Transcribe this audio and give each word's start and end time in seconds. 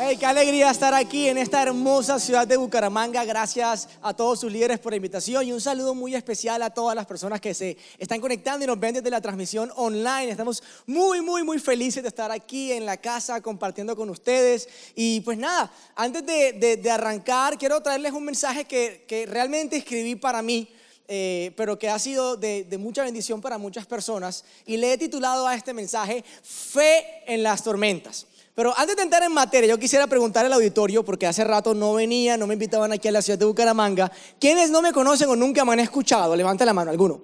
Hey, 0.00 0.16
qué 0.16 0.26
alegría 0.26 0.70
estar 0.70 0.94
aquí 0.94 1.26
en 1.26 1.38
esta 1.38 1.60
hermosa 1.60 2.20
ciudad 2.20 2.46
de 2.46 2.56
Bucaramanga. 2.56 3.24
Gracias 3.24 3.88
a 4.00 4.14
todos 4.14 4.38
sus 4.38 4.52
líderes 4.52 4.78
por 4.78 4.92
la 4.92 4.96
invitación 4.96 5.44
y 5.44 5.52
un 5.52 5.60
saludo 5.60 5.92
muy 5.92 6.14
especial 6.14 6.62
a 6.62 6.70
todas 6.70 6.94
las 6.94 7.04
personas 7.04 7.40
que 7.40 7.52
se 7.52 7.76
están 7.98 8.20
conectando 8.20 8.62
y 8.62 8.68
nos 8.68 8.78
ven 8.78 8.94
desde 8.94 9.10
la 9.10 9.20
transmisión 9.20 9.72
online. 9.74 10.30
Estamos 10.30 10.62
muy, 10.86 11.20
muy, 11.20 11.42
muy 11.42 11.58
felices 11.58 12.04
de 12.04 12.10
estar 12.10 12.30
aquí 12.30 12.70
en 12.70 12.86
la 12.86 12.96
casa 12.96 13.40
compartiendo 13.40 13.96
con 13.96 14.08
ustedes. 14.08 14.68
Y 14.94 15.20
pues 15.22 15.36
nada, 15.36 15.68
antes 15.96 16.24
de, 16.24 16.78
de, 16.80 16.90
arrancar, 16.92 17.58
quiero 17.58 17.82
traerles 17.82 18.12
un 18.12 18.24
mensaje 18.24 18.66
que, 18.66 19.04
que 19.08 19.26
realmente 19.26 19.78
escribí 19.78 20.14
para 20.14 20.42
mí. 20.42 20.68
Eh, 21.10 21.52
pero 21.56 21.78
que 21.78 21.88
ha 21.88 21.98
sido 21.98 22.36
de, 22.36 22.64
de, 22.64 22.76
mucha 22.76 23.02
bendición 23.02 23.40
para 23.40 23.58
muchas 23.58 23.84
personas. 23.86 24.44
Y 24.64 24.76
le 24.76 24.92
he 24.92 24.98
titulado 24.98 25.48
a 25.48 25.56
este 25.56 25.72
mensaje 25.74 26.22
Fe 26.42 27.24
en 27.26 27.42
las 27.42 27.64
tormentas. 27.64 28.26
Pero 28.58 28.74
antes 28.76 28.96
de 28.96 29.04
entrar 29.04 29.22
en 29.22 29.32
materia, 29.32 29.68
yo 29.68 29.78
quisiera 29.78 30.08
preguntar 30.08 30.44
al 30.44 30.52
auditorio, 30.52 31.04
porque 31.04 31.28
hace 31.28 31.44
rato 31.44 31.74
no 31.74 31.94
venía, 31.94 32.36
no 32.36 32.48
me 32.48 32.54
invitaban 32.54 32.90
aquí 32.90 33.06
a 33.06 33.12
la 33.12 33.22
ciudad 33.22 33.38
de 33.38 33.44
Bucaramanga. 33.44 34.10
¿Quiénes 34.40 34.68
no 34.68 34.82
me 34.82 34.92
conocen 34.92 35.28
o 35.28 35.36
nunca 35.36 35.64
me 35.64 35.74
han 35.74 35.78
escuchado? 35.78 36.34
Levanta 36.34 36.64
la 36.64 36.72
mano, 36.72 36.90
alguno. 36.90 37.20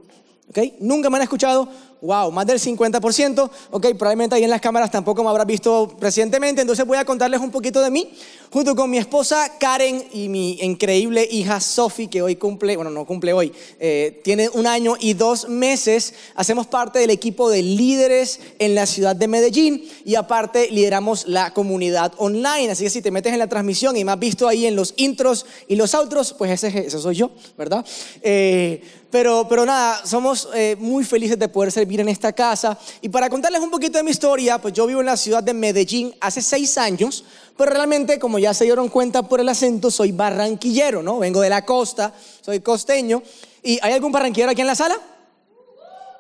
¿Ok? 0.49 0.59
¿Nunca 0.81 1.11
me 1.11 1.17
han 1.17 1.23
escuchado? 1.23 1.69
Wow, 2.05 2.31
más 2.33 2.47
del 2.47 2.61
50%. 2.61 3.51
Ok, 3.71 3.87
probablemente 3.97 4.37
ahí 4.37 4.45
en 4.45 4.51
las 4.51 4.61
cámaras 4.61 4.91
tampoco 4.91 5.25
me 5.25 5.31
habrás 5.31 5.47
visto 5.47 5.97
recientemente. 5.99 6.61
Entonces 6.61 6.85
voy 6.85 6.99
a 6.99 7.05
contarles 7.07 7.41
un 7.41 7.51
poquito 7.51 7.81
de 7.81 7.91
mí. 7.91 8.11
Junto 8.51 8.77
con 8.77 8.91
mi 8.91 8.99
esposa 8.99 9.51
Karen 9.59 10.05
y 10.13 10.29
mi 10.29 10.59
increíble 10.61 11.27
hija 11.29 11.61
Sophie, 11.61 12.09
que 12.09 12.21
hoy 12.21 12.37
cumple, 12.37 12.77
bueno, 12.77 12.91
no 12.91 13.07
cumple 13.07 13.33
hoy, 13.33 13.53
eh, 13.81 14.21
tiene 14.23 14.51
un 14.51 14.67
año 14.67 14.97
y 15.01 15.15
dos 15.15 15.49
meses. 15.49 16.13
Hacemos 16.35 16.67
parte 16.67 16.99
del 16.99 17.09
equipo 17.09 17.49
de 17.49 17.63
líderes 17.63 18.39
en 18.59 18.75
la 18.75 18.85
ciudad 18.85 19.17
de 19.17 19.27
Medellín 19.27 19.89
y 20.05 20.15
aparte 20.15 20.71
lideramos 20.71 21.27
la 21.27 21.55
comunidad 21.55 22.13
online. 22.19 22.71
Así 22.71 22.85
que 22.85 22.91
si 22.91 23.01
te 23.01 23.11
metes 23.11 23.33
en 23.33 23.39
la 23.39 23.49
transmisión 23.49 23.97
y 23.97 24.05
me 24.05 24.13
has 24.13 24.19
visto 24.19 24.47
ahí 24.47 24.67
en 24.67 24.77
los 24.77 24.93
intros 24.99 25.47
y 25.69 25.77
los 25.77 25.95
outros, 25.95 26.35
pues 26.35 26.51
ese, 26.51 26.87
ese 26.87 26.99
soy 26.99 27.17
yo, 27.17 27.31
¿verdad? 27.57 27.85
Eh, 28.21 28.83
pero, 29.15 29.47
pero 29.49 29.65
nada, 29.65 30.05
somos 30.05 30.49
eh, 30.57 30.75
muy 30.77 31.05
felices 31.05 31.39
de 31.39 31.49
poder 31.49 31.71
servir 31.71 32.01
en 32.01 32.09
esta 32.09 32.33
casa. 32.33 32.77
Y 33.01 33.09
para 33.09 33.31
contarles 33.31 33.61
un 33.61 33.71
poquito 33.71 33.97
de 33.97 34.03
mi 34.03 34.11
historia, 34.11 34.59
pues 34.59 34.75
yo 34.75 34.89
vivo 34.89 34.99
en 34.99 35.07
la 35.07 35.17
ciudad 35.17 35.41
de 35.41 35.55
Medellín 35.55 36.13
hace 36.21 36.43
seis 36.43 36.77
años, 36.77 37.25
pero 37.57 37.71
realmente, 37.71 38.19
como 38.19 38.41
ya 38.41 38.53
se 38.53 38.65
dieron 38.65 38.89
cuenta 38.89 39.23
por 39.23 39.39
el 39.39 39.49
acento, 39.49 39.89
soy 39.93 40.11
barranquillero, 40.11 41.01
¿no? 41.01 41.21
Vengo 41.21 41.41
de 41.43 41.49
la 41.49 41.65
costa, 41.65 42.13
soy 42.41 42.59
costeño. 42.59 43.23
¿Y 43.63 43.79
hay 43.83 43.93
algún 43.93 44.11
barranquillero 44.11 44.51
aquí 44.51 44.63
en 44.63 44.67
la 44.67 44.75
sala? 44.75 44.97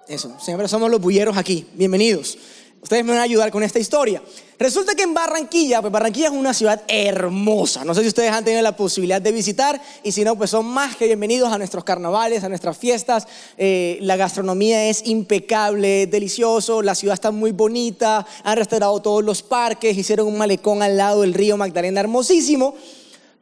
Eso, 0.06 0.32
siempre 0.41 0.69
somos 0.69 0.88
los 0.88 1.00
bulleros 1.00 1.37
aquí. 1.37 1.66
Bienvenidos. 1.75 2.38
Ustedes 2.84 3.03
me 3.03 3.12
van 3.12 3.21
a 3.21 3.22
ayudar 3.22 3.50
con 3.50 3.62
esta 3.62 3.78
historia. 3.78 4.21
Resulta 4.59 4.95
que 4.95 5.05
en 5.05 5.15
Barranquilla, 5.15 5.81
pues 5.81 5.91
Barranquilla 5.91 6.27
es 6.27 6.34
una 6.34 6.53
ciudad 6.53 6.83
hermosa. 6.87 7.83
No 7.83 7.95
sé 7.95 8.03
si 8.03 8.09
ustedes 8.09 8.31
han 8.31 8.45
tenido 8.45 8.61
la 8.61 8.77
posibilidad 8.77 9.22
de 9.22 9.33
visitar 9.33 9.81
y 10.03 10.12
si 10.12 10.22
no, 10.22 10.37
pues 10.37 10.50
son 10.50 10.67
más 10.67 10.94
que 10.94 11.06
bienvenidos 11.06 11.50
a 11.50 11.56
nuestros 11.56 11.83
carnavales, 11.83 12.44
a 12.44 12.50
nuestras 12.50 12.77
fiestas. 12.77 13.27
Eh, 13.56 13.97
la 14.03 14.17
gastronomía 14.17 14.84
es 14.91 15.06
impecable, 15.06 16.06
delicioso, 16.09 16.83
la 16.83 16.94
ciudad 16.94 17.15
está 17.15 17.31
muy 17.31 17.53
bonita, 17.53 18.27
han 18.43 18.59
restaurado 18.59 19.00
todos 19.00 19.25
los 19.25 19.43
parques, 19.43 19.97
hicieron 19.97 20.27
un 20.27 20.37
malecón 20.37 20.83
al 20.83 20.99
lado 20.99 21.23
del 21.23 21.33
río 21.33 21.56
Magdalena 21.56 22.00
hermosísimo. 22.00 22.75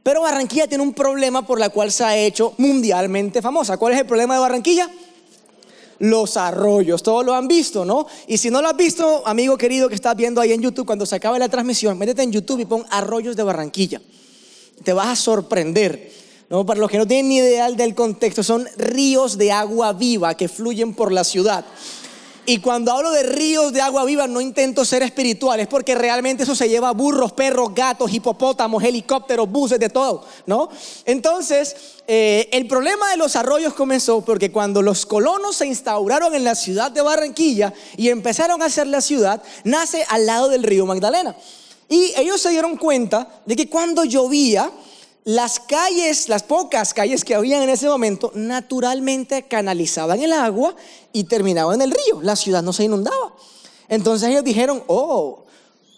Pero 0.04 0.22
Barranquilla 0.22 0.68
tiene 0.68 0.84
un 0.84 0.94
problema 0.94 1.44
por 1.44 1.58
la 1.58 1.70
cual 1.70 1.90
se 1.90 2.04
ha 2.04 2.16
hecho 2.16 2.54
mundialmente 2.58 3.42
famosa. 3.42 3.76
¿Cuál 3.76 3.94
es 3.94 3.98
el 3.98 4.06
problema 4.06 4.34
de 4.34 4.40
Barranquilla? 4.40 4.88
Los 6.02 6.36
arroyos. 6.36 7.02
Todos 7.02 7.24
lo 7.24 7.32
han 7.32 7.46
visto, 7.46 7.84
¿no? 7.84 8.06
Y 8.26 8.36
si 8.36 8.50
no 8.50 8.60
lo 8.60 8.68
has 8.68 8.76
visto, 8.76 9.22
amigo 9.24 9.56
querido 9.56 9.88
que 9.88 9.94
estás 9.94 10.16
viendo 10.16 10.40
ahí 10.40 10.52
en 10.52 10.60
YouTube, 10.60 10.84
cuando 10.84 11.06
se 11.06 11.14
acabe 11.14 11.38
la 11.38 11.48
transmisión, 11.48 11.96
métete 11.96 12.22
en 12.22 12.32
YouTube 12.32 12.60
y 12.60 12.64
pon 12.64 12.84
arroyos 12.90 13.36
de 13.36 13.44
Barranquilla. 13.44 14.02
Te 14.82 14.92
vas 14.92 15.06
a 15.06 15.16
sorprender. 15.16 16.10
¿no? 16.50 16.66
Para 16.66 16.80
los 16.80 16.90
que 16.90 16.98
no 16.98 17.06
tienen 17.06 17.28
ni 17.28 17.36
idea 17.36 17.70
del 17.70 17.94
contexto, 17.94 18.42
son 18.42 18.66
ríos 18.76 19.38
de 19.38 19.52
agua 19.52 19.92
viva 19.92 20.34
que 20.34 20.48
fluyen 20.48 20.92
por 20.92 21.12
la 21.12 21.22
ciudad. 21.22 21.64
Y 22.44 22.58
cuando 22.58 22.90
hablo 22.90 23.12
de 23.12 23.22
ríos 23.22 23.72
de 23.72 23.80
agua 23.80 24.04
viva 24.04 24.26
no 24.26 24.40
intento 24.40 24.84
ser 24.84 25.04
espiritual, 25.04 25.60
es 25.60 25.68
porque 25.68 25.94
realmente 25.94 26.42
eso 26.42 26.56
se 26.56 26.68
lleva 26.68 26.90
burros, 26.90 27.32
perros, 27.32 27.72
gatos, 27.72 28.12
hipopótamos, 28.12 28.82
helicópteros, 28.82 29.48
buses, 29.48 29.78
de 29.78 29.88
todo, 29.88 30.24
¿no? 30.46 30.68
Entonces, 31.04 31.76
eh, 32.08 32.48
el 32.50 32.66
problema 32.66 33.08
de 33.10 33.16
los 33.16 33.36
arroyos 33.36 33.74
comenzó 33.74 34.22
porque 34.22 34.50
cuando 34.50 34.82
los 34.82 35.06
colonos 35.06 35.54
se 35.54 35.66
instauraron 35.66 36.34
en 36.34 36.42
la 36.42 36.56
ciudad 36.56 36.90
de 36.90 37.00
Barranquilla 37.00 37.72
y 37.96 38.08
empezaron 38.08 38.60
a 38.60 38.66
hacer 38.66 38.88
la 38.88 39.00
ciudad, 39.00 39.40
nace 39.62 40.04
al 40.08 40.26
lado 40.26 40.48
del 40.48 40.64
río 40.64 40.84
Magdalena. 40.84 41.36
Y 41.88 42.12
ellos 42.16 42.40
se 42.40 42.50
dieron 42.50 42.76
cuenta 42.76 43.28
de 43.46 43.54
que 43.54 43.68
cuando 43.68 44.04
llovía, 44.04 44.68
las 45.24 45.60
calles, 45.60 46.28
las 46.28 46.42
pocas 46.42 46.92
calles 46.92 47.24
que 47.24 47.36
había 47.36 47.62
en 47.62 47.68
ese 47.68 47.86
momento, 47.86 48.32
naturalmente 48.34 49.44
canalizaban 49.44 50.20
el 50.20 50.32
agua 50.32 50.74
y 51.12 51.24
terminaban 51.24 51.74
en 51.76 51.82
el 51.82 51.90
río. 51.90 52.22
La 52.22 52.36
ciudad 52.36 52.62
no 52.62 52.72
se 52.72 52.84
inundaba. 52.84 53.34
Entonces 53.88 54.28
ellos 54.28 54.44
dijeron, 54.44 54.82
oh, 54.86 55.44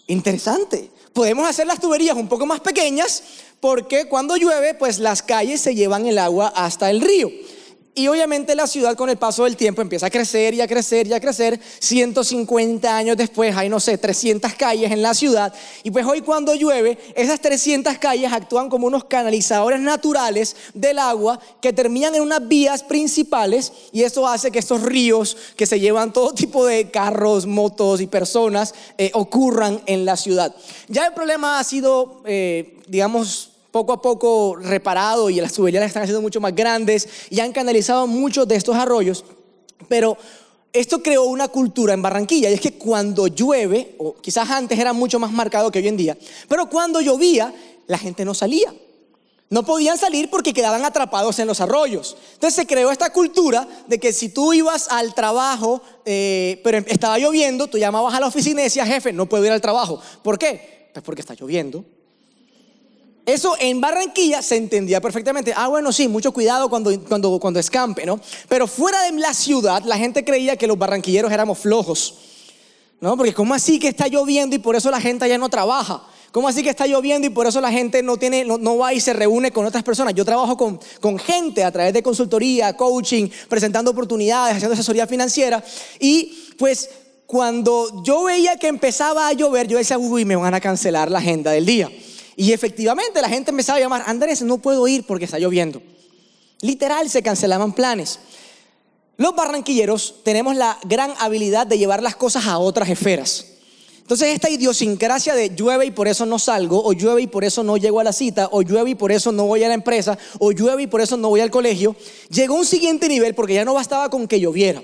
interesante, 0.07 0.91
podemos 1.13 1.47
hacer 1.47 1.67
las 1.67 1.79
tuberías 1.79 2.15
un 2.15 2.27
poco 2.27 2.45
más 2.45 2.59
pequeñas 2.59 3.23
porque 3.59 4.07
cuando 4.07 4.35
llueve, 4.35 4.73
pues 4.73 4.99
las 4.99 5.21
calles 5.21 5.61
se 5.61 5.73
llevan 5.73 6.05
el 6.05 6.19
agua 6.19 6.53
hasta 6.55 6.89
el 6.89 7.01
río. 7.01 7.31
Y 7.97 8.09
obviamente 8.09 8.55
la 8.55 8.67
ciudad 8.67 8.97
con 8.97 9.09
el 9.09 9.15
paso 9.15 9.45
del 9.45 9.55
tiempo 9.55 9.81
empieza 9.81 10.07
a 10.07 10.09
crecer 10.09 10.53
y 10.53 10.59
a 10.59 10.67
crecer 10.67 11.07
y 11.07 11.13
a 11.13 11.21
crecer. 11.21 11.57
150 11.79 12.93
años 12.93 13.15
después 13.15 13.55
hay, 13.55 13.69
no 13.69 13.79
sé, 13.79 13.97
300 13.97 14.53
calles 14.55 14.91
en 14.91 15.01
la 15.01 15.13
ciudad. 15.13 15.53
Y 15.81 15.91
pues 15.91 16.05
hoy 16.05 16.19
cuando 16.19 16.53
llueve, 16.55 16.97
esas 17.15 17.39
300 17.39 17.97
calles 17.97 18.33
actúan 18.33 18.67
como 18.67 18.87
unos 18.87 19.05
canalizadores 19.05 19.79
naturales 19.79 20.57
del 20.73 20.99
agua 20.99 21.39
que 21.61 21.71
terminan 21.71 22.13
en 22.15 22.23
unas 22.23 22.45
vías 22.45 22.83
principales 22.83 23.71
y 23.93 24.03
eso 24.03 24.27
hace 24.27 24.51
que 24.51 24.59
estos 24.59 24.81
ríos 24.81 25.37
que 25.55 25.65
se 25.65 25.79
llevan 25.79 26.11
todo 26.11 26.33
tipo 26.33 26.65
de 26.65 26.91
carros, 26.91 27.45
motos 27.45 28.01
y 28.01 28.07
personas 28.07 28.75
eh, 28.97 29.11
ocurran 29.13 29.81
en 29.85 30.03
la 30.03 30.17
ciudad. 30.17 30.53
Ya 30.89 31.05
el 31.05 31.13
problema 31.13 31.59
ha 31.59 31.63
sido, 31.63 32.21
eh, 32.25 32.77
digamos, 32.87 33.54
poco 33.75 33.91
a 33.91 34.01
poco 34.01 34.55
reparado 34.55 35.29
y 35.29 35.41
las 35.41 35.51
tuberías 35.51 35.83
están 35.83 36.03
haciendo 36.03 36.21
mucho 36.21 36.39
más 36.39 36.55
grandes 36.55 37.09
y 37.29 37.41
han 37.41 37.51
canalizado 37.51 38.07
muchos 38.07 38.47
de 38.47 38.55
estos 38.55 38.73
arroyos, 38.73 39.25
pero 39.89 40.17
esto 40.71 41.03
creó 41.03 41.25
una 41.25 41.49
cultura 41.49 41.93
en 41.93 42.01
Barranquilla 42.01 42.49
y 42.49 42.53
es 42.53 42.61
que 42.61 42.77
cuando 42.77 43.27
llueve, 43.27 43.97
o 43.97 44.15
quizás 44.15 44.49
antes 44.49 44.79
era 44.79 44.93
mucho 44.93 45.19
más 45.19 45.33
marcado 45.33 45.71
que 45.71 45.79
hoy 45.79 45.89
en 45.89 45.97
día, 45.97 46.17
pero 46.47 46.69
cuando 46.69 47.01
llovía 47.01 47.53
la 47.87 47.97
gente 47.97 48.23
no 48.23 48.33
salía. 48.33 48.73
No 49.49 49.63
podían 49.65 49.97
salir 49.97 50.29
porque 50.29 50.53
quedaban 50.53 50.85
atrapados 50.85 51.37
en 51.39 51.47
los 51.47 51.59
arroyos. 51.59 52.15
Entonces 52.33 52.55
se 52.55 52.65
creó 52.65 52.91
esta 52.91 53.11
cultura 53.11 53.67
de 53.87 53.99
que 53.99 54.13
si 54.13 54.29
tú 54.29 54.53
ibas 54.53 54.87
al 54.89 55.13
trabajo, 55.13 55.81
eh, 56.05 56.61
pero 56.63 56.77
estaba 56.77 57.19
lloviendo, 57.19 57.67
tú 57.67 57.77
llamabas 57.77 58.13
a 58.13 58.21
la 58.21 58.27
oficina 58.27 58.61
y 58.61 58.63
decías, 58.63 58.87
jefe, 58.87 59.11
no 59.11 59.25
puedo 59.25 59.45
ir 59.45 59.51
al 59.51 59.61
trabajo. 59.61 59.99
¿Por 60.23 60.39
qué? 60.39 60.89
Pues 60.93 61.03
porque 61.03 61.21
está 61.21 61.33
lloviendo. 61.33 61.83
Eso 63.25 63.55
en 63.59 63.81
Barranquilla 63.81 64.41
se 64.43 64.55
entendía 64.55 65.01
perfectamente. 65.01 65.51
Ah, 65.55 65.67
bueno, 65.67 65.91
sí, 65.91 66.07
mucho 66.07 66.31
cuidado 66.31 66.69
cuando, 66.69 66.97
cuando, 67.01 67.39
cuando 67.39 67.59
escampe, 67.59 68.05
¿no? 68.05 68.19
Pero 68.47 68.67
fuera 68.67 69.01
de 69.03 69.13
la 69.13 69.33
ciudad, 69.33 69.81
la 69.83 69.97
gente 69.97 70.23
creía 70.23 70.55
que 70.57 70.67
los 70.67 70.77
barranquilleros 70.77 71.31
éramos 71.31 71.57
flojos, 71.57 72.15
¿no? 73.01 73.17
Porque 73.17 73.33
¿cómo 73.33 73.55
así 73.55 73.79
que 73.79 73.87
está 73.87 74.07
lloviendo 74.07 74.55
y 74.55 74.59
por 74.59 74.75
eso 74.75 74.91
la 74.91 75.01
gente 75.01 75.27
ya 75.27 75.39
no 75.39 75.49
trabaja? 75.49 76.03
¿Cómo 76.31 76.47
así 76.49 76.61
que 76.61 76.69
está 76.69 76.85
lloviendo 76.85 77.25
y 77.25 77.29
por 77.31 77.47
eso 77.47 77.61
la 77.61 77.71
gente 77.71 78.03
no, 78.03 78.17
tiene, 78.17 78.43
no, 78.43 78.57
no 78.57 78.77
va 78.77 78.93
y 78.93 78.99
se 78.99 79.13
reúne 79.13 79.51
con 79.51 79.65
otras 79.65 79.83
personas? 79.83 80.13
Yo 80.13 80.25
trabajo 80.25 80.55
con, 80.55 80.79
con 80.99 81.17
gente 81.17 81.63
a 81.63 81.71
través 81.71 81.93
de 81.93 82.03
consultoría, 82.03 82.75
coaching, 82.75 83.29
presentando 83.47 83.89
oportunidades, 83.89 84.57
haciendo 84.57 84.73
asesoría 84.73 85.07
financiera. 85.07 85.63
Y 85.97 86.53
pues 86.59 86.89
cuando 87.25 88.03
yo 88.03 88.25
veía 88.25 88.57
que 88.57 88.67
empezaba 88.67 89.29
a 89.29 89.33
llover, 89.33 89.67
yo 89.67 89.77
decía, 89.77 89.97
uy, 89.97 90.25
me 90.25 90.35
van 90.35 90.53
a 90.53 90.59
cancelar 90.59 91.09
la 91.09 91.19
agenda 91.19 91.51
del 91.51 91.65
día. 91.65 91.89
Y 92.35 92.51
efectivamente 92.51 93.21
la 93.21 93.29
gente 93.29 93.51
empezaba 93.51 93.77
a 93.77 93.81
llamar, 93.81 94.03
Andrés, 94.07 94.41
no 94.41 94.57
puedo 94.57 94.87
ir 94.87 95.05
porque 95.05 95.25
está 95.25 95.39
lloviendo. 95.39 95.81
Literal, 96.61 97.09
se 97.09 97.23
cancelaban 97.23 97.73
planes. 97.73 98.19
Los 99.17 99.35
barranquilleros 99.35 100.15
tenemos 100.23 100.55
la 100.55 100.77
gran 100.83 101.13
habilidad 101.19 101.65
de 101.65 101.77
llevar 101.77 102.03
las 102.03 102.15
cosas 102.15 102.47
a 102.47 102.57
otras 102.57 102.89
esferas. 102.89 103.45
Entonces 104.01 104.29
esta 104.35 104.49
idiosincrasia 104.49 105.33
de 105.33 105.55
llueve 105.55 105.87
y 105.87 105.91
por 105.91 106.07
eso 106.07 106.25
no 106.25 106.37
salgo, 106.37 106.83
o 106.83 106.93
llueve 106.93 107.23
y 107.23 107.27
por 107.27 107.43
eso 107.43 107.63
no 107.63 107.77
llego 107.77 107.99
a 107.99 108.03
la 108.03 108.13
cita, 108.13 108.49
o 108.51 108.61
llueve 108.61 108.91
y 108.91 108.95
por 108.95 109.11
eso 109.11 109.31
no 109.31 109.47
voy 109.47 109.63
a 109.63 109.67
la 109.67 109.73
empresa, 109.73 110.17
o 110.37 110.51
llueve 110.51 110.83
y 110.83 110.87
por 110.87 111.01
eso 111.01 111.17
no 111.17 111.29
voy 111.29 111.39
al 111.39 111.49
colegio, 111.49 111.95
llegó 112.29 112.55
a 112.55 112.59
un 112.59 112.65
siguiente 112.65 113.07
nivel 113.07 113.33
porque 113.33 113.55
ya 113.55 113.65
no 113.65 113.73
bastaba 113.73 114.09
con 114.09 114.27
que 114.27 114.39
lloviera. 114.39 114.83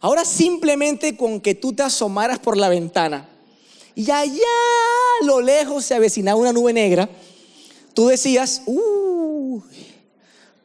Ahora 0.00 0.24
simplemente 0.24 1.16
con 1.16 1.40
que 1.40 1.54
tú 1.54 1.72
te 1.72 1.82
asomaras 1.82 2.38
por 2.38 2.58
la 2.58 2.68
ventana 2.68 3.26
y 3.96 4.10
allá 4.10 4.42
a 5.22 5.24
lo 5.24 5.40
lejos 5.40 5.86
se 5.86 5.94
avecinaba 5.94 6.38
una 6.38 6.52
nube 6.52 6.70
negra, 6.74 7.08
tú 7.94 8.08
decías, 8.08 8.60
uh, 8.66 9.62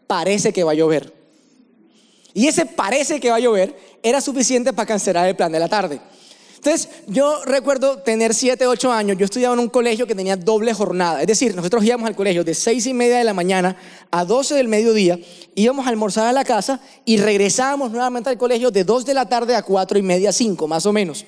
parece 0.05 0.51
que 0.51 0.65
va 0.65 0.73
a 0.73 0.75
llover. 0.75 1.13
Y 2.33 2.47
ese 2.47 2.65
parece 2.65 3.21
que 3.21 3.29
va 3.29 3.37
a 3.37 3.39
llover 3.39 3.73
era 4.03 4.19
suficiente 4.19 4.73
para 4.73 4.85
cancelar 4.85 5.29
el 5.29 5.37
plan 5.37 5.49
de 5.49 5.59
la 5.59 5.69
tarde. 5.69 6.01
Entonces, 6.55 6.89
yo 7.07 7.41
recuerdo 7.45 7.99
tener 7.99 8.33
7, 8.33 8.67
8 8.67 8.91
años, 8.91 9.17
yo 9.17 9.23
estudiaba 9.23 9.53
en 9.53 9.61
un 9.61 9.69
colegio 9.69 10.05
que 10.05 10.13
tenía 10.13 10.35
doble 10.35 10.73
jornada, 10.73 11.21
es 11.21 11.27
decir, 11.27 11.55
nosotros 11.55 11.85
íbamos 11.85 12.07
al 12.07 12.15
colegio 12.17 12.43
de 12.43 12.53
6 12.53 12.85
y 12.85 12.93
media 12.93 13.17
de 13.17 13.23
la 13.23 13.33
mañana 13.33 13.77
a 14.11 14.25
12 14.25 14.55
del 14.55 14.67
mediodía, 14.67 15.17
íbamos 15.55 15.87
a 15.87 15.89
almorzar 15.89 16.27
a 16.27 16.33
la 16.33 16.43
casa 16.43 16.81
y 17.05 17.17
regresábamos 17.17 17.91
nuevamente 17.91 18.29
al 18.29 18.37
colegio 18.37 18.71
de 18.71 18.83
2 18.83 19.05
de 19.05 19.13
la 19.13 19.27
tarde 19.27 19.55
a 19.55 19.63
4 19.63 19.97
y 19.97 20.01
media, 20.01 20.33
5, 20.33 20.67
más 20.67 20.85
o 20.85 20.91
menos. 20.91 21.25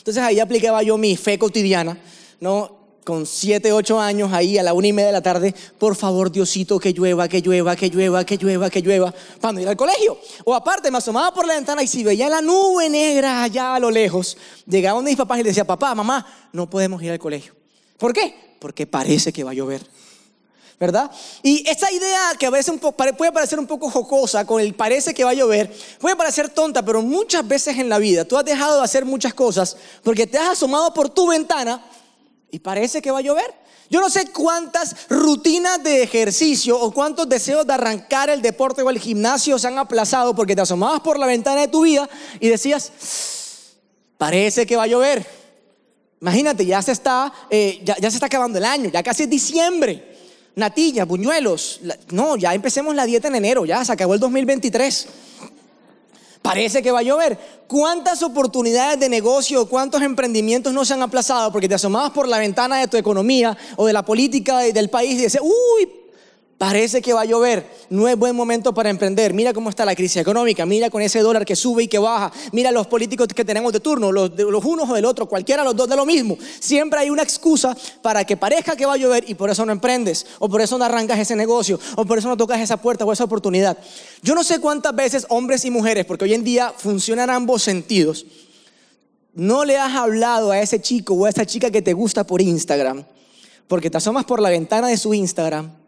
Entonces 0.00 0.22
ahí 0.22 0.40
aplicaba 0.40 0.82
yo 0.82 0.96
mi 0.96 1.16
fe 1.16 1.38
cotidiana, 1.38 1.98
¿no? 2.40 2.80
Con 3.04 3.26
7, 3.26 3.72
8 3.72 4.00
años 4.00 4.32
ahí 4.32 4.56
a 4.56 4.62
la 4.62 4.72
una 4.72 4.86
y 4.86 4.92
media 4.92 5.08
de 5.08 5.12
la 5.12 5.22
tarde, 5.22 5.54
por 5.78 5.94
favor 5.94 6.30
Diosito 6.30 6.78
que 6.78 6.92
llueva, 6.92 7.28
que 7.28 7.40
llueva, 7.40 7.76
que 7.76 7.88
llueva, 7.88 8.24
que 8.24 8.36
llueva, 8.36 8.70
que 8.70 8.80
llueva, 8.80 9.14
para 9.40 9.60
ir 9.60 9.68
al 9.68 9.76
colegio. 9.76 10.18
O 10.44 10.54
aparte 10.54 10.90
me 10.90 10.98
asomaba 10.98 11.32
por 11.34 11.46
la 11.46 11.54
ventana 11.54 11.82
y 11.82 11.86
si 11.86 12.02
veía 12.02 12.28
la 12.28 12.40
nube 12.40 12.88
negra 12.88 13.42
allá 13.42 13.74
a 13.74 13.80
lo 13.80 13.90
lejos, 13.90 14.36
llegaba 14.66 15.02
mis 15.02 15.16
papás 15.16 15.38
y 15.38 15.42
le 15.42 15.50
decía, 15.50 15.66
papá, 15.66 15.94
mamá, 15.94 16.26
no 16.52 16.68
podemos 16.68 17.02
ir 17.02 17.10
al 17.10 17.18
colegio. 17.18 17.54
¿Por 17.98 18.12
qué? 18.14 18.34
Porque 18.58 18.86
parece 18.86 19.32
que 19.32 19.44
va 19.44 19.50
a 19.50 19.54
llover. 19.54 19.82
¿Verdad? 20.80 21.10
Y 21.42 21.68
esa 21.68 21.92
idea 21.92 22.32
que 22.38 22.46
a 22.46 22.50
veces 22.50 22.74
puede 22.96 23.32
parecer 23.32 23.58
un 23.58 23.66
poco 23.66 23.90
jocosa, 23.90 24.46
con 24.46 24.62
el 24.62 24.74
parece 24.74 25.12
que 25.12 25.22
va 25.22 25.30
a 25.30 25.34
llover, 25.34 25.70
puede 25.98 26.16
parecer 26.16 26.48
tonta, 26.48 26.82
pero 26.82 27.02
muchas 27.02 27.46
veces 27.46 27.76
en 27.76 27.90
la 27.90 27.98
vida 27.98 28.24
tú 28.24 28.38
has 28.38 28.46
dejado 28.46 28.78
de 28.78 28.84
hacer 28.84 29.04
muchas 29.04 29.34
cosas 29.34 29.76
porque 30.02 30.26
te 30.26 30.38
has 30.38 30.52
asomado 30.52 30.94
por 30.94 31.10
tu 31.10 31.26
ventana 31.26 31.84
y 32.50 32.60
parece 32.60 33.02
que 33.02 33.10
va 33.10 33.18
a 33.18 33.20
llover. 33.20 33.54
Yo 33.90 34.00
no 34.00 34.08
sé 34.08 34.28
cuántas 34.28 34.96
rutinas 35.10 35.82
de 35.82 36.02
ejercicio 36.02 36.80
o 36.80 36.92
cuántos 36.92 37.28
deseos 37.28 37.66
de 37.66 37.74
arrancar 37.74 38.30
el 38.30 38.40
deporte 38.40 38.80
o 38.80 38.88
el 38.88 38.98
gimnasio 38.98 39.58
se 39.58 39.66
han 39.66 39.76
aplazado 39.76 40.34
porque 40.34 40.56
te 40.56 40.62
asomabas 40.62 41.00
por 41.00 41.18
la 41.18 41.26
ventana 41.26 41.60
de 41.60 41.68
tu 41.68 41.82
vida 41.82 42.08
y 42.38 42.48
decías, 42.48 42.90
parece 44.16 44.64
que 44.64 44.76
va 44.76 44.84
a 44.84 44.86
llover. 44.86 45.26
Imagínate, 46.22 46.64
ya 46.64 46.80
se 46.80 46.92
está, 46.92 47.30
eh, 47.50 47.82
ya, 47.84 47.98
ya 47.98 48.10
se 48.10 48.16
está 48.16 48.26
acabando 48.26 48.56
el 48.56 48.64
año, 48.64 48.88
ya 48.88 49.02
casi 49.02 49.24
es 49.24 49.30
diciembre 49.30 50.09
natilla, 50.56 51.04
buñuelos. 51.04 51.80
No, 52.10 52.36
ya 52.36 52.54
empecemos 52.54 52.94
la 52.94 53.06
dieta 53.06 53.28
en 53.28 53.36
enero, 53.36 53.64
ya 53.64 53.84
se 53.84 53.92
acabó 53.92 54.14
el 54.14 54.20
2023. 54.20 55.06
Parece 56.42 56.82
que 56.82 56.90
va 56.90 57.00
a 57.00 57.02
llover. 57.02 57.38
¿Cuántas 57.66 58.22
oportunidades 58.22 58.98
de 58.98 59.08
negocio, 59.08 59.66
cuántos 59.66 60.02
emprendimientos 60.02 60.72
no 60.72 60.84
se 60.84 60.94
han 60.94 61.02
aplazado 61.02 61.52
porque 61.52 61.68
te 61.68 61.74
asomabas 61.74 62.10
por 62.10 62.26
la 62.26 62.38
ventana 62.38 62.78
de 62.78 62.88
tu 62.88 62.96
economía 62.96 63.56
o 63.76 63.86
de 63.86 63.92
la 63.92 64.02
política 64.02 64.58
del 64.58 64.88
país 64.88 65.12
y 65.12 65.24
dices, 65.24 65.40
uy, 65.42 65.99
Parece 66.60 67.00
que 67.00 67.14
va 67.14 67.22
a 67.22 67.24
llover, 67.24 67.66
no 67.88 68.06
es 68.06 68.18
buen 68.18 68.36
momento 68.36 68.74
para 68.74 68.90
emprender. 68.90 69.32
Mira 69.32 69.54
cómo 69.54 69.70
está 69.70 69.86
la 69.86 69.94
crisis 69.96 70.18
económica, 70.18 70.66
mira 70.66 70.90
con 70.90 71.00
ese 71.00 71.20
dólar 71.20 71.46
que 71.46 71.56
sube 71.56 71.84
y 71.84 71.88
que 71.88 71.98
baja, 71.98 72.30
mira 72.52 72.70
los 72.70 72.86
políticos 72.86 73.28
que 73.28 73.46
tenemos 73.46 73.72
de 73.72 73.80
turno, 73.80 74.12
los, 74.12 74.30
unos 74.66 74.90
o 74.90 74.92
del 74.92 75.06
otro, 75.06 75.24
cualquiera, 75.24 75.64
los 75.64 75.74
dos 75.74 75.88
de 75.88 75.96
lo 75.96 76.04
mismo. 76.04 76.36
Siempre 76.58 77.00
hay 77.00 77.08
una 77.08 77.22
excusa 77.22 77.74
para 78.02 78.26
que 78.26 78.36
parezca 78.36 78.76
que 78.76 78.84
va 78.84 78.92
a 78.92 78.96
llover 78.98 79.24
y 79.26 79.36
por 79.36 79.48
eso 79.48 79.64
no 79.64 79.72
emprendes, 79.72 80.26
o 80.38 80.50
por 80.50 80.60
eso 80.60 80.76
no 80.76 80.84
arrancas 80.84 81.18
ese 81.18 81.34
negocio, 81.34 81.80
o 81.96 82.04
por 82.04 82.18
eso 82.18 82.28
no 82.28 82.36
tocas 82.36 82.60
esa 82.60 82.76
puerta 82.76 83.06
o 83.06 83.12
esa 83.14 83.24
oportunidad. 83.24 83.78
Yo 84.22 84.34
no 84.34 84.44
sé 84.44 84.60
cuántas 84.60 84.94
veces 84.94 85.24
hombres 85.30 85.64
y 85.64 85.70
mujeres, 85.70 86.04
porque 86.04 86.26
hoy 86.26 86.34
en 86.34 86.44
día 86.44 86.74
funcionan 86.76 87.30
ambos 87.30 87.62
sentidos, 87.62 88.26
no 89.32 89.64
le 89.64 89.78
has 89.78 89.94
hablado 89.94 90.50
a 90.50 90.60
ese 90.60 90.78
chico 90.78 91.14
o 91.14 91.24
a 91.24 91.30
esa 91.30 91.46
chica 91.46 91.70
que 91.70 91.80
te 91.80 91.94
gusta 91.94 92.24
por 92.24 92.42
Instagram, 92.42 93.06
porque 93.66 93.88
te 93.88 93.96
asomas 93.96 94.26
por 94.26 94.42
la 94.42 94.50
ventana 94.50 94.88
de 94.88 94.98
su 94.98 95.14
Instagram 95.14 95.79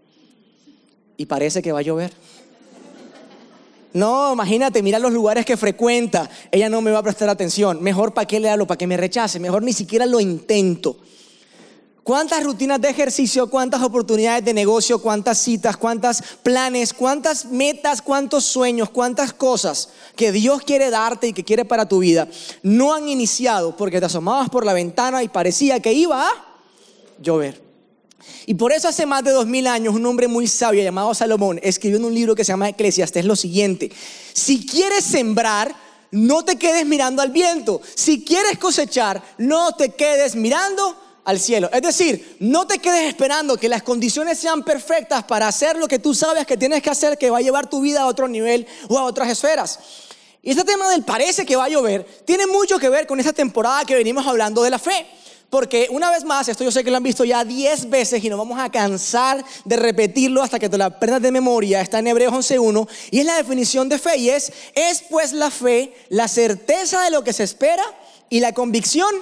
y 1.16 1.26
parece 1.26 1.62
que 1.62 1.72
va 1.72 1.80
a 1.80 1.82
llover. 1.82 2.12
No, 3.92 4.32
imagínate, 4.32 4.82
mira 4.82 4.98
los 4.98 5.12
lugares 5.12 5.44
que 5.44 5.56
frecuenta. 5.56 6.28
Ella 6.50 6.68
no 6.68 6.80
me 6.80 6.90
va 6.90 7.00
a 7.00 7.02
prestar 7.02 7.28
atención. 7.28 7.82
Mejor 7.82 8.14
para 8.14 8.26
qué 8.26 8.40
le 8.40 8.48
hablo, 8.48 8.66
para 8.66 8.78
que 8.78 8.86
me 8.86 8.96
rechace. 8.96 9.38
Mejor 9.38 9.62
ni 9.62 9.72
siquiera 9.72 10.06
lo 10.06 10.18
intento. 10.18 10.96
¿Cuántas 12.02 12.42
rutinas 12.42 12.80
de 12.80 12.88
ejercicio, 12.88 13.48
cuántas 13.48 13.80
oportunidades 13.80 14.44
de 14.44 14.52
negocio, 14.52 15.00
cuántas 15.00 15.38
citas, 15.38 15.76
cuántas 15.76 16.20
planes, 16.42 16.92
cuántas 16.92 17.44
metas, 17.44 18.02
cuántos 18.02 18.44
sueños, 18.44 18.90
cuántas 18.90 19.32
cosas 19.32 19.90
que 20.16 20.32
Dios 20.32 20.62
quiere 20.62 20.90
darte 20.90 21.28
y 21.28 21.32
que 21.32 21.44
quiere 21.44 21.64
para 21.64 21.86
tu 21.86 22.00
vida 22.00 22.26
no 22.64 22.92
han 22.92 23.08
iniciado 23.08 23.76
porque 23.76 24.00
te 24.00 24.06
asomabas 24.06 24.50
por 24.50 24.66
la 24.66 24.72
ventana 24.72 25.22
y 25.22 25.28
parecía 25.28 25.78
que 25.78 25.92
iba 25.92 26.26
a 26.26 26.32
llover? 27.20 27.71
Y 28.46 28.54
por 28.54 28.72
eso 28.72 28.88
hace 28.88 29.06
más 29.06 29.24
de 29.24 29.30
dos 29.30 29.46
mil 29.46 29.66
años 29.66 29.94
un 29.94 30.04
hombre 30.06 30.28
muy 30.28 30.46
sabio 30.46 30.82
llamado 30.82 31.14
Salomón 31.14 31.60
escribió 31.62 31.98
en 31.98 32.04
un 32.04 32.14
libro 32.14 32.34
que 32.34 32.44
se 32.44 32.52
llama 32.52 32.68
Eclesiastes 32.68 33.24
lo 33.24 33.36
siguiente, 33.36 33.90
si 34.32 34.66
quieres 34.66 35.04
sembrar, 35.04 35.74
no 36.10 36.44
te 36.44 36.56
quedes 36.56 36.86
mirando 36.86 37.22
al 37.22 37.30
viento, 37.30 37.80
si 37.94 38.24
quieres 38.24 38.58
cosechar, 38.58 39.22
no 39.38 39.72
te 39.72 39.90
quedes 39.90 40.36
mirando 40.36 40.96
al 41.24 41.38
cielo. 41.38 41.70
Es 41.72 41.82
decir, 41.82 42.36
no 42.40 42.66
te 42.66 42.78
quedes 42.78 43.08
esperando 43.08 43.56
que 43.56 43.68
las 43.68 43.82
condiciones 43.82 44.38
sean 44.38 44.62
perfectas 44.62 45.24
para 45.24 45.48
hacer 45.48 45.76
lo 45.76 45.88
que 45.88 45.98
tú 45.98 46.14
sabes 46.14 46.46
que 46.46 46.56
tienes 46.56 46.82
que 46.82 46.90
hacer, 46.90 47.16
que 47.16 47.30
va 47.30 47.38
a 47.38 47.42
llevar 47.42 47.70
tu 47.70 47.80
vida 47.80 48.02
a 48.02 48.06
otro 48.06 48.28
nivel 48.28 48.66
o 48.88 48.98
a 48.98 49.04
otras 49.04 49.28
esferas. 49.28 49.78
Y 50.42 50.50
este 50.50 50.64
tema 50.64 50.90
del 50.90 51.04
parece 51.04 51.46
que 51.46 51.54
va 51.54 51.64
a 51.64 51.68
llover 51.68 52.04
tiene 52.24 52.46
mucho 52.46 52.78
que 52.78 52.88
ver 52.88 53.06
con 53.06 53.20
esta 53.20 53.32
temporada 53.32 53.84
que 53.84 53.94
venimos 53.94 54.26
hablando 54.26 54.62
de 54.62 54.70
la 54.70 54.78
fe. 54.78 55.06
Porque 55.52 55.86
una 55.90 56.10
vez 56.10 56.24
más, 56.24 56.48
esto 56.48 56.64
yo 56.64 56.72
sé 56.72 56.82
que 56.82 56.90
lo 56.90 56.96
han 56.96 57.02
visto 57.02 57.26
ya 57.26 57.44
10 57.44 57.90
veces 57.90 58.24
y 58.24 58.30
no 58.30 58.38
vamos 58.38 58.58
a 58.58 58.70
cansar 58.70 59.44
de 59.66 59.76
repetirlo 59.76 60.42
hasta 60.42 60.58
que 60.58 60.70
te 60.70 60.78
lo 60.78 60.84
aprendas 60.84 61.20
de 61.20 61.30
memoria. 61.30 61.82
Está 61.82 61.98
en 61.98 62.06
Hebreos 62.06 62.32
11.1 62.32 62.88
y 63.10 63.18
es 63.18 63.26
la 63.26 63.36
definición 63.36 63.86
de 63.90 63.98
fe 63.98 64.16
y 64.16 64.30
es, 64.30 64.50
es 64.74 65.04
pues 65.10 65.34
la 65.34 65.50
fe, 65.50 65.92
la 66.08 66.26
certeza 66.26 67.02
de 67.02 67.10
lo 67.10 67.22
que 67.22 67.34
se 67.34 67.42
espera 67.42 67.84
y 68.30 68.40
la 68.40 68.54
convicción. 68.54 69.14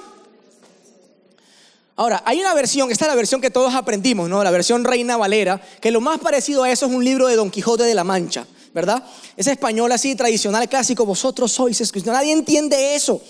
Ahora, 1.97 2.23
hay 2.25 2.39
una 2.39 2.53
versión, 2.53 2.89
esta 2.89 3.03
es 3.03 3.09
la 3.09 3.15
versión 3.15 3.41
que 3.41 3.51
todos 3.51 3.75
aprendimos, 3.75 4.29
¿no? 4.29 4.41
La 4.41 4.51
versión 4.51 4.85
Reina 4.85 5.17
Valera, 5.17 5.61
que 5.81 5.91
lo 5.91 5.99
más 5.99 6.19
parecido 6.19 6.63
a 6.63 6.71
eso 6.71 6.85
es 6.85 6.93
un 6.93 7.03
libro 7.03 7.27
de 7.27 7.35
Don 7.35 7.51
Quijote 7.51 7.83
de 7.83 7.93
la 7.93 8.05
Mancha, 8.05 8.47
¿verdad? 8.73 9.03
Ese 9.35 9.51
español 9.51 9.91
así 9.91 10.15
tradicional, 10.15 10.69
clásico, 10.69 11.05
vosotros 11.05 11.51
sois 11.51 11.81
escritos. 11.81 12.13
Nadie 12.13 12.31
entiende 12.31 12.95
eso 12.95 13.21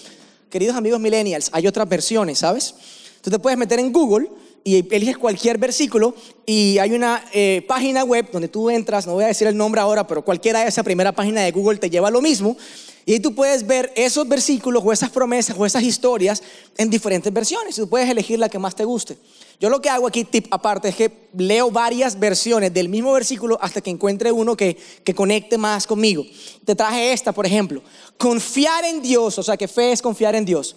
queridos 0.51 0.75
amigos 0.75 1.00
millennials, 1.00 1.50
hay 1.53 1.65
otras 1.65 1.88
versiones, 1.89 2.39
¿sabes? 2.39 2.75
Tú 3.22 3.31
te 3.31 3.39
puedes 3.39 3.58
meter 3.58 3.79
en 3.79 3.91
Google 3.91 4.29
y 4.63 4.86
eliges 4.93 5.17
cualquier 5.17 5.58
versículo 5.58 6.13
y 6.46 6.77
hay 6.77 6.91
una 6.91 7.25
eh, 7.34 7.63
página 7.67 8.03
web 8.03 8.29
donde 8.31 8.50
tú 8.50 8.70
entras, 8.70 9.08
no 9.08 9.13
voy 9.13 9.24
a 9.24 9.27
decir 9.27 9.48
el 9.48 9.58
nombre 9.58 9.81
ahora, 9.81 10.05
pero 10.05 10.24
cualquiera 10.24 10.60
de 10.60 10.67
esa 10.67 10.84
primera 10.84 11.13
página 11.13 11.41
de 11.41 11.51
Google 11.51 11.79
te 11.79 11.89
lleva 11.89 12.10
a 12.10 12.12
lo 12.12 12.22
mismo 12.22 12.58
y 13.05 13.20
tú 13.20 13.34
puedes 13.34 13.65
ver 13.65 13.91
esos 13.96 14.27
versículos 14.27 14.84
o 14.86 14.91
esas 14.91 15.10
promesas 15.10 15.55
o 15.58 15.65
esas 15.65 15.84
historias 15.84 16.43
en 16.77 16.89
diferentes 16.89 17.31
versiones 17.31 17.77
y 17.77 17.81
tú 17.81 17.89
puedes 17.89 18.10
elegir 18.10 18.38
la 18.38 18.50
que 18.50 18.60
más 18.60 18.75
te 18.75 18.84
guste. 18.84 19.17
Yo 19.62 19.70
lo 19.70 19.80
que 19.80 19.91
hago 19.91 20.08
aquí, 20.08 20.24
tip 20.24 20.48
aparte, 20.50 20.89
es 20.89 20.96
que 20.96 21.30
leo 21.38 21.70
varias 21.70 22.18
versiones 22.18 22.74
del 22.74 22.89
mismo 22.89 23.13
versículo 23.13 23.60
hasta 23.62 23.80
que 23.80 23.91
encuentre 23.91 24.32
uno 24.32 24.58
que, 24.58 24.75
que 25.03 25.13
conecte 25.13 25.56
más 25.56 25.86
conmigo. 25.86 26.25
Te 26.65 26.74
traje 26.74 27.13
esta, 27.13 27.32
por 27.32 27.46
ejemplo. 27.46 27.84
Confiar 28.18 28.84
en 28.86 29.03
Dios, 29.03 29.38
o 29.38 29.44
sea 29.44 29.58
que 29.58 29.68
fe 29.68 29.91
es 29.91 30.01
confiar 30.01 30.34
en 30.34 30.46
Dios, 30.46 30.75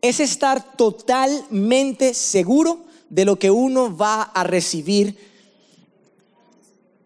es 0.00 0.20
estar 0.20 0.76
totalmente 0.76 2.14
seguro 2.14 2.84
de 3.08 3.24
lo 3.24 3.36
que 3.36 3.50
uno 3.50 3.96
va 3.96 4.22
a 4.22 4.44
recibir, 4.44 5.16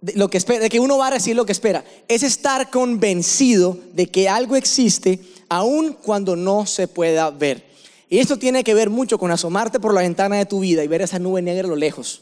de, 0.02 0.12
lo 0.16 0.28
que 0.28 0.36
espera, 0.36 0.60
de 0.60 0.68
que 0.68 0.78
uno 0.78 0.98
va 0.98 1.06
a 1.06 1.12
recibir 1.12 1.36
lo 1.36 1.46
que 1.46 1.52
espera, 1.52 1.86
es 2.06 2.22
estar 2.22 2.70
convencido 2.70 3.78
de 3.94 4.10
que 4.10 4.28
algo 4.28 4.56
existe 4.56 5.20
aun 5.48 5.94
cuando 5.94 6.36
no 6.36 6.66
se 6.66 6.86
pueda 6.86 7.30
ver. 7.30 7.73
Y 8.14 8.20
esto 8.20 8.38
tiene 8.38 8.62
que 8.62 8.74
ver 8.74 8.90
mucho 8.90 9.18
con 9.18 9.32
asomarte 9.32 9.80
por 9.80 9.92
la 9.92 10.02
ventana 10.02 10.36
de 10.36 10.46
tu 10.46 10.60
vida 10.60 10.84
y 10.84 10.86
ver 10.86 11.02
esa 11.02 11.18
nube 11.18 11.42
negra 11.42 11.66
a 11.66 11.68
lo 11.68 11.74
lejos. 11.74 12.20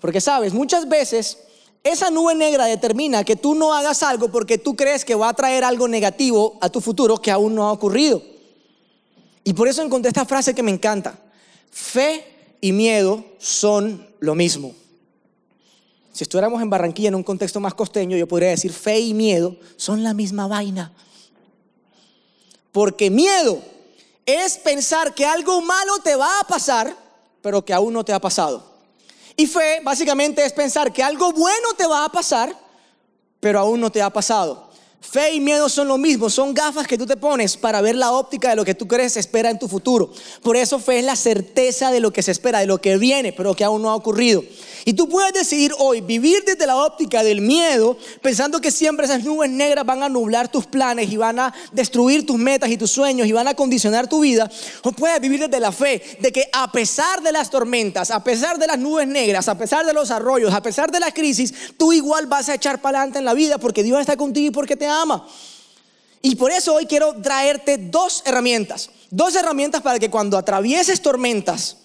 Porque 0.00 0.20
sabes, 0.20 0.52
muchas 0.52 0.88
veces 0.88 1.38
esa 1.84 2.10
nube 2.10 2.34
negra 2.34 2.64
determina 2.64 3.22
que 3.22 3.36
tú 3.36 3.54
no 3.54 3.74
hagas 3.74 4.02
algo 4.02 4.28
porque 4.28 4.58
tú 4.58 4.74
crees 4.74 5.04
que 5.04 5.14
va 5.14 5.28
a 5.28 5.34
traer 5.34 5.62
algo 5.62 5.86
negativo 5.86 6.58
a 6.60 6.68
tu 6.68 6.80
futuro 6.80 7.22
que 7.22 7.30
aún 7.30 7.54
no 7.54 7.68
ha 7.68 7.70
ocurrido. 7.70 8.20
Y 9.44 9.52
por 9.52 9.68
eso 9.68 9.82
encontré 9.82 10.08
esta 10.08 10.24
frase 10.24 10.52
que 10.52 10.64
me 10.64 10.72
encanta. 10.72 11.16
Fe 11.70 12.24
y 12.60 12.72
miedo 12.72 13.24
son 13.38 14.04
lo 14.18 14.34
mismo. 14.34 14.74
Si 16.12 16.24
estuviéramos 16.24 16.60
en 16.60 16.70
Barranquilla 16.70 17.10
en 17.10 17.14
un 17.14 17.22
contexto 17.22 17.60
más 17.60 17.74
costeño, 17.74 18.16
yo 18.16 18.26
podría 18.26 18.48
decir 18.48 18.72
fe 18.72 18.98
y 18.98 19.14
miedo 19.14 19.54
son 19.76 20.02
la 20.02 20.12
misma 20.12 20.48
vaina. 20.48 20.92
Porque 22.72 23.10
miedo 23.10 23.62
es 24.26 24.58
pensar 24.58 25.14
que 25.14 25.24
algo 25.24 25.62
malo 25.62 25.98
te 26.02 26.16
va 26.16 26.40
a 26.40 26.44
pasar, 26.44 26.94
pero 27.40 27.64
que 27.64 27.72
aún 27.72 27.94
no 27.94 28.04
te 28.04 28.12
ha 28.12 28.20
pasado. 28.20 28.74
Y 29.36 29.46
fe 29.46 29.80
básicamente 29.82 30.44
es 30.44 30.52
pensar 30.52 30.92
que 30.92 31.02
algo 31.02 31.32
bueno 31.32 31.74
te 31.76 31.86
va 31.86 32.04
a 32.04 32.08
pasar, 32.08 32.54
pero 33.38 33.60
aún 33.60 33.80
no 33.80 33.90
te 33.90 34.02
ha 34.02 34.10
pasado. 34.10 34.66
Fe 35.00 35.34
y 35.34 35.40
miedo 35.40 35.68
son 35.68 35.86
lo 35.86 35.98
mismo, 35.98 36.28
son 36.28 36.52
gafas 36.52 36.86
que 36.88 36.98
tú 36.98 37.06
te 37.06 37.16
pones 37.16 37.56
para 37.56 37.80
ver 37.80 37.94
la 37.94 38.10
óptica 38.10 38.50
de 38.50 38.56
lo 38.56 38.64
que 38.64 38.74
tú 38.74 38.88
crees 38.88 39.16
espera 39.16 39.50
en 39.50 39.58
tu 39.58 39.68
futuro. 39.68 40.10
Por 40.42 40.56
eso 40.56 40.80
fe 40.80 40.98
es 40.98 41.04
la 41.04 41.14
certeza 41.14 41.92
de 41.92 42.00
lo 42.00 42.12
que 42.12 42.22
se 42.22 42.32
espera, 42.32 42.58
de 42.58 42.66
lo 42.66 42.80
que 42.80 42.96
viene, 42.96 43.32
pero 43.32 43.54
que 43.54 43.62
aún 43.62 43.82
no 43.82 43.90
ha 43.90 43.94
ocurrido. 43.94 44.42
Y 44.88 44.94
tú 44.94 45.08
puedes 45.08 45.32
decidir 45.32 45.72
hoy 45.80 46.00
vivir 46.00 46.44
desde 46.44 46.64
la 46.64 46.76
óptica 46.76 47.24
del 47.24 47.40
miedo, 47.40 47.98
pensando 48.22 48.60
que 48.60 48.70
siempre 48.70 49.06
esas 49.06 49.24
nubes 49.24 49.50
negras 49.50 49.84
van 49.84 50.04
a 50.04 50.08
nublar 50.08 50.46
tus 50.46 50.64
planes 50.64 51.10
y 51.10 51.16
van 51.16 51.40
a 51.40 51.52
destruir 51.72 52.24
tus 52.24 52.38
metas 52.38 52.70
y 52.70 52.76
tus 52.76 52.92
sueños 52.92 53.26
y 53.26 53.32
van 53.32 53.48
a 53.48 53.54
condicionar 53.54 54.08
tu 54.08 54.20
vida. 54.20 54.48
O 54.84 54.92
puedes 54.92 55.20
vivir 55.20 55.40
desde 55.40 55.58
la 55.58 55.72
fe 55.72 56.00
de 56.20 56.30
que 56.30 56.48
a 56.52 56.70
pesar 56.70 57.20
de 57.20 57.32
las 57.32 57.50
tormentas, 57.50 58.12
a 58.12 58.22
pesar 58.22 58.60
de 58.60 58.68
las 58.68 58.78
nubes 58.78 59.08
negras, 59.08 59.48
a 59.48 59.58
pesar 59.58 59.84
de 59.84 59.92
los 59.92 60.12
arroyos, 60.12 60.54
a 60.54 60.62
pesar 60.62 60.92
de 60.92 61.00
la 61.00 61.10
crisis, 61.10 61.52
tú 61.76 61.92
igual 61.92 62.26
vas 62.26 62.48
a 62.48 62.54
echar 62.54 62.80
para 62.80 63.00
adelante 63.00 63.18
en 63.18 63.24
la 63.24 63.34
vida 63.34 63.58
porque 63.58 63.82
Dios 63.82 63.98
está 63.98 64.16
contigo 64.16 64.46
y 64.46 64.50
porque 64.52 64.76
te 64.76 64.86
ama. 64.86 65.26
Y 66.22 66.36
por 66.36 66.52
eso 66.52 66.74
hoy 66.74 66.86
quiero 66.86 67.12
traerte 67.20 67.76
dos 67.76 68.22
herramientas. 68.24 68.90
Dos 69.10 69.34
herramientas 69.34 69.82
para 69.82 69.98
que 69.98 70.10
cuando 70.10 70.38
atravieses 70.38 71.02
tormentas, 71.02 71.78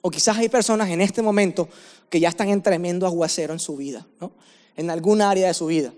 o 0.00 0.10
quizás 0.10 0.36
hay 0.38 0.48
personas 0.48 0.88
en 0.88 1.00
este 1.00 1.22
momento 1.22 1.68
que 2.10 2.20
ya 2.20 2.28
están 2.28 2.50
en 2.50 2.60
tremendo 2.60 3.06
aguacero 3.06 3.54
en 3.54 3.60
su 3.60 3.76
vida, 3.76 4.06
¿no? 4.20 4.32
en 4.76 4.90
algún 4.90 5.22
área 5.22 5.48
de 5.48 5.54
su 5.54 5.66
vida. 5.66 5.92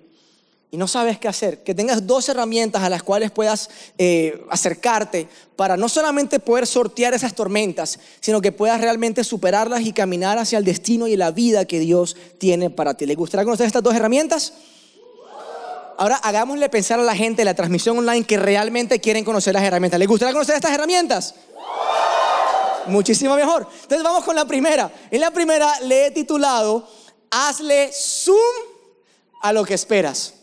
Y 0.71 0.79
no 0.79 0.89
sabes 0.89 1.19
qué 1.19 1.29
hacer. 1.29 1.63
Que 1.63 1.75
tengas 1.75 2.07
dos 2.07 2.31
herramientas 2.31 2.83
a 2.83 2.89
las 2.89 3.03
cuales 3.03 3.31
puedas 3.31 3.69
eh, 3.99 4.43
acercarte 4.49 5.29
para 5.55 5.77
no 5.77 5.87
solamente 5.87 6.39
poder 6.39 6.67
sortear 6.67 7.13
esas 7.13 7.35
tormentas, 7.35 7.99
sino 8.21 8.41
que 8.41 8.53
puedas 8.53 8.81
realmente 8.81 9.23
superarlas 9.23 9.83
y 9.83 9.93
caminar 9.93 10.39
hacia 10.39 10.57
el 10.57 10.65
destino 10.65 11.07
y 11.07 11.17
la 11.17 11.31
vida 11.31 11.67
que 11.67 11.79
Dios 11.79 12.17
tiene 12.39 12.71
para 12.71 12.95
ti. 12.95 13.05
¿Le 13.05 13.15
gustaría 13.17 13.45
conocer 13.45 13.67
estas 13.67 13.83
dos 13.83 13.95
herramientas? 13.95 14.55
Ahora 15.99 16.17
hagámosle 16.17 16.69
pensar 16.71 16.99
a 16.99 17.03
la 17.03 17.15
gente 17.15 17.43
de 17.43 17.45
la 17.45 17.55
transmisión 17.55 17.99
online 17.99 18.25
que 18.25 18.39
realmente 18.39 18.99
quieren 18.99 19.25
conocer 19.25 19.53
las 19.53 19.63
herramientas. 19.63 19.99
¿Les 20.01 20.09
gustaría 20.09 20.33
conocer 20.33 20.57
estas 20.57 20.73
herramientas? 20.73 21.35
Muchísimo 22.87 23.35
mejor. 23.37 23.67
Entonces 23.83 24.03
vamos 24.03 24.25
con 24.25 24.37
la 24.37 24.45
primera. 24.45 24.91
En 25.11 25.21
la 25.21 25.31
primera 25.31 25.81
le 25.81 26.07
he 26.07 26.11
titulado, 26.11 26.89
hazle 27.31 27.91
zoom 27.93 28.37
a 29.43 29.53
lo 29.53 29.65
que 29.65 29.75
esperas. 29.75 30.35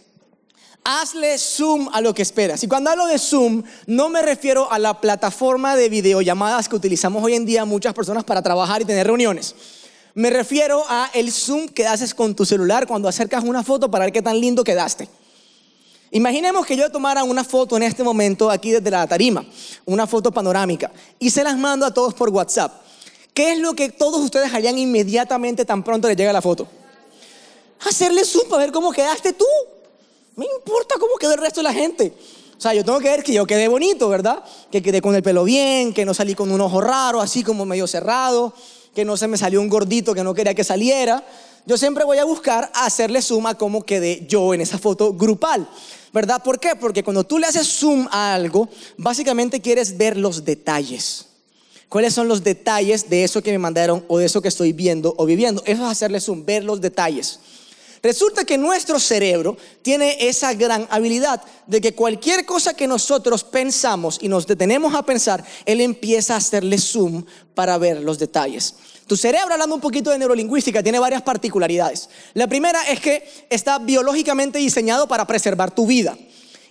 Hazle 0.84 1.38
zoom 1.38 1.90
a 1.94 2.02
lo 2.02 2.14
que 2.14 2.22
esperas. 2.22 2.64
Y 2.64 2.68
cuando 2.68 2.90
hablo 2.90 3.06
de 3.06 3.20
zoom, 3.20 3.64
no 3.86 4.10
me 4.10 4.22
refiero 4.22 4.72
a 4.72 4.80
la 4.80 5.00
plataforma 5.00 5.76
de 5.76 5.90
videollamadas 5.90 6.70
que 6.70 6.76
utilizamos 6.76 7.24
hoy 7.24 7.36
en 7.36 7.46
día 7.46 7.66
muchas 7.66 7.94
personas 7.94 8.24
para 8.24 8.42
trabajar 8.42 8.82
y 8.82 8.86
tener 8.86 9.06
reuniones. 9.06 9.56
Me 10.16 10.30
refiero 10.30 10.84
a 10.88 11.10
el 11.14 11.32
zoom 11.32 11.68
que 11.68 11.86
haces 11.86 12.14
con 12.14 12.36
tu 12.36 12.46
celular 12.46 12.88
cuando 12.88 13.08
acercas 13.08 13.44
una 13.44 13.64
foto 13.64 13.92
para 13.92 14.06
ver 14.06 14.14
qué 14.14 14.22
tan 14.22 14.40
lindo 14.40 14.64
quedaste. 14.64 15.08
Imaginemos 16.12 16.66
que 16.66 16.76
yo 16.76 16.92
tomara 16.92 17.24
una 17.24 17.44
foto 17.44 17.78
en 17.78 17.84
este 17.84 18.04
momento 18.04 18.50
aquí 18.50 18.72
desde 18.72 18.90
la 18.90 19.06
tarima, 19.06 19.46
una 19.86 20.08
foto 20.08 20.32
panorámica, 20.32 20.92
y 21.20 21.30
se 21.30 21.44
las 21.44 21.58
mando 21.58 21.86
a 21.86 21.94
todos 21.94 22.14
por 22.14 22.30
WhatsApp. 22.30 22.82
¿Qué 23.34 23.54
es 23.54 23.60
lo 23.60 23.74
que 23.74 23.90
todos 23.90 24.20
ustedes 24.22 24.54
harían 24.54 24.78
inmediatamente 24.78 25.66
tan 25.66 25.84
pronto 25.84 26.08
les 26.08 26.18
llega 26.18 26.34
la 26.34 26.42
foto? 26.42 26.68
Hacerle 27.88 28.26
zoom 28.26 28.50
para 28.50 28.64
ver 28.64 28.72
cómo 28.72 28.92
quedaste 28.92 29.34
tú. 29.34 29.46
Me 30.36 30.46
importa 30.46 30.96
cómo 31.00 31.16
quedó 31.18 31.34
el 31.34 31.40
resto 31.40 31.60
de 31.60 31.64
la 31.64 31.74
gente. 31.74 32.14
O 32.58 32.62
sea, 32.62 32.74
yo 32.74 32.84
tengo 32.84 33.00
que 33.00 33.10
ver 33.10 33.24
que 33.24 33.32
yo 33.32 33.46
quedé 33.46 33.68
bonito, 33.68 34.10
¿verdad? 34.10 34.44
Que 34.72 34.82
quedé 34.82 35.02
con 35.02 35.16
el 35.16 35.24
pelo 35.24 35.44
bien, 35.44 35.94
que 35.94 36.04
no 36.06 36.14
salí 36.14 36.36
con 36.36 36.52
un 36.52 36.60
ojo 36.60 36.82
raro, 36.82 37.22
así 37.22 37.44
como 37.44 37.66
medio 37.66 37.88
cerrado, 37.88 38.54
que 38.94 39.06
no 39.06 39.16
se 39.16 39.28
me 39.28 39.38
salió 39.38 39.62
un 39.62 39.70
gordito 39.70 40.14
que 40.14 40.24
no 40.24 40.34
quería 40.34 40.54
que 40.54 40.66
saliera. 40.66 41.24
Yo 41.70 41.78
siempre 41.78 42.04
voy 42.04 42.18
a 42.18 42.24
buscar 42.24 42.72
hacerle 42.74 43.22
zoom 43.22 43.46
a 43.46 43.54
cómo 43.54 43.86
quedé 43.86 44.26
yo 44.28 44.56
en 44.56 44.62
esa 44.62 44.80
foto 44.80 45.14
grupal. 45.14 45.70
¿verdad? 46.12 46.42
¿Por 46.42 46.60
qué? 46.60 46.76
Porque 46.76 47.04
cuando 47.04 47.24
tú 47.24 47.38
le 47.38 47.46
haces 47.46 47.68
zoom 47.68 48.08
a 48.10 48.34
algo, 48.34 48.68
básicamente 48.98 49.62
quieres 49.62 49.96
ver 49.96 50.18
los 50.18 50.44
detalles. 50.44 51.28
¿Cuáles 51.88 52.16
son 52.16 52.28
los 52.28 52.44
detalles 52.44 53.08
de 53.08 53.24
eso 53.24 53.44
que 53.44 53.52
me 53.52 53.60
mandaron 53.60 54.04
o 54.08 54.18
de 54.18 54.26
eso 54.26 54.42
que 54.42 54.48
estoy 54.48 54.74
viendo 54.74 55.14
o 55.16 55.28
viviendo? 55.28 55.62
Eso 55.64 55.84
es 55.84 55.92
hacerle 55.92 56.20
zoom, 56.20 56.44
ver 56.44 56.64
los 56.64 56.82
detalles. 56.82 57.40
Resulta 58.02 58.46
que 58.46 58.58
nuestro 58.58 59.00
cerebro 59.00 59.56
tiene 59.84 60.28
esa 60.28 60.56
gran 60.56 60.88
habilidad 60.90 61.40
de 61.68 61.82
que 61.82 61.94
cualquier 61.94 62.48
cosa 62.48 62.74
que 62.74 62.88
nosotros 62.88 63.44
pensamos 63.44 64.18
y 64.20 64.28
nos 64.28 64.48
detenemos 64.48 64.96
a 64.96 65.04
pensar, 65.04 65.46
él 65.68 65.82
empieza 65.82 66.34
a 66.34 66.38
hacerle 66.38 66.80
zoom 66.80 67.24
para 67.54 67.78
ver 67.78 68.02
los 68.02 68.18
detalles. 68.18 68.74
Tu 69.10 69.18
cerebro, 69.18 69.54
hablando 69.54 69.74
un 69.74 69.82
poquito 69.82 70.12
de 70.12 70.20
neurolingüística, 70.20 70.84
tiene 70.84 71.00
varias 71.00 71.24
particularidades. 71.24 72.12
La 72.36 72.46
primera 72.46 72.80
es 72.84 73.00
que 73.00 73.28
está 73.50 73.80
biológicamente 73.80 74.60
diseñado 74.60 75.08
para 75.08 75.26
preservar 75.26 75.72
tu 75.72 75.88
vida. 75.88 76.16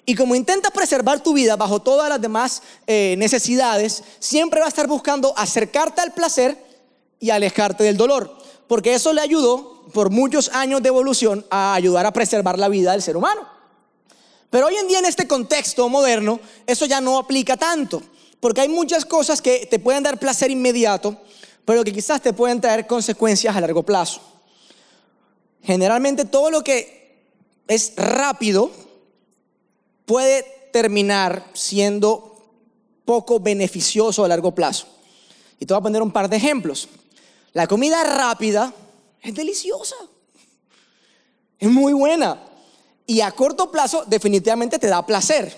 Y 0.07 0.14
como 0.14 0.37
intenta 0.37 0.71
preservar 0.71 1.21
tu 1.21 1.33
vida 1.33 1.57
bajo 1.57 1.83
todas 1.83 2.09
las 2.09 2.21
demás 2.21 2.62
eh, 2.87 3.16
necesidades, 3.18 4.04
siempre 4.21 4.61
va 4.61 4.66
a 4.66 4.68
estar 4.68 4.87
buscando 4.87 5.35
acercarte 5.37 6.00
al 6.00 6.14
placer 6.14 6.57
y 7.18 7.30
alejarte 7.30 7.83
del 7.83 7.97
dolor. 7.97 8.38
Porque 8.68 8.95
eso 8.95 9.12
le 9.12 9.21
ayudó 9.21 9.87
por 9.92 10.11
muchos 10.11 10.49
años 10.50 10.80
de 10.80 10.90
evolución 10.90 11.45
a 11.50 11.75
ayudar 11.75 12.07
a 12.07 12.12
preservar 12.12 12.57
la 12.57 12.68
vida 12.68 12.92
del 12.92 13.02
ser 13.02 13.16
humano. 13.16 13.49
Pero 14.49 14.66
hoy 14.68 14.76
en 14.76 14.87
día 14.87 15.00
en 15.00 15.07
este 15.07 15.26
contexto 15.26 15.88
moderno, 15.88 16.38
eso 16.68 16.87
ya 16.87 17.00
no 17.00 17.18
aplica 17.18 17.57
tanto. 17.57 18.00
Porque 18.38 18.61
hay 18.61 18.68
muchas 18.68 19.04
cosas 19.04 19.42
que 19.42 19.66
te 19.66 19.80
pueden 19.80 20.04
dar 20.04 20.21
placer 20.21 20.52
inmediato, 20.52 21.16
pero 21.68 21.84
que 21.84 21.92
quizás 21.92 22.22
te 22.22 22.32
pueden 22.32 22.62
traer 22.62 22.87
consecuencias 22.87 23.54
a 23.54 23.60
largo 23.60 23.82
plazo. 23.82 24.22
Generalmente 25.62 26.25
todo 26.25 26.50
lo 26.50 26.64
que 26.64 27.26
es 27.66 27.92
rápido 27.94 28.70
puede 30.06 30.44
terminar 30.72 31.44
siendo 31.52 32.42
poco 33.04 33.38
beneficioso 33.38 34.25
a 34.25 34.28
largo 34.28 34.54
plazo. 34.54 34.87
Y 35.60 35.66
te 35.66 35.75
voy 35.75 35.80
a 35.80 35.82
poner 35.82 36.00
un 36.00 36.10
par 36.10 36.30
de 36.30 36.38
ejemplos. 36.38 36.88
La 37.52 37.66
comida 37.66 38.02
rápida 38.02 38.72
es 39.20 39.34
deliciosa, 39.34 39.96
es 41.58 41.68
muy 41.68 41.92
buena 41.92 42.44
y 43.06 43.20
a 43.20 43.30
corto 43.32 43.70
plazo 43.70 44.04
definitivamente 44.06 44.78
te 44.78 44.87
da 44.87 45.04
placer, 45.04 45.54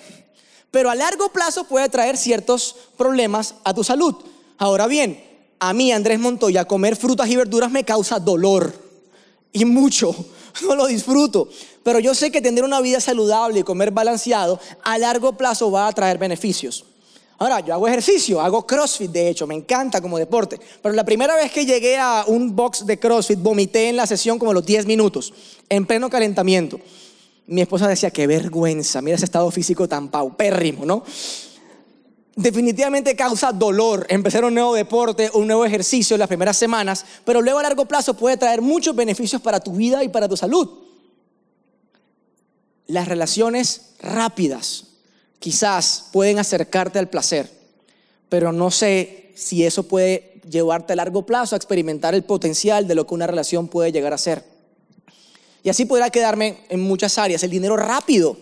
pero 0.73 0.91
a 0.91 0.97
largo 0.97 1.29
plazo 1.29 1.63
puede 1.69 1.89
traer 1.89 2.17
ciertos 2.17 2.75
problemas 2.97 3.55
a 3.63 3.73
tu 3.73 3.85
salud. 3.85 4.17
Ahora 4.59 4.89
bien, 4.89 5.30
a 5.61 5.75
mí, 5.75 5.93
Andrés 5.93 6.19
Montoya, 6.19 6.65
comer 6.65 6.97
frutas 6.97 7.29
y 7.29 7.37
verduras 7.37 7.71
me 7.71 7.85
causa 7.85 8.19
dolor 8.19 8.73
y 9.53 9.65
mucho. 9.65 10.15
No 10.63 10.75
lo 10.75 10.89
disfruto. 10.89 11.49
Pero 11.85 12.01
yo 12.01 12.13
sé 12.13 12.33
que 12.33 12.43
tener 12.43 12.65
una 12.65 12.81
vida 12.81 13.01
saludable 13.01 13.61
y 13.61 13.63
comer 13.63 13.93
balanceado 13.93 14.59
a 14.83 14.99
largo 14.99 15.37
plazo 15.37 15.71
va 15.71 15.87
a 15.87 15.93
traer 15.93 16.19
beneficios. 16.19 16.85
Ahora, 17.39 17.61
yo 17.61 17.73
hago 17.73 17.87
ejercicio, 17.87 18.41
hago 18.41 18.67
CrossFit, 18.67 19.13
de 19.13 19.29
hecho, 19.29 19.47
me 19.47 19.55
encanta 19.55 20.01
como 20.01 20.19
deporte. 20.19 20.59
Pero 20.83 20.93
la 20.93 21.05
primera 21.05 21.37
vez 21.37 21.53
que 21.53 21.65
llegué 21.65 21.97
a 21.97 22.25
un 22.27 22.55
box 22.57 22.85
de 22.85 22.99
CrossFit, 22.99 23.39
vomité 23.39 23.89
en 23.89 23.97
la 23.97 24.09
sesión 24.09 24.41
como 24.41 24.53
los 24.53 24.67
10 24.67 24.87
minutos, 24.87 25.33
en 25.69 25.87
pleno 25.87 26.11
calentamiento. 26.11 26.81
Mi 27.47 27.61
esposa 27.61 27.87
decía, 27.87 28.11
qué 28.11 28.27
vergüenza, 28.27 29.01
mira 29.01 29.17
ese 29.17 29.25
estado 29.25 29.51
físico 29.53 29.89
tan 29.89 30.09
paupérrimo, 30.09 30.85
¿no? 30.85 31.05
Definitivamente 32.37 33.17
causa 33.17 33.53
dolor 33.53 34.07
empezar 34.09 34.45
un 34.45 34.55
nuevo 34.55 34.75
deporte, 34.75 35.31
un 35.35 35.47
nuevo 35.47 35.65
ejercicio 35.65 36.15
en 36.15 36.21
las 36.21 36.29
primeras 36.29 36.57
semanas, 36.57 37.05
pero 37.25 37.43
luego 37.43 37.59
a 37.59 37.63
largo 37.63 37.87
plazo 37.87 38.15
puede 38.15 38.37
traer 38.37 38.63
muchos 38.63 38.95
beneficios 38.95 39.41
para 39.43 39.61
tu 39.61 39.73
vida 39.73 40.03
y 40.05 40.09
para 40.09 40.29
tu 40.29 40.37
salud. 40.37 40.69
Las 42.87 43.09
relaciones 43.09 43.93
rápidas 44.01 44.85
quizás 45.39 46.07
pueden 46.13 46.39
acercarte 46.39 46.99
al 46.99 47.09
placer, 47.09 47.51
pero 48.29 48.53
no 48.53 48.71
sé 48.71 49.33
si 49.35 49.65
eso 49.65 49.85
puede 49.85 50.41
llevarte 50.49 50.93
a 50.93 50.97
largo 50.97 51.25
plazo 51.25 51.55
a 51.55 51.59
experimentar 51.59 52.15
el 52.15 52.25
potencial 52.25 52.87
de 52.87 52.95
lo 52.95 53.07
que 53.07 53.15
una 53.15 53.27
relación 53.27 53.69
puede 53.69 53.93
llegar 53.93 54.13
a 54.13 54.19
ser. 54.19 54.45
Y 55.63 55.69
así 55.69 55.85
podrá 55.85 56.11
quedarme 56.11 56.59
en 56.69 56.81
muchas 56.81 57.19
áreas. 57.19 57.43
El 57.43 57.51
dinero 57.51 57.77
rápido, 57.77 58.37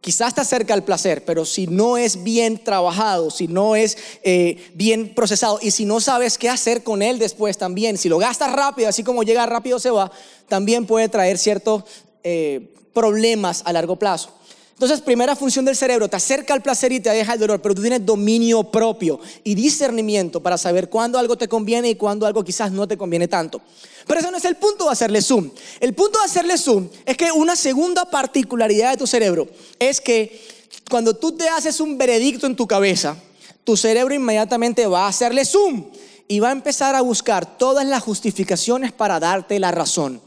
quizás 0.00 0.34
te 0.34 0.40
acerca 0.40 0.74
al 0.74 0.84
placer, 0.84 1.24
pero 1.24 1.44
si 1.44 1.66
no 1.66 1.96
es 1.96 2.22
bien 2.22 2.62
trabajado, 2.62 3.30
si 3.30 3.48
no 3.48 3.74
es 3.74 3.98
eh, 4.22 4.70
bien 4.74 5.14
procesado 5.14 5.58
y 5.60 5.70
si 5.70 5.84
no 5.84 6.00
sabes 6.00 6.38
qué 6.38 6.48
hacer 6.48 6.82
con 6.82 7.02
él 7.02 7.18
después 7.18 7.58
también, 7.58 7.98
si 7.98 8.08
lo 8.08 8.18
gastas 8.18 8.52
rápido, 8.52 8.88
así 8.88 9.02
como 9.02 9.22
llega 9.22 9.46
rápido 9.46 9.78
se 9.78 9.90
va, 9.90 10.12
también 10.48 10.86
puede 10.86 11.08
traer 11.08 11.38
ciertos 11.38 11.84
eh, 12.22 12.72
problemas 12.92 13.62
a 13.66 13.72
largo 13.72 13.96
plazo. 13.96 14.30
Entonces, 14.76 15.00
primera 15.00 15.34
función 15.34 15.64
del 15.64 15.74
cerebro, 15.74 16.06
te 16.06 16.16
acerca 16.16 16.52
al 16.52 16.60
placer 16.60 16.92
y 16.92 17.00
te 17.00 17.08
deja 17.08 17.32
el 17.32 17.40
dolor, 17.40 17.62
pero 17.62 17.74
tú 17.74 17.80
tienes 17.80 18.04
dominio 18.04 18.62
propio 18.62 19.18
y 19.42 19.54
discernimiento 19.54 20.42
para 20.42 20.58
saber 20.58 20.90
cuándo 20.90 21.18
algo 21.18 21.38
te 21.38 21.48
conviene 21.48 21.88
y 21.88 21.94
cuándo 21.94 22.26
algo 22.26 22.44
quizás 22.44 22.70
no 22.70 22.86
te 22.86 22.98
conviene 22.98 23.26
tanto. 23.26 23.62
Pero 24.06 24.20
eso 24.20 24.30
no 24.30 24.36
es 24.36 24.44
el 24.44 24.56
punto 24.56 24.84
de 24.84 24.90
hacerle 24.90 25.22
zoom. 25.22 25.50
El 25.80 25.94
punto 25.94 26.18
de 26.18 26.26
hacerle 26.26 26.58
zoom 26.58 26.90
es 27.06 27.16
que 27.16 27.32
una 27.32 27.56
segunda 27.56 28.04
particularidad 28.10 28.90
de 28.90 28.98
tu 28.98 29.06
cerebro 29.06 29.48
es 29.78 29.98
que 29.98 30.44
cuando 30.90 31.16
tú 31.16 31.32
te 31.32 31.48
haces 31.48 31.80
un 31.80 31.96
veredicto 31.96 32.46
en 32.46 32.54
tu 32.54 32.66
cabeza, 32.66 33.16
tu 33.64 33.78
cerebro 33.78 34.14
inmediatamente 34.14 34.86
va 34.86 35.06
a 35.06 35.08
hacerle 35.08 35.46
zoom 35.46 35.86
y 36.28 36.40
va 36.40 36.50
a 36.50 36.52
empezar 36.52 36.94
a 36.94 37.00
buscar 37.00 37.56
todas 37.56 37.86
las 37.86 38.02
justificaciones 38.02 38.92
para 38.92 39.18
darte 39.20 39.58
la 39.58 39.70
razón. 39.70 40.20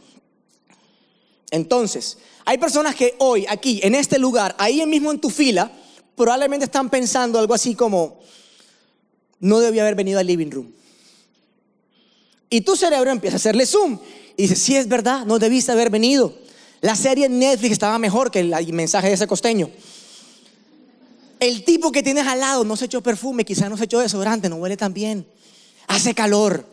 Entonces, 1.51 2.17
hay 2.49 2.57
personas 2.57 2.95
que 2.95 3.13
hoy, 3.19 3.45
aquí, 3.47 3.79
en 3.83 3.93
este 3.93 4.17
lugar, 4.17 4.55
ahí 4.57 4.83
mismo 4.87 5.11
en 5.11 5.19
tu 5.19 5.29
fila, 5.29 5.71
probablemente 6.15 6.65
están 6.65 6.89
pensando 6.89 7.37
algo 7.37 7.53
así 7.53 7.75
como, 7.75 8.21
no 9.39 9.59
debía 9.59 9.83
haber 9.83 9.93
venido 9.93 10.17
al 10.17 10.25
living 10.25 10.49
room. 10.49 10.73
Y 12.49 12.61
tu 12.61 12.75
cerebro 12.75 13.11
empieza 13.11 13.35
a 13.35 13.37
hacerle 13.37 13.67
zoom 13.67 13.99
y 14.35 14.41
dice, 14.41 14.55
sí 14.55 14.75
es 14.75 14.87
verdad, 14.87 15.27
no 15.27 15.37
debiste 15.37 15.71
haber 15.71 15.91
venido. 15.91 16.33
La 16.81 16.95
serie 16.95 17.27
en 17.27 17.37
Netflix 17.37 17.73
estaba 17.73 17.99
mejor 17.99 18.31
que 18.31 18.39
el 18.39 18.73
mensaje 18.73 19.09
de 19.09 19.13
ese 19.13 19.27
costeño. 19.27 19.69
El 21.39 21.63
tipo 21.63 21.91
que 21.91 22.01
tienes 22.01 22.25
al 22.25 22.39
lado 22.39 22.63
no 22.63 22.75
se 22.75 22.85
echó 22.85 23.01
perfume, 23.01 23.45
quizás 23.45 23.69
no 23.69 23.77
se 23.77 23.83
echó 23.83 23.99
desodorante, 23.99 24.49
no 24.49 24.55
huele 24.55 24.75
tan 24.75 24.95
bien. 24.95 25.23
Hace 25.85 26.15
calor 26.15 26.65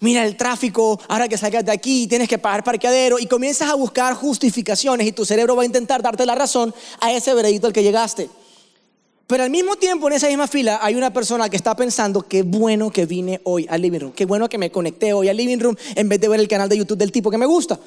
mira 0.00 0.24
el 0.24 0.36
tráfico, 0.36 1.00
ahora 1.08 1.28
que 1.28 1.36
salgas 1.36 1.64
de 1.64 1.72
aquí 1.72 2.06
tienes 2.06 2.28
que 2.28 2.38
pagar 2.38 2.64
parqueadero 2.64 3.18
y 3.18 3.26
comienzas 3.26 3.70
a 3.70 3.74
buscar 3.74 4.14
justificaciones 4.14 5.06
y 5.06 5.12
tu 5.12 5.24
cerebro 5.24 5.56
va 5.56 5.62
a 5.62 5.66
intentar 5.66 6.02
darte 6.02 6.26
la 6.26 6.34
razón 6.34 6.74
a 7.00 7.12
ese 7.12 7.34
veredicto 7.34 7.66
al 7.66 7.72
que 7.72 7.82
llegaste. 7.82 8.28
Pero 9.28 9.44
al 9.44 9.50
mismo 9.50 9.76
tiempo 9.76 10.08
en 10.08 10.14
esa 10.14 10.28
misma 10.28 10.46
fila 10.46 10.80
hay 10.80 10.94
una 10.94 11.12
persona 11.12 11.50
que 11.50 11.56
está 11.56 11.76
pensando, 11.76 12.22
qué 12.22 12.42
bueno 12.42 12.90
que 12.90 13.04
vine 13.04 13.42
hoy 13.44 13.66
al 13.68 13.82
living 13.82 14.00
room, 14.00 14.12
qué 14.12 14.24
bueno 14.24 14.48
que 14.48 14.56
me 14.56 14.70
conecté 14.70 15.12
hoy 15.12 15.28
al 15.28 15.36
living 15.36 15.58
room 15.58 15.76
en 15.94 16.08
vez 16.08 16.18
de 16.18 16.28
ver 16.28 16.40
el 16.40 16.48
canal 16.48 16.66
de 16.66 16.78
YouTube 16.78 16.96
del 16.96 17.12
tipo 17.12 17.30
que 17.30 17.36
me 17.36 17.44
gusta. 17.44 17.78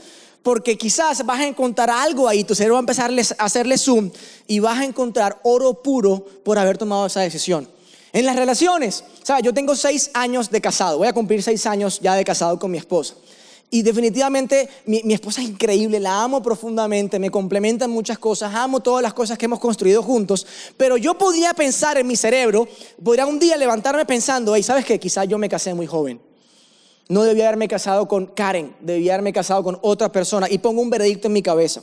Porque 0.43 0.77
quizás 0.77 1.25
vas 1.25 1.39
a 1.39 1.47
encontrar 1.47 1.89
algo 1.89 2.27
ahí, 2.27 2.43
tu 2.43 2.53
cerebro 2.53 2.75
va 2.75 2.79
a 2.79 2.81
empezar 2.81 3.11
a 3.11 3.43
hacerle 3.43 3.77
zoom 3.79 4.11
y 4.47 4.59
vas 4.59 4.79
a 4.79 4.85
encontrar 4.85 5.39
oro 5.41 5.81
puro 5.81 6.23
por 6.43 6.59
haber 6.59 6.77
tomado 6.77 7.07
esa 7.07 7.21
decisión. 7.21 7.67
En 8.13 8.25
las 8.25 8.35
relaciones, 8.35 9.05
¿sabes? 9.23 9.43
Yo 9.43 9.53
tengo 9.53 9.75
seis 9.75 10.11
años 10.13 10.49
de 10.49 10.59
casado, 10.59 10.97
voy 10.97 11.07
a 11.07 11.13
cumplir 11.13 11.41
seis 11.41 11.65
años 11.65 11.99
ya 12.01 12.15
de 12.15 12.25
casado 12.25 12.59
con 12.59 12.69
mi 12.69 12.77
esposa. 12.77 13.15
Y 13.73 13.83
definitivamente 13.83 14.67
mi, 14.85 15.13
esposa 15.13 15.41
es 15.41 15.47
increíble, 15.47 15.97
la 15.97 16.21
amo 16.23 16.43
profundamente, 16.43 17.19
me 17.19 17.31
complementa 17.31 17.85
en 17.85 17.91
muchas 17.91 18.19
cosas, 18.19 18.53
amo 18.53 18.81
todas 18.81 19.01
las 19.01 19.13
cosas 19.13 19.37
que 19.37 19.45
hemos 19.45 19.59
construido 19.59 20.03
juntos, 20.03 20.45
pero 20.75 20.97
yo 20.97 21.17
podría 21.17 21.53
pensar 21.53 21.97
en 21.97 22.05
mi 22.05 22.17
cerebro, 22.17 22.67
podría 23.01 23.25
un 23.25 23.39
día 23.39 23.55
levantarme 23.55 24.05
pensando, 24.05 24.53
hey, 24.55 24.63
¿sabes 24.63 24.83
qué? 24.83 24.99
Quizás 24.99 25.25
yo 25.25 25.37
me 25.37 25.47
casé 25.47 25.73
muy 25.73 25.87
joven. 25.87 26.19
No 27.07 27.23
debía 27.23 27.45
haberme 27.45 27.69
casado 27.69 28.09
con 28.09 28.25
Karen, 28.25 28.75
debía 28.81 29.13
haberme 29.13 29.31
casado 29.31 29.63
con 29.63 29.79
otra 29.81 30.11
persona 30.11 30.47
y 30.49 30.57
pongo 30.57 30.81
un 30.81 30.89
veredicto 30.89 31.27
en 31.27 31.33
mi 31.33 31.41
cabeza. 31.41 31.81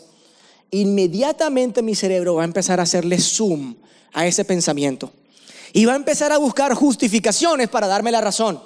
Inmediatamente 0.71 1.81
mi 1.81 1.95
cerebro 1.95 2.35
va 2.35 2.43
a 2.43 2.45
empezar 2.45 2.81
a 2.81 2.83
hacerle 2.83 3.19
zoom 3.19 3.77
a 4.13 4.27
ese 4.27 4.45
pensamiento 4.45 5.11
y 5.73 5.85
va 5.85 5.93
a 5.93 5.97
empezar 5.97 6.33
a 6.33 6.39
buscar 6.39 6.75
justificaciones 6.75 7.69
para 7.69 7.87
darme 7.87 8.11
la 8.11 8.21
razón. 8.21 8.63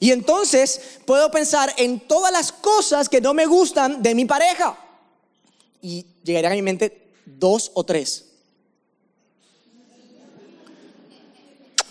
Y 0.00 0.10
entonces 0.10 0.98
puedo 1.06 1.30
pensar 1.30 1.72
en 1.76 2.00
todas 2.00 2.32
las 2.32 2.50
cosas 2.50 3.08
que 3.08 3.20
no 3.20 3.34
me 3.34 3.46
gustan 3.46 4.02
de 4.02 4.14
mi 4.14 4.24
pareja. 4.24 4.78
Y 5.80 6.06
llegarían 6.24 6.52
a 6.52 6.56
mi 6.56 6.62
mente 6.62 7.10
dos 7.24 7.70
o 7.74 7.84
tres. 7.84 8.26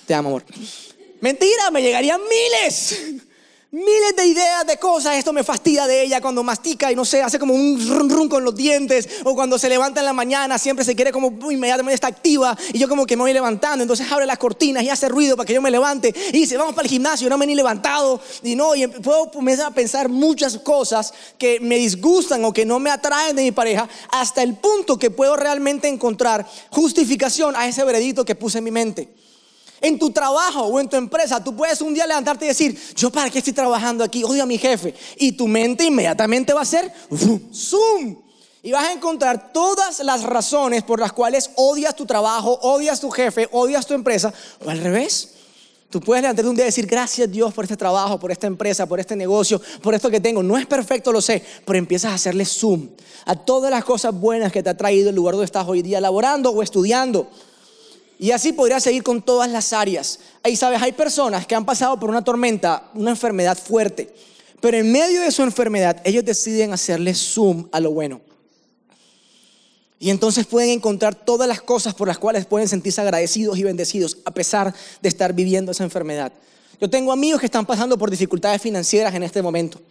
Te 0.06 0.14
amo, 0.14 0.30
amor. 0.30 0.44
Mentira, 1.22 1.72
me 1.72 1.82
llegarían 1.82 2.20
miles 2.22 3.24
miles 3.72 4.16
de 4.18 4.26
ideas 4.26 4.68
de 4.68 4.78
cosas. 4.78 5.16
Esto 5.16 5.32
me 5.32 5.44
fastidia 5.44 5.88
de 5.88 6.04
ella 6.04 6.22
cuando 6.22 6.44
mastica 6.44 6.92
y 6.92 6.96
no 6.96 7.06
sé, 7.06 7.22
hace 7.22 7.40
como 7.40 7.54
un 7.54 7.88
rum 7.88 8.10
rum 8.10 8.30
con 8.30 8.44
los 8.44 8.56
dientes. 8.56 9.08
O 9.24 9.34
cuando 9.34 9.58
se 9.58 9.70
levanta 9.70 10.02
en 10.02 10.06
la 10.06 10.14
mañana, 10.14 10.58
siempre 10.58 10.86
se 10.86 10.96
quiere 10.96 11.12
como 11.12 11.34
inmediatamente 11.50 11.96
está 11.96 12.08
activa. 12.08 12.58
Y 12.74 12.80
yo 12.80 12.90
como 12.90 13.06
que 13.06 13.16
me 13.16 13.24
voy 13.24 13.34
levantando. 13.34 13.82
Entonces 13.82 14.12
abre 14.12 14.26
las 14.26 14.38
cortinas 14.38 14.84
y 14.84 14.90
hace 14.90 15.08
ruido 15.08 15.38
para 15.38 15.48
que 15.48 15.54
yo 15.54 15.62
me 15.62 15.72
levante. 15.72 16.14
Y 16.30 16.32
dice, 16.32 16.58
vamos 16.58 16.76
para 16.76 16.86
el 16.86 16.92
gimnasio. 16.92 17.30
No 17.30 17.38
me 17.38 17.48
ni 17.48 17.56
levantado. 17.56 18.20
Y 18.44 18.56
no, 18.56 18.76
y 18.76 18.88
puedo 18.88 19.32
comenzar 19.32 19.68
a 19.68 19.72
pensar 19.72 20.10
muchas 20.10 20.58
cosas 20.58 21.14
que 21.38 21.60
me 21.60 21.78
disgustan 21.78 22.44
o 22.46 22.54
que 22.54 22.66
no 22.66 22.80
me 22.80 22.90
atraen 22.90 23.36
de 23.36 23.44
mi 23.44 23.52
pareja. 23.52 23.88
Hasta 24.10 24.44
el 24.44 24.56
punto 24.56 25.00
que 25.00 25.12
puedo 25.12 25.36
realmente 25.38 25.88
encontrar 25.88 26.46
justificación 26.70 27.56
a 27.56 27.68
ese 27.68 27.84
veredicto 27.86 28.26
que 28.26 28.36
puse 28.36 28.58
en 28.58 28.64
mi 28.66 28.72
mente. 28.72 29.10
En 29.82 29.98
tu 29.98 30.12
trabajo 30.12 30.62
o 30.62 30.80
en 30.80 30.88
tu 30.88 30.96
empresa, 30.96 31.44
tú 31.44 31.56
puedes 31.56 31.82
un 31.82 31.94
día 31.94 32.06
levantarte 32.06 32.46
y 32.46 32.50
decir, 32.50 32.80
yo 32.96 33.10
para 33.10 33.30
qué 33.30 33.40
estoy 33.40 33.54
trabajando 33.54 34.04
aquí, 34.04 34.24
odio 34.24 34.44
a 34.44 34.46
mi 34.46 34.58
jefe. 34.58 34.94
Y 35.18 35.32
tu 35.32 35.48
mente 35.48 35.86
inmediatamente 35.86 36.54
va 36.54 36.62
a 36.62 36.66
ser, 36.66 36.94
zoom. 37.54 38.16
Y 38.64 38.72
vas 38.72 38.90
a 38.90 38.94
encontrar 38.94 39.52
todas 39.52 40.00
las 40.02 40.22
razones 40.22 40.84
por 40.84 41.00
las 41.00 41.12
cuales 41.14 41.50
odias 41.56 41.96
tu 41.96 42.06
trabajo, 42.06 42.60
odias 42.62 43.00
tu 43.00 43.10
jefe, 43.10 43.50
odias 43.52 43.88
tu 43.88 43.96
empresa. 43.96 44.32
O 44.64 44.70
al 44.70 44.80
revés. 44.80 45.34
Tú 45.90 46.00
puedes 46.00 46.22
levantarte 46.22 46.48
un 46.48 46.56
día 46.56 46.66
y 46.66 46.68
decir, 46.68 46.86
gracias 46.86 47.30
Dios 47.30 47.54
por 47.54 47.66
este 47.66 47.76
trabajo, 47.76 48.18
por 48.18 48.32
esta 48.32 48.48
empresa, 48.48 48.86
por 48.86 49.00
este 49.00 49.16
negocio, 49.16 49.60
por 49.82 49.94
esto 49.94 50.10
que 50.10 50.22
tengo. 50.22 50.42
No 50.42 50.58
es 50.58 50.66
perfecto, 50.66 51.12
lo 51.12 51.22
sé, 51.22 51.44
pero 51.66 51.78
empiezas 51.78 52.12
a 52.12 52.16
hacerle 52.16 52.46
zoom 52.46 52.88
a 53.26 53.36
todas 53.36 53.70
las 53.72 53.84
cosas 53.84 54.14
buenas 54.14 54.52
que 54.52 54.64
te 54.64 54.70
ha 54.70 54.78
traído 54.78 55.10
el 55.10 55.16
lugar 55.16 55.34
donde 55.34 55.46
estás 55.46 55.68
hoy 55.68 55.82
día 55.82 56.00
laborando 56.00 56.52
o 56.52 56.64
estudiando. 56.64 57.28
Y 58.22 58.30
así 58.30 58.54
podría 58.54 58.80
seguir 58.80 59.02
con 59.02 59.20
todas 59.20 59.50
las 59.50 59.74
áreas. 59.74 60.20
Ahí 60.44 60.56
sabes, 60.56 60.80
hay 60.80 60.92
personas 60.92 61.48
que 61.48 61.56
han 61.56 61.66
pasado 61.66 62.00
por 62.00 62.08
una 62.08 62.24
tormenta, 62.24 62.88
una 62.94 63.10
enfermedad 63.10 63.58
fuerte, 63.58 64.14
pero 64.60 64.78
en 64.78 64.92
medio 64.92 65.22
de 65.22 65.32
su 65.32 65.42
enfermedad 65.42 66.00
ellos 66.04 66.24
deciden 66.24 66.72
hacerle 66.72 67.16
zoom 67.16 67.68
a 67.72 67.80
lo 67.80 67.90
bueno. 67.90 68.22
Y 69.98 70.12
entonces 70.12 70.46
pueden 70.46 70.70
encontrar 70.70 71.16
todas 71.16 71.48
las 71.48 71.64
cosas 71.64 71.96
por 71.96 72.08
las 72.08 72.20
cuales 72.20 72.46
pueden 72.46 72.68
sentirse 72.68 73.02
agradecidos 73.02 73.58
y 73.58 73.64
bendecidos 73.64 74.20
a 74.24 74.30
pesar 74.30 74.72
de 75.02 75.10
estar 75.10 75.34
viviendo 75.34 75.72
esa 75.72 75.84
enfermedad. 75.84 76.32
Yo 76.80 76.92
tengo 76.92 77.12
amigos 77.12 77.40
que 77.40 77.48
están 77.48 77.66
pasando 77.66 77.98
por 77.98 78.12
dificultades 78.12 78.62
financieras 78.62 79.16
en 79.16 79.24
este 79.24 79.42
momento. 79.42 79.82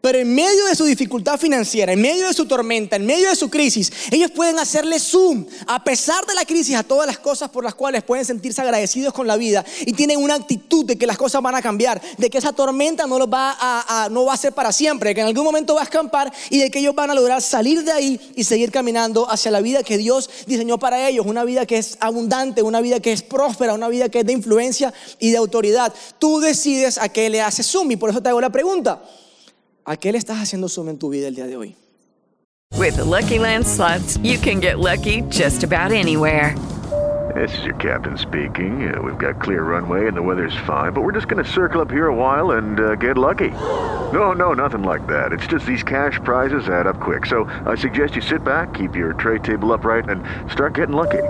Pero 0.00 0.18
en 0.18 0.34
medio 0.34 0.66
de 0.66 0.74
su 0.76 0.84
dificultad 0.84 1.38
financiera, 1.38 1.92
en 1.92 2.00
medio 2.00 2.28
de 2.28 2.34
su 2.34 2.46
tormenta, 2.46 2.96
en 2.96 3.06
medio 3.06 3.28
de 3.28 3.34
su 3.34 3.50
crisis, 3.50 3.90
ellos 4.10 4.30
pueden 4.30 4.58
hacerle 4.58 5.00
zoom, 5.00 5.46
a 5.66 5.82
pesar 5.82 6.24
de 6.26 6.34
la 6.34 6.44
crisis, 6.44 6.76
a 6.76 6.82
todas 6.82 7.06
las 7.06 7.18
cosas 7.18 7.50
por 7.50 7.64
las 7.64 7.74
cuales 7.74 8.04
pueden 8.04 8.24
sentirse 8.24 8.60
agradecidos 8.60 9.12
con 9.12 9.26
la 9.26 9.36
vida 9.36 9.64
y 9.80 9.92
tienen 9.94 10.22
una 10.22 10.34
actitud 10.34 10.84
de 10.84 10.96
que 10.96 11.06
las 11.06 11.16
cosas 11.16 11.42
van 11.42 11.54
a 11.54 11.62
cambiar, 11.62 12.00
de 12.18 12.30
que 12.30 12.38
esa 12.38 12.52
tormenta 12.52 13.06
no, 13.06 13.18
los 13.18 13.28
va 13.28 13.56
a, 13.58 14.08
no 14.10 14.26
va 14.26 14.34
a 14.34 14.36
ser 14.36 14.52
para 14.52 14.70
siempre, 14.70 15.10
de 15.10 15.14
que 15.14 15.20
en 15.22 15.26
algún 15.26 15.44
momento 15.44 15.74
va 15.74 15.80
a 15.80 15.84
escampar 15.84 16.32
y 16.50 16.58
de 16.58 16.70
que 16.70 16.78
ellos 16.78 16.94
van 16.94 17.10
a 17.10 17.14
lograr 17.14 17.42
salir 17.42 17.82
de 17.82 17.92
ahí 17.92 18.20
y 18.36 18.44
seguir 18.44 18.70
caminando 18.70 19.28
hacia 19.28 19.50
la 19.50 19.60
vida 19.60 19.82
que 19.82 19.98
Dios 19.98 20.30
diseñó 20.46 20.78
para 20.78 21.08
ellos, 21.08 21.26
una 21.26 21.44
vida 21.44 21.66
que 21.66 21.78
es 21.78 21.96
abundante, 22.00 22.62
una 22.62 22.80
vida 22.80 23.00
que 23.00 23.12
es 23.12 23.22
próspera, 23.22 23.74
una 23.74 23.88
vida 23.88 24.08
que 24.08 24.20
es 24.20 24.26
de 24.26 24.32
influencia 24.32 24.92
y 25.18 25.30
de 25.30 25.36
autoridad. 25.36 25.92
Tú 26.18 26.38
decides 26.38 26.98
a 26.98 27.08
qué 27.08 27.28
le 27.28 27.40
haces 27.40 27.66
zoom 27.66 27.90
y 27.90 27.96
por 27.96 28.10
eso 28.10 28.22
te 28.22 28.28
hago 28.28 28.40
la 28.40 28.50
pregunta. 28.50 29.02
¿A 29.88 29.96
qué 29.96 30.10
le 30.10 30.18
estás 30.18 30.38
haciendo 30.38 30.68
zoom 30.68 30.88
en 30.88 30.98
tu 30.98 31.10
vida 31.10 31.28
el 31.28 31.36
día 31.36 31.46
de 31.46 31.56
hoy? 31.56 31.76
With 32.76 32.96
the 32.96 33.04
Lucky 33.04 33.38
Land 33.38 33.64
slots, 33.64 34.18
you 34.18 34.36
can 34.36 34.60
get 34.60 34.80
lucky 34.80 35.22
just 35.30 35.62
about 35.62 35.92
anywhere. 35.92 36.56
This 37.36 37.56
is 37.58 37.64
your 37.64 37.76
captain 37.76 38.18
speaking. 38.18 38.92
Uh, 38.92 39.00
we've 39.00 39.18
got 39.18 39.40
clear 39.40 39.62
runway 39.62 40.08
and 40.08 40.16
the 40.16 40.22
weather's 40.22 40.56
fine, 40.66 40.92
but 40.92 41.02
we're 41.02 41.12
just 41.12 41.28
going 41.28 41.42
to 41.42 41.50
circle 41.50 41.80
up 41.80 41.90
here 41.90 42.08
a 42.08 42.14
while 42.14 42.52
and 42.52 42.80
uh, 42.80 42.94
get 42.96 43.16
lucky. 43.16 43.50
No, 44.12 44.32
no, 44.32 44.52
nothing 44.54 44.82
like 44.82 45.06
that. 45.06 45.32
It's 45.32 45.46
just 45.46 45.66
these 45.66 45.84
cash 45.84 46.18
prizes 46.24 46.68
add 46.68 46.86
up 46.86 46.98
quick. 47.00 47.24
So 47.26 47.44
I 47.64 47.76
suggest 47.76 48.16
you 48.16 48.22
sit 48.22 48.42
back, 48.42 48.74
keep 48.74 48.96
your 48.96 49.12
tray 49.12 49.38
table 49.38 49.72
upright, 49.72 50.08
and 50.08 50.24
start 50.50 50.74
getting 50.74 50.96
lucky. 50.96 51.22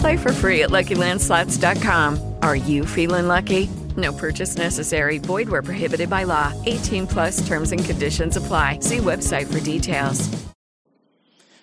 Play 0.00 0.18
for 0.18 0.32
free 0.32 0.62
at 0.62 0.70
LuckyLandSlots.com. 0.70 2.34
Are 2.42 2.56
you 2.56 2.84
feeling 2.84 3.26
lucky? 3.26 3.70
No 3.96 4.12
purchase 4.12 4.56
necessary. 4.56 5.18
Void 5.18 5.48
where 5.48 5.62
prohibited 5.62 6.08
by 6.08 6.24
law. 6.24 6.52
18 6.66 7.06
plus 7.06 7.46
terms 7.46 7.72
and 7.72 7.84
conditions 7.84 8.36
apply. 8.36 8.78
See 8.80 8.98
website 8.98 9.46
for 9.46 9.60
details. 9.60 10.30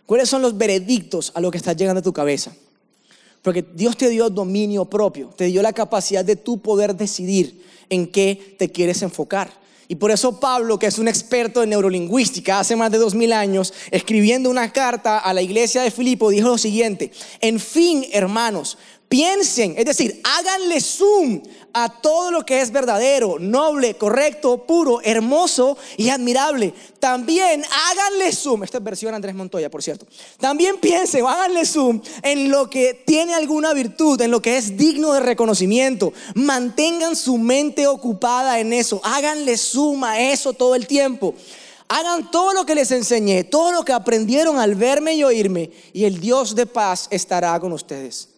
¿Cuáles 0.05 0.29
son 0.29 0.41
los 0.41 0.57
veredictos 0.57 1.31
a 1.35 1.39
lo 1.39 1.51
que 1.51 1.57
está 1.57 1.73
llegando 1.73 1.99
a 1.99 2.03
tu 2.03 2.11
cabeza? 2.11 2.51
Porque 3.41 3.63
Dios 3.63 3.95
te 3.95 4.09
dio 4.09 4.29
dominio 4.29 4.85
propio, 4.85 5.29
te 5.29 5.45
dio 5.45 5.61
la 5.61 5.73
capacidad 5.73 6.23
de 6.23 6.35
tú 6.35 6.61
poder 6.61 6.95
decidir 6.95 7.63
en 7.89 8.07
qué 8.07 8.55
te 8.59 8.69
quieres 8.69 9.01
enfocar. 9.01 9.51
Y 9.87 9.95
por 9.95 10.11
eso 10.11 10.39
Pablo, 10.39 10.79
que 10.79 10.87
es 10.87 10.99
un 10.99 11.07
experto 11.07 11.63
en 11.63 11.69
neurolingüística, 11.69 12.59
hace 12.59 12.75
más 12.75 12.91
de 12.91 12.97
dos 12.97 13.15
mil 13.15 13.33
años, 13.33 13.73
escribiendo 13.89 14.49
una 14.49 14.71
carta 14.71 15.17
a 15.17 15.33
la 15.33 15.41
iglesia 15.41 15.81
de 15.81 15.91
Filipo, 15.91 16.29
dijo 16.29 16.47
lo 16.47 16.57
siguiente, 16.57 17.11
en 17.41 17.59
fin, 17.59 18.05
hermanos, 18.11 18.77
piensen, 19.11 19.75
es 19.77 19.83
decir, 19.83 20.21
háganle 20.23 20.79
zoom 20.79 21.43
a 21.73 21.89
todo 21.89 22.31
lo 22.31 22.45
que 22.45 22.61
es 22.61 22.71
verdadero, 22.71 23.39
noble, 23.39 23.95
correcto, 23.95 24.65
puro, 24.65 25.01
hermoso 25.03 25.77
y 25.97 26.07
admirable. 26.07 26.73
También 26.97 27.61
háganle 27.89 28.31
zoom, 28.31 28.63
esta 28.63 28.77
es 28.77 28.83
versión 28.85 29.13
Andrés 29.13 29.35
Montoya, 29.35 29.69
por 29.69 29.83
cierto. 29.83 30.05
También 30.39 30.77
piensen, 30.77 31.25
háganle 31.25 31.65
zoom 31.65 32.01
en 32.23 32.49
lo 32.49 32.69
que 32.69 33.03
tiene 33.05 33.33
alguna 33.33 33.73
virtud, 33.73 34.21
en 34.21 34.31
lo 34.31 34.41
que 34.41 34.55
es 34.55 34.77
digno 34.77 35.11
de 35.11 35.19
reconocimiento. 35.19 36.13
Mantengan 36.33 37.17
su 37.17 37.37
mente 37.37 37.87
ocupada 37.87 38.61
en 38.61 38.71
eso, 38.71 39.01
háganle 39.03 39.57
zoom 39.57 40.05
a 40.05 40.21
eso 40.21 40.53
todo 40.53 40.73
el 40.73 40.87
tiempo. 40.87 41.35
Hagan 41.89 42.31
todo 42.31 42.53
lo 42.53 42.65
que 42.65 42.75
les 42.75 42.91
enseñé, 42.91 43.43
todo 43.43 43.73
lo 43.73 43.83
que 43.83 43.91
aprendieron 43.91 44.57
al 44.57 44.75
verme 44.75 45.15
y 45.15 45.25
oírme, 45.25 45.69
y 45.91 46.05
el 46.05 46.21
Dios 46.21 46.55
de 46.55 46.65
paz 46.65 47.09
estará 47.11 47.59
con 47.59 47.73
ustedes. 47.73 48.30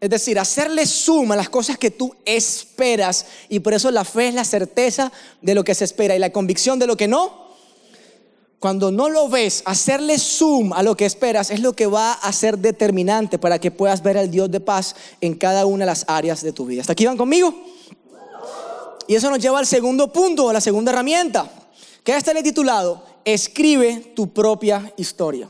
Es 0.00 0.08
decir, 0.08 0.38
hacerle 0.38 0.86
suma 0.86 1.34
a 1.34 1.36
las 1.36 1.50
cosas 1.50 1.76
que 1.76 1.90
tú 1.90 2.14
esperas. 2.24 3.26
Y 3.50 3.60
por 3.60 3.74
eso 3.74 3.90
la 3.90 4.04
fe 4.04 4.28
es 4.28 4.34
la 4.34 4.44
certeza 4.44 5.12
de 5.42 5.54
lo 5.54 5.62
que 5.62 5.74
se 5.74 5.84
espera 5.84 6.16
y 6.16 6.18
la 6.18 6.30
convicción 6.30 6.78
de 6.78 6.86
lo 6.86 6.96
que 6.96 7.06
no. 7.06 7.50
Cuando 8.58 8.90
no 8.90 9.08
lo 9.08 9.28
ves, 9.28 9.62
hacerle 9.64 10.18
zoom 10.18 10.72
a 10.72 10.82
lo 10.82 10.96
que 10.96 11.06
esperas 11.06 11.50
es 11.50 11.60
lo 11.60 11.74
que 11.74 11.86
va 11.86 12.12
a 12.12 12.32
ser 12.32 12.58
determinante 12.58 13.38
para 13.38 13.58
que 13.58 13.70
puedas 13.70 14.02
ver 14.02 14.18
al 14.18 14.30
Dios 14.30 14.50
de 14.50 14.60
paz 14.60 14.94
en 15.20 15.34
cada 15.34 15.64
una 15.64 15.84
de 15.84 15.90
las 15.90 16.04
áreas 16.08 16.42
de 16.42 16.52
tu 16.52 16.66
vida. 16.66 16.82
¿Hasta 16.82 16.92
aquí 16.92 17.06
van 17.06 17.16
conmigo? 17.16 17.54
Y 19.06 19.14
eso 19.14 19.30
nos 19.30 19.38
lleva 19.38 19.58
al 19.58 19.66
segundo 19.66 20.12
punto, 20.12 20.48
a 20.48 20.52
la 20.52 20.60
segunda 20.60 20.92
herramienta, 20.92 21.50
que 22.04 22.14
está 22.16 22.32
le 22.32 22.42
titulado 22.42 23.02
Escribe 23.24 24.12
tu 24.14 24.32
propia 24.32 24.92
historia. 24.96 25.48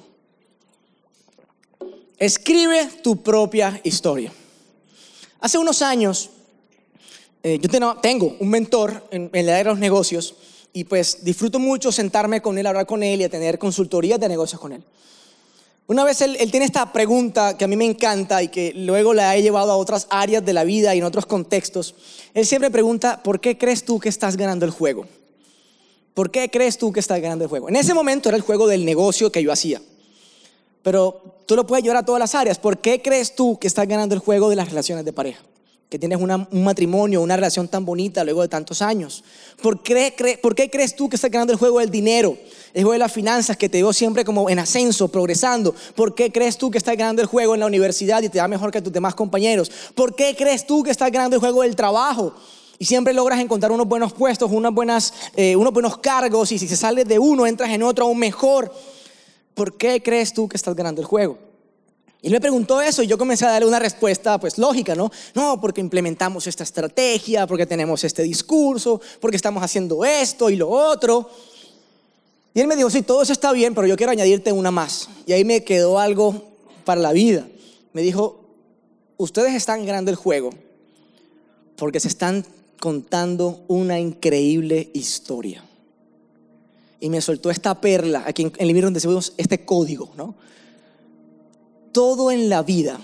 Escribe 2.16 2.86
tu 3.02 3.22
propia 3.22 3.80
historia. 3.82 4.32
Hace 5.40 5.58
unos 5.58 5.82
años, 5.82 6.30
eh, 7.42 7.58
yo 7.60 7.68
tengo 8.00 8.36
un 8.38 8.48
mentor 8.48 9.06
en, 9.10 9.30
en 9.32 9.46
la 9.46 9.52
área 9.52 9.64
de 9.64 9.70
los 9.70 9.78
negocios 9.78 10.34
y 10.72 10.84
pues 10.84 11.24
disfruto 11.24 11.58
mucho 11.58 11.90
sentarme 11.90 12.40
con 12.40 12.58
él, 12.58 12.66
hablar 12.66 12.86
con 12.86 13.02
él 13.02 13.22
y 13.22 13.28
tener 13.28 13.58
consultorías 13.58 14.20
de 14.20 14.28
negocios 14.28 14.60
con 14.60 14.72
él. 14.72 14.82
Una 15.90 16.04
vez 16.04 16.20
él, 16.20 16.36
tiene 16.52 16.66
esta 16.66 16.92
pregunta 16.92 17.56
que 17.58 17.64
a 17.64 17.66
mí 17.66 17.74
me 17.74 17.84
encanta 17.84 18.44
y 18.44 18.46
que 18.46 18.72
luego 18.76 19.12
la 19.12 19.36
he 19.36 19.42
llevado 19.42 19.72
a 19.72 19.76
otras 19.76 20.06
áreas 20.08 20.44
de 20.44 20.52
la 20.52 20.62
vida 20.62 20.94
y 20.94 20.98
en 20.98 21.04
otros 21.04 21.26
contextos. 21.26 21.96
Él 22.32 22.46
siempre 22.46 22.70
pregunta, 22.70 23.20
¿por 23.24 23.40
qué 23.40 23.58
crees 23.58 23.84
tú 23.84 23.98
que 23.98 24.08
estás 24.08 24.36
ganando 24.36 24.64
el 24.64 24.70
juego? 24.70 25.08
¿Por 26.14 26.30
qué 26.30 26.48
crees 26.48 26.78
tú 26.78 26.92
que 26.92 27.00
estás 27.00 27.20
ganando 27.20 27.42
el 27.42 27.50
juego? 27.50 27.68
En 27.68 27.74
ese 27.74 27.92
momento 27.92 28.28
era 28.28 28.36
el 28.36 28.42
juego 28.44 28.68
del 28.68 28.84
negocio 28.84 29.32
que 29.32 29.42
yo 29.42 29.50
hacía. 29.50 29.82
Pero 30.82 31.42
tú 31.46 31.56
lo 31.56 31.66
puedes 31.66 31.82
llevar 31.82 31.98
a 31.98 32.04
todas 32.04 32.20
las 32.20 32.34
áreas. 32.34 32.58
¿Por 32.58 32.78
qué 32.78 33.02
crees 33.02 33.34
tú 33.34 33.58
que 33.58 33.66
estás 33.66 33.86
ganando 33.86 34.14
el 34.14 34.20
juego 34.20 34.48
de 34.48 34.56
las 34.56 34.68
relaciones 34.68 35.04
de 35.04 35.12
pareja? 35.12 35.42
Que 35.88 35.98
tienes 35.98 36.20
un 36.20 36.46
matrimonio, 36.62 37.20
una 37.20 37.34
relación 37.34 37.66
tan 37.66 37.84
bonita 37.84 38.22
luego 38.22 38.42
de 38.42 38.48
tantos 38.48 38.80
años. 38.80 39.24
¿Por 39.60 39.82
qué, 39.82 40.38
¿Por 40.40 40.54
qué 40.54 40.70
crees 40.70 40.94
tú 40.94 41.08
que 41.08 41.16
estás 41.16 41.30
ganando 41.30 41.52
el 41.52 41.58
juego 41.58 41.80
del 41.80 41.90
dinero? 41.90 42.38
El 42.72 42.84
juego 42.84 42.92
de 42.92 43.00
las 43.00 43.12
finanzas 43.12 43.56
que 43.56 43.68
te 43.68 43.78
veo 43.78 43.92
siempre 43.92 44.24
como 44.24 44.48
en 44.48 44.60
ascenso, 44.60 45.08
progresando. 45.08 45.74
¿Por 45.96 46.14
qué 46.14 46.30
crees 46.30 46.56
tú 46.56 46.70
que 46.70 46.78
estás 46.78 46.96
ganando 46.96 47.20
el 47.20 47.26
juego 47.26 47.54
en 47.54 47.60
la 47.60 47.66
universidad 47.66 48.22
y 48.22 48.28
te 48.28 48.38
va 48.38 48.46
mejor 48.46 48.70
que 48.70 48.80
tus 48.80 48.92
demás 48.92 49.16
compañeros? 49.16 49.70
¿Por 49.96 50.14
qué 50.14 50.36
crees 50.36 50.64
tú 50.64 50.84
que 50.84 50.92
estás 50.92 51.10
ganando 51.10 51.34
el 51.34 51.40
juego 51.40 51.62
del 51.62 51.74
trabajo? 51.74 52.34
Y 52.78 52.86
siempre 52.86 53.12
logras 53.12 53.40
encontrar 53.40 53.72
unos 53.72 53.86
buenos 53.86 54.12
puestos, 54.14 54.50
unas 54.50 54.72
buenas, 54.72 55.12
eh, 55.36 55.54
unos 55.54 55.70
buenos 55.72 55.98
cargos 55.98 56.50
y 56.52 56.58
si 56.58 56.66
se 56.66 56.76
sales 56.76 57.06
de 57.06 57.18
uno 57.18 57.46
entras 57.46 57.68
en 57.70 57.82
otro 57.82 58.06
aún 58.06 58.18
mejor. 58.18 58.72
¿Por 59.60 59.76
qué 59.76 60.02
crees 60.02 60.32
tú 60.32 60.48
que 60.48 60.56
estás 60.56 60.74
ganando 60.74 61.02
el 61.02 61.06
juego? 61.06 61.36
Y 62.22 62.28
él 62.28 62.32
me 62.32 62.40
preguntó 62.40 62.80
eso 62.80 63.02
y 63.02 63.06
yo 63.06 63.18
comencé 63.18 63.44
a 63.44 63.50
darle 63.50 63.68
una 63.68 63.78
respuesta 63.78 64.40
pues 64.40 64.56
lógica, 64.56 64.94
¿no? 64.94 65.10
No, 65.34 65.60
porque 65.60 65.82
implementamos 65.82 66.46
esta 66.46 66.62
estrategia, 66.62 67.46
porque 67.46 67.66
tenemos 67.66 68.02
este 68.02 68.22
discurso, 68.22 69.02
porque 69.20 69.36
estamos 69.36 69.62
haciendo 69.62 70.02
esto 70.02 70.48
y 70.48 70.56
lo 70.56 70.70
otro. 70.70 71.28
Y 72.54 72.60
él 72.60 72.68
me 72.68 72.74
dijo, 72.74 72.88
sí, 72.88 73.02
todo 73.02 73.20
eso 73.20 73.34
está 73.34 73.52
bien, 73.52 73.74
pero 73.74 73.86
yo 73.86 73.98
quiero 73.98 74.12
añadirte 74.12 74.50
una 74.50 74.70
más. 74.70 75.10
Y 75.26 75.34
ahí 75.34 75.44
me 75.44 75.62
quedó 75.62 75.98
algo 75.98 76.42
para 76.86 77.02
la 77.02 77.12
vida. 77.12 77.46
Me 77.92 78.00
dijo, 78.00 78.40
ustedes 79.18 79.52
están 79.54 79.84
ganando 79.84 80.10
el 80.10 80.16
juego 80.16 80.48
porque 81.76 82.00
se 82.00 82.08
están 82.08 82.46
contando 82.78 83.62
una 83.68 84.00
increíble 84.00 84.88
historia 84.94 85.62
y 87.00 87.08
me 87.08 87.20
soltó 87.20 87.50
esta 87.50 87.80
perla, 87.80 88.24
aquí 88.26 88.42
en 88.42 88.52
el 88.58 88.68
libro 88.68 88.86
donde 88.86 89.00
vemos 89.00 89.32
este 89.38 89.64
código, 89.64 90.12
¿no? 90.16 90.34
Todo 91.92 92.30
en 92.30 92.48
la 92.48 92.62
vida 92.62 93.00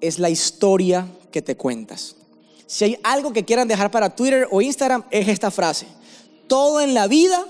es 0.00 0.18
la 0.18 0.30
historia 0.30 1.06
que 1.30 1.42
te 1.42 1.56
cuentas. 1.56 2.16
Si 2.66 2.84
hay 2.84 2.98
algo 3.02 3.32
que 3.32 3.44
quieran 3.44 3.68
dejar 3.68 3.90
para 3.90 4.16
Twitter 4.16 4.48
o 4.50 4.62
Instagram, 4.62 5.04
es 5.10 5.28
esta 5.28 5.50
frase. 5.50 5.86
Todo 6.48 6.80
en 6.80 6.94
la 6.94 7.06
vida 7.06 7.44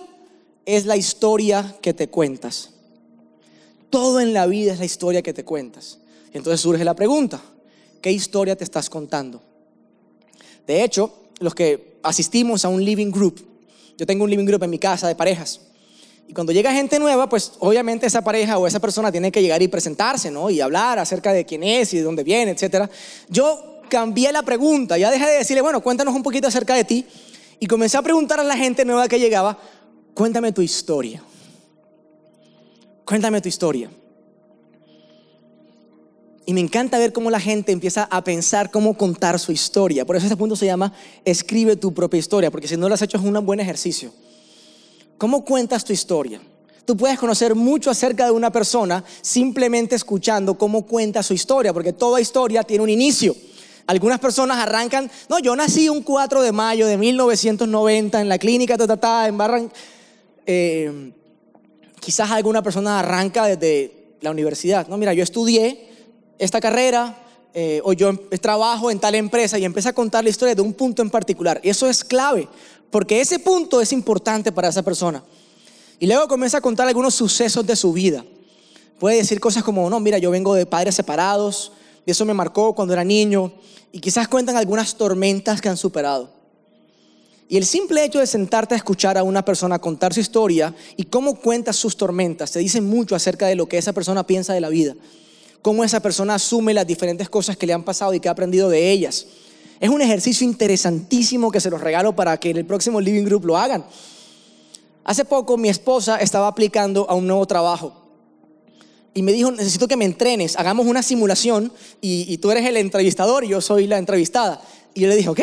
es 0.67 0.87
la 0.87 0.97
historia 0.97 1.77
que 1.81 1.95
te 1.95 2.09
cuentas. 2.09 2.71
Todo 3.91 4.21
en 4.21 4.33
la 4.33 4.47
vida 4.47 4.73
es 4.73 4.81
la 4.81 4.85
historia 4.85 5.23
que 5.23 5.33
te 5.33 5.45
cuentas. 5.45 5.99
Entonces 6.33 6.61
surge 6.61 6.85
la 6.85 6.95
pregunta, 6.95 7.41
¿qué 8.03 8.11
historia 8.11 8.57
te 8.57 8.65
estás 8.65 8.91
contando? 8.91 9.41
De 10.67 10.83
hecho, 10.83 11.15
los 11.39 11.55
que 11.55 11.99
asistimos 12.03 12.65
a 12.65 12.69
un 12.69 12.85
living 12.85 13.11
group, 13.11 13.54
yo 13.97 14.07
tengo 14.07 14.25
un 14.25 14.31
living 14.31 14.45
group 14.45 14.63
en 14.63 14.71
mi 14.71 14.79
casa 14.79 15.09
de 15.09 15.15
parejas. 15.15 15.61
Y 16.27 16.33
cuando 16.33 16.53
llega 16.53 16.73
gente 16.73 16.99
nueva, 16.99 17.29
pues 17.29 17.53
obviamente 17.59 18.07
esa 18.07 18.23
pareja 18.23 18.59
o 18.59 18.67
esa 18.67 18.81
persona 18.81 19.13
tiene 19.13 19.31
que 19.31 19.43
llegar 19.43 19.61
y 19.63 19.69
presentarse, 19.69 20.31
¿no? 20.31 20.51
Y 20.51 20.61
hablar 20.61 20.99
acerca 20.99 21.33
de 21.33 21.45
quién 21.45 21.63
es 21.63 21.93
y 21.93 21.99
de 21.99 22.03
dónde 22.03 22.25
viene, 22.25 22.53
etc. 22.53 22.91
Yo 23.29 23.83
cambié 23.89 24.33
la 24.33 24.43
pregunta, 24.43 24.97
ya 24.97 25.11
dejé 25.11 25.27
de 25.27 25.39
decirle, 25.39 25.61
bueno, 25.61 25.83
cuéntanos 25.83 26.15
un 26.15 26.23
poquito 26.23 26.49
acerca 26.49 26.75
de 26.75 26.85
ti. 26.85 27.07
Y 27.61 27.67
comencé 27.67 27.97
a 27.97 28.03
preguntar 28.03 28.41
a 28.41 28.45
la 28.45 28.57
gente 28.57 28.85
nueva 28.85 29.07
que 29.07 29.19
llegaba, 29.19 29.59
cuéntame 30.15 30.53
tu 30.53 30.63
historia. 30.63 31.23
Cuéntame 33.05 33.41
tu 33.41 33.49
historia. 33.49 33.91
Y 36.47 36.53
me 36.53 36.61
encanta 36.61 36.99
ver 36.99 37.13
cómo 37.13 37.31
la 37.31 37.41
gente 37.41 37.73
empieza 37.73 38.05
a 38.05 38.23
pensar 38.23 38.71
cómo 38.71 38.97
contar 38.97 39.39
su 39.39 39.51
historia. 39.51 40.05
Por 40.05 40.17
eso 40.17 40.27
este 40.27 40.37
punto 40.37 40.57
se 40.57 40.67
llama 40.67 40.93
escribe 41.25 41.77
tu 41.77 41.95
propia 41.95 42.19
historia, 42.19 42.51
porque 42.51 42.69
si 42.69 42.77
no 42.77 42.89
lo 42.89 42.95
has 42.95 43.03
hecho 43.03 43.17
es 43.17 43.25
un 43.25 43.47
buen 43.47 43.61
ejercicio. 43.61 44.13
¿Cómo 45.17 45.45
cuentas 45.45 45.85
tu 45.85 45.93
historia? 45.93 46.41
Tú 46.85 46.97
puedes 46.97 47.19
conocer 47.19 47.55
mucho 47.55 47.91
acerca 47.91 48.27
de 48.27 48.33
una 48.33 48.51
persona 48.51 49.03
simplemente 49.23 49.95
escuchando 49.95 50.59
cómo 50.59 50.85
cuenta 50.85 51.23
su 51.23 51.33
historia, 51.33 51.73
porque 51.73 51.95
toda 51.95 52.21
historia 52.21 52.63
tiene 52.63 52.83
un 52.83 52.91
inicio. 52.91 53.35
Algunas 53.87 54.19
personas 54.19 54.59
arrancan, 54.59 55.11
no, 55.31 55.39
yo 55.39 55.57
nací 55.57 55.89
un 55.89 56.03
4 56.03 56.43
de 56.43 56.53
mayo 56.53 56.87
de 56.87 56.99
1990 56.99 58.21
en 58.21 58.29
la 58.29 58.39
clínica 58.39 58.77
ta, 58.77 59.29
en 59.29 59.39
Barran. 59.39 59.73
Eh, 60.47 61.13
quizás 62.01 62.31
alguna 62.31 62.63
persona 62.63 63.01
arranca 63.01 63.47
desde 63.47 64.17
la 64.21 64.31
universidad. 64.31 64.87
No, 64.89 64.99
mira, 64.99 65.15
yo 65.15 65.23
estudié 65.23 65.94
esta 66.39 66.61
carrera 66.61 67.17
eh, 67.57 67.81
o 67.85 67.93
yo 67.93 68.13
trabajo 68.41 68.91
en 68.91 68.99
tal 68.99 69.15
empresa 69.15 69.57
y 69.61 69.65
empieza 69.65 69.91
a 69.91 69.93
contar 69.93 70.25
la 70.25 70.31
historia 70.31 70.57
de 70.57 70.63
un 70.63 70.73
punto 70.73 71.03
en 71.03 71.11
particular. 71.11 71.61
Y 71.63 71.69
eso 71.69 71.89
es 71.89 72.03
clave, 72.03 72.49
porque 72.91 73.21
ese 73.21 73.39
punto 73.39 73.81
es 73.81 73.93
importante 73.93 74.51
para 74.51 74.69
esa 74.69 74.83
persona. 74.83 75.23
Y 76.01 76.07
luego 76.09 76.27
comienza 76.27 76.59
a 76.59 76.61
contar 76.61 76.89
algunos 76.89 77.15
sucesos 77.15 77.65
de 77.65 77.77
su 77.77 77.93
vida. 77.93 78.25
Puede 78.99 79.19
decir 79.19 79.39
cosas 79.39 79.63
como, 79.63 79.89
no, 79.89 80.01
mira, 80.01 80.19
yo 80.19 80.33
vengo 80.33 80.55
de 80.55 80.67
padres 80.67 80.97
separados, 80.97 81.71
y 82.05 82.11
eso 82.11 82.25
me 82.25 82.35
marcó 82.35 82.75
cuando 82.75 82.93
era 82.93 83.05
niño, 83.05 83.53
y 83.93 84.01
quizás 84.01 84.27
cuentan 84.27 84.57
algunas 84.57 84.97
tormentas 84.97 85.61
que 85.61 85.69
han 85.69 85.77
superado. 85.77 86.31
Y 87.49 87.57
el 87.57 87.65
simple 87.67 88.05
hecho 88.05 88.19
de 88.19 88.27
sentarte 88.27 88.75
a 88.75 88.79
escuchar 88.79 89.17
a 89.17 89.23
una 89.23 89.45
persona 89.45 89.79
contar 89.79 90.13
su 90.13 90.19
historia 90.19 90.75
y 90.97 91.05
cómo 91.05 91.37
cuenta 91.37 91.73
sus 91.73 91.97
tormentas, 91.97 92.51
te 92.51 92.59
dice 92.59 92.81
mucho 92.81 93.15
acerca 93.15 93.47
de 93.47 93.55
lo 93.55 93.67
que 93.67 93.79
esa 93.79 93.93
persona 93.93 94.27
piensa 94.27 94.55
de 94.55 94.61
la 94.61 94.71
vida 94.71 94.97
cómo 95.65 95.83
esa 95.83 96.01
persona 96.01 96.35
asume 96.35 96.75
las 96.75 96.87
diferentes 96.87 97.31
cosas 97.31 97.57
que 97.57 97.67
le 97.67 97.73
han 97.73 97.85
pasado 97.85 98.13
y 98.13 98.21
que 98.21 98.29
ha 98.29 98.33
aprendido 98.33 98.69
de 98.69 98.91
ellas. 98.91 99.27
Es 99.81 99.89
un 99.89 100.03
ejercicio 100.03 100.47
interesantísimo 100.47 101.51
que 101.51 101.59
se 101.59 101.71
los 101.71 101.81
regalo 101.81 102.15
para 102.15 102.37
que 102.37 102.51
en 102.51 102.59
el 102.59 102.67
próximo 102.67 103.01
Living 103.01 103.25
Group 103.25 103.47
lo 103.47 103.57
hagan. 103.57 103.83
Hace 105.05 105.25
poco 105.25 105.57
mi 105.57 105.71
esposa 105.71 106.19
estaba 106.19 106.49
aplicando 106.49 107.09
a 107.09 107.15
un 107.15 107.27
nuevo 107.27 107.47
trabajo 107.47 107.95
y 109.15 109.23
me 109.23 109.33
dijo, 109.33 109.51
necesito 109.53 109.89
que 109.89 109.97
me 109.97 110.05
entrenes, 110.05 110.55
hagamos 110.57 110.87
una 110.87 111.03
simulación 111.03 111.73
y, 112.03 112.37
tú 112.39 112.51
eres 112.51 112.67
el 112.67 112.77
entrevistador 112.77 113.43
y 113.43 113.49
yo 113.49 113.63
soy 113.63 113.87
la 113.87 113.97
entrevistada. 113.97 114.61
Y 114.93 115.01
yo 115.01 115.09
le 115.09 115.17
dije, 115.17 115.31
ok, 115.31 115.41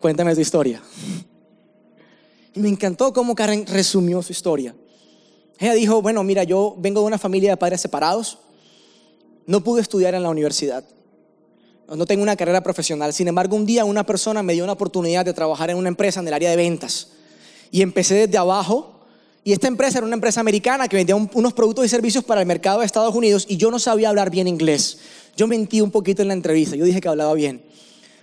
cuéntame 0.00 0.34
tu 0.34 0.40
historia. 0.40 0.82
Y 2.54 2.60
me 2.60 2.70
encantó 2.70 3.12
cómo 3.12 3.34
Karen 3.34 3.66
resumió 3.66 4.22
su 4.22 4.32
historia. 4.32 4.74
Ella 5.58 5.74
dijo, 5.74 6.00
bueno, 6.00 6.24
mira, 6.24 6.42
yo 6.42 6.74
vengo 6.78 7.02
de 7.02 7.06
una 7.08 7.18
familia 7.18 7.50
de 7.50 7.58
padres 7.58 7.82
separados 7.82 8.38
no 9.50 9.64
pude 9.64 9.82
estudiar 9.82 10.14
en 10.14 10.22
la 10.22 10.30
universidad. 10.30 10.84
No 11.88 12.06
tengo 12.06 12.22
una 12.22 12.36
carrera 12.36 12.62
profesional. 12.62 13.12
Sin 13.12 13.26
embargo, 13.26 13.56
un 13.56 13.66
día 13.66 13.84
una 13.84 14.06
persona 14.06 14.44
me 14.44 14.52
dio 14.52 14.62
una 14.62 14.74
oportunidad 14.74 15.24
de 15.24 15.32
trabajar 15.32 15.70
en 15.70 15.76
una 15.76 15.88
empresa 15.88 16.20
en 16.20 16.28
el 16.28 16.34
área 16.34 16.48
de 16.50 16.54
ventas. 16.56 17.08
Y 17.72 17.82
empecé 17.82 18.14
desde 18.14 18.38
abajo. 18.38 19.00
Y 19.42 19.52
esta 19.52 19.66
empresa 19.66 19.98
era 19.98 20.06
una 20.06 20.14
empresa 20.14 20.38
americana 20.38 20.86
que 20.86 20.94
vendía 20.94 21.16
un- 21.16 21.28
unos 21.34 21.52
productos 21.52 21.84
y 21.84 21.88
servicios 21.88 22.22
para 22.22 22.40
el 22.42 22.46
mercado 22.46 22.78
de 22.78 22.86
Estados 22.86 23.12
Unidos 23.12 23.44
y 23.48 23.56
yo 23.56 23.72
no 23.72 23.80
sabía 23.80 24.10
hablar 24.10 24.30
bien 24.30 24.46
inglés. 24.46 24.98
Yo 25.36 25.48
mentí 25.48 25.80
un 25.80 25.90
poquito 25.90 26.22
en 26.22 26.28
la 26.28 26.34
entrevista. 26.34 26.76
Yo 26.76 26.84
dije 26.84 27.00
que 27.00 27.08
hablaba 27.08 27.34
bien. 27.34 27.60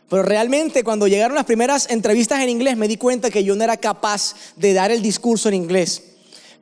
Pero 0.10 0.24
realmente 0.24 0.82
cuando 0.86 1.08
llegaron 1.10 1.36
las 1.36 1.44
primeras 1.44 1.90
entrevistas 1.90 2.40
en 2.42 2.50
inglés 2.50 2.78
me 2.78 2.88
di 2.88 2.96
cuenta 2.96 3.30
que 3.30 3.44
yo 3.44 3.54
no 3.58 3.66
era 3.66 3.76
capaz 3.76 4.34
de 4.56 4.72
dar 4.74 4.92
el 4.92 5.02
discurso 5.02 5.50
en 5.50 5.56
inglés. 5.56 6.04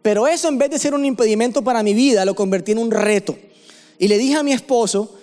Pero 0.01 0.25
eso 0.25 0.47
en 0.47 0.57
vez 0.57 0.71
de 0.71 0.79
ser 0.79 0.95
un 0.95 1.05
impedimento 1.05 1.63
para 1.63 1.83
mi 1.83 1.93
vida, 1.93 2.25
lo 2.25 2.33
convertí 2.33 2.71
en 2.71 2.79
un 2.79 2.89
reto. 2.89 3.37
Y 3.99 4.07
le 4.07 4.17
dije 4.17 4.35
a 4.35 4.43
mi 4.43 4.51
esposo, 4.53 5.13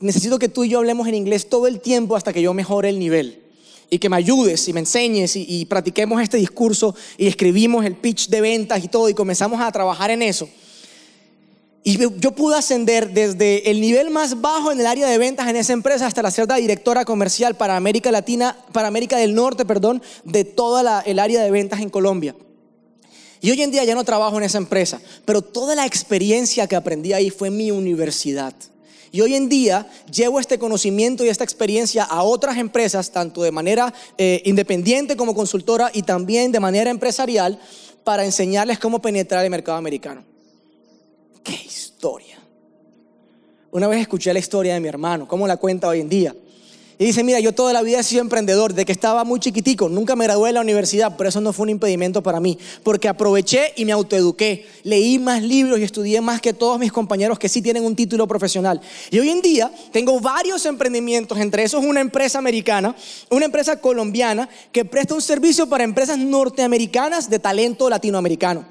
necesito 0.00 0.38
que 0.38 0.48
tú 0.48 0.64
y 0.64 0.68
yo 0.70 0.78
hablemos 0.78 1.06
en 1.08 1.14
inglés 1.14 1.48
todo 1.48 1.66
el 1.66 1.80
tiempo 1.80 2.16
hasta 2.16 2.32
que 2.32 2.42
yo 2.42 2.52
mejore 2.54 2.88
el 2.88 2.98
nivel. 2.98 3.40
Y 3.90 3.98
que 3.98 4.08
me 4.08 4.16
ayudes 4.16 4.68
y 4.68 4.72
me 4.72 4.80
enseñes 4.80 5.34
y, 5.34 5.44
y 5.48 5.64
practiquemos 5.64 6.22
este 6.22 6.36
discurso 6.36 6.94
y 7.18 7.26
escribimos 7.26 7.84
el 7.84 7.96
pitch 7.96 8.28
de 8.28 8.40
ventas 8.40 8.84
y 8.84 8.88
todo 8.88 9.08
y 9.08 9.14
comenzamos 9.14 9.60
a 9.60 9.70
trabajar 9.72 10.10
en 10.10 10.22
eso. 10.22 10.48
Y 11.82 11.96
yo 12.20 12.32
pude 12.32 12.56
ascender 12.56 13.10
desde 13.12 13.70
el 13.70 13.80
nivel 13.80 14.10
más 14.10 14.40
bajo 14.42 14.70
en 14.70 14.80
el 14.80 14.86
área 14.86 15.08
de 15.08 15.16
ventas 15.16 15.48
en 15.48 15.56
esa 15.56 15.72
empresa 15.72 16.06
hasta 16.06 16.22
la 16.22 16.30
ser 16.30 16.46
directora 16.46 17.06
comercial 17.06 17.56
para 17.56 17.74
América 17.76 18.12
Latina, 18.12 18.56
para 18.72 18.86
América 18.88 19.16
del 19.16 19.34
Norte, 19.34 19.64
perdón, 19.64 20.02
de 20.24 20.44
toda 20.44 20.82
la- 20.82 21.00
el 21.00 21.18
área 21.18 21.42
de 21.42 21.50
ventas 21.50 21.80
en 21.80 21.88
Colombia. 21.88 22.36
Y 23.40 23.50
hoy 23.50 23.62
en 23.62 23.70
día 23.70 23.84
ya 23.84 23.94
no 23.94 24.04
trabajo 24.04 24.36
en 24.36 24.44
esa 24.44 24.58
empresa, 24.58 25.00
pero 25.24 25.42
toda 25.42 25.74
la 25.74 25.86
experiencia 25.86 26.66
que 26.66 26.76
aprendí 26.76 27.12
ahí 27.12 27.30
fue 27.30 27.50
mi 27.50 27.70
universidad. 27.70 28.54
Y 29.12 29.22
hoy 29.22 29.34
en 29.34 29.48
día 29.48 29.88
llevo 30.12 30.38
este 30.38 30.58
conocimiento 30.58 31.24
y 31.24 31.28
esta 31.28 31.42
experiencia 31.42 32.04
a 32.04 32.22
otras 32.22 32.58
empresas, 32.58 33.10
tanto 33.10 33.42
de 33.42 33.50
manera 33.50 33.92
eh, 34.18 34.42
independiente 34.44 35.16
como 35.16 35.34
consultora 35.34 35.90
y 35.92 36.02
también 36.02 36.52
de 36.52 36.60
manera 36.60 36.90
empresarial, 36.90 37.58
para 38.04 38.24
enseñarles 38.24 38.78
cómo 38.78 39.00
penetrar 39.02 39.44
el 39.44 39.50
mercado 39.50 39.78
americano. 39.78 40.24
¡Qué 41.42 41.54
historia! 41.54 42.38
Una 43.72 43.88
vez 43.88 44.00
escuché 44.00 44.32
la 44.32 44.38
historia 44.38 44.74
de 44.74 44.80
mi 44.80 44.88
hermano, 44.88 45.26
cómo 45.26 45.46
la 45.46 45.56
cuenta 45.56 45.88
hoy 45.88 46.00
en 46.00 46.08
día. 46.08 46.34
Y 47.00 47.06
dice, 47.06 47.24
mira, 47.24 47.40
yo 47.40 47.52
toda 47.52 47.72
la 47.72 47.80
vida 47.80 48.00
he 48.00 48.02
sido 48.02 48.20
emprendedor, 48.20 48.74
de 48.74 48.84
que 48.84 48.92
estaba 48.92 49.24
muy 49.24 49.40
chiquitico, 49.40 49.88
nunca 49.88 50.16
me 50.16 50.26
gradué 50.26 50.50
de 50.50 50.52
la 50.52 50.60
universidad, 50.60 51.16
pero 51.16 51.30
eso 51.30 51.40
no 51.40 51.54
fue 51.54 51.62
un 51.62 51.70
impedimento 51.70 52.22
para 52.22 52.40
mí, 52.40 52.58
porque 52.82 53.08
aproveché 53.08 53.72
y 53.76 53.86
me 53.86 53.92
autoeduqué, 53.92 54.66
leí 54.82 55.18
más 55.18 55.42
libros 55.42 55.78
y 55.78 55.84
estudié 55.84 56.20
más 56.20 56.42
que 56.42 56.52
todos 56.52 56.78
mis 56.78 56.92
compañeros 56.92 57.38
que 57.38 57.48
sí 57.48 57.62
tienen 57.62 57.86
un 57.86 57.96
título 57.96 58.28
profesional. 58.28 58.82
Y 59.10 59.18
hoy 59.18 59.30
en 59.30 59.40
día 59.40 59.72
tengo 59.92 60.20
varios 60.20 60.66
emprendimientos, 60.66 61.38
entre 61.38 61.62
esos 61.62 61.82
una 61.82 62.02
empresa 62.02 62.38
americana, 62.38 62.94
una 63.30 63.46
empresa 63.46 63.80
colombiana 63.80 64.46
que 64.70 64.84
presta 64.84 65.14
un 65.14 65.22
servicio 65.22 65.70
para 65.70 65.84
empresas 65.84 66.18
norteamericanas 66.18 67.30
de 67.30 67.38
talento 67.38 67.88
latinoamericano. 67.88 68.66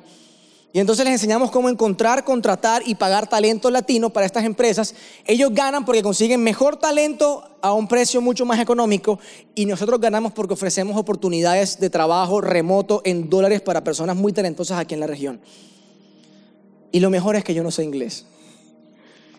Y 0.72 0.80
entonces 0.80 1.04
les 1.04 1.14
enseñamos 1.14 1.50
cómo 1.50 1.68
encontrar, 1.68 2.24
contratar 2.24 2.84
y 2.86 2.94
pagar 2.94 3.28
talento 3.28 3.72
latino 3.72 4.12
para 4.12 4.28
estas 4.28 4.44
empresas. 4.44 4.94
Ellos 5.26 5.52
ganan 5.52 5.84
porque 5.84 6.04
consiguen 6.04 6.44
mejor 6.44 6.78
talento 6.78 7.44
a 7.62 7.74
un 7.74 7.88
precio 7.88 8.22
mucho 8.22 8.46
más 8.46 8.60
económico 8.60 9.20
y 9.56 9.66
nosotros 9.66 10.00
ganamos 10.00 10.32
porque 10.32 10.54
ofrecemos 10.54 10.96
oportunidades 10.96 11.80
de 11.80 11.90
trabajo 11.90 12.40
remoto 12.40 13.02
en 13.04 13.30
dólares 13.30 13.62
para 13.62 13.84
personas 13.84 14.16
muy 14.16 14.32
talentosas 14.32 14.78
aquí 14.78 14.94
en 14.94 15.00
la 15.00 15.08
región. 15.08 15.42
Y 16.92 17.00
lo 17.00 17.10
mejor 17.10 17.36
es 17.36 17.44
que 17.44 17.56
yo 17.56 17.64
no 17.64 17.72
sé 17.72 17.84
inglés. 17.84 18.28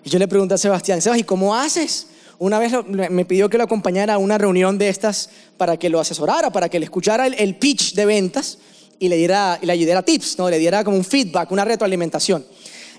Y 0.02 0.10
yo 0.10 0.18
le 0.18 0.26
pregunté 0.26 0.54
a 0.54 0.58
Sebastián, 0.58 1.00
Sebas, 1.00 1.18
¿y 1.18 1.24
cómo 1.24 1.54
haces? 1.54 2.08
Una 2.40 2.58
vez 2.58 2.72
me 2.88 3.24
pidió 3.24 3.48
que 3.48 3.58
lo 3.58 3.64
acompañara 3.64 4.14
a 4.14 4.18
una 4.18 4.36
reunión 4.36 4.78
de 4.78 4.88
estas 4.88 5.30
para 5.56 5.76
que 5.76 5.90
lo 5.90 6.00
asesorara, 6.00 6.50
para 6.50 6.68
que 6.68 6.80
le 6.80 6.86
escuchara 6.86 7.26
el, 7.26 7.34
el 7.34 7.54
pitch 7.54 7.94
de 7.94 8.06
ventas 8.06 8.58
y 9.00 9.08
le 9.08 9.16
diera, 9.16 9.58
y 9.60 9.66
le 9.66 9.76
diera 9.76 10.02
tips, 10.02 10.38
¿no? 10.38 10.50
le 10.50 10.58
diera 10.58 10.84
como 10.84 10.96
un 10.96 11.04
feedback, 11.04 11.50
una 11.50 11.64
retroalimentación. 11.64 12.44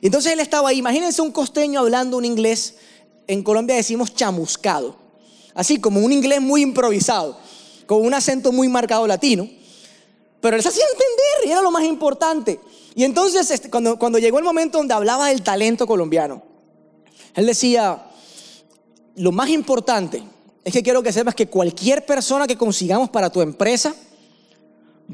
Y 0.01 0.07
entonces 0.07 0.33
él 0.33 0.39
estaba 0.39 0.69
ahí, 0.69 0.79
imagínense 0.79 1.21
un 1.21 1.31
costeño 1.31 1.79
hablando 1.79 2.17
un 2.17 2.25
inglés, 2.25 2.73
en 3.27 3.43
Colombia 3.43 3.75
decimos 3.75 4.13
chamuscado, 4.15 4.95
así 5.53 5.79
como 5.79 5.99
un 5.99 6.11
inglés 6.11 6.41
muy 6.41 6.63
improvisado, 6.63 7.37
con 7.85 8.03
un 8.03 8.15
acento 8.15 8.51
muy 8.51 8.67
marcado 8.67 9.05
latino, 9.05 9.47
pero 10.41 10.55
él 10.55 10.63
se 10.63 10.69
hacía 10.69 10.83
entender 10.91 11.47
y 11.47 11.51
era 11.51 11.61
lo 11.61 11.69
más 11.69 11.83
importante. 11.83 12.59
Y 12.95 13.03
entonces 13.03 13.51
este, 13.51 13.69
cuando, 13.69 13.99
cuando 13.99 14.17
llegó 14.17 14.39
el 14.39 14.43
momento 14.43 14.79
donde 14.79 14.95
hablaba 14.95 15.27
del 15.27 15.43
talento 15.43 15.85
colombiano, 15.85 16.41
él 17.35 17.45
decía, 17.45 18.07
lo 19.17 19.31
más 19.31 19.49
importante 19.49 20.23
es 20.63 20.73
que 20.73 20.81
quiero 20.81 21.03
que 21.03 21.13
sepas 21.13 21.35
que 21.35 21.45
cualquier 21.45 22.07
persona 22.07 22.47
que 22.47 22.57
consigamos 22.57 23.11
para 23.11 23.29
tu 23.29 23.39
empresa 23.41 23.95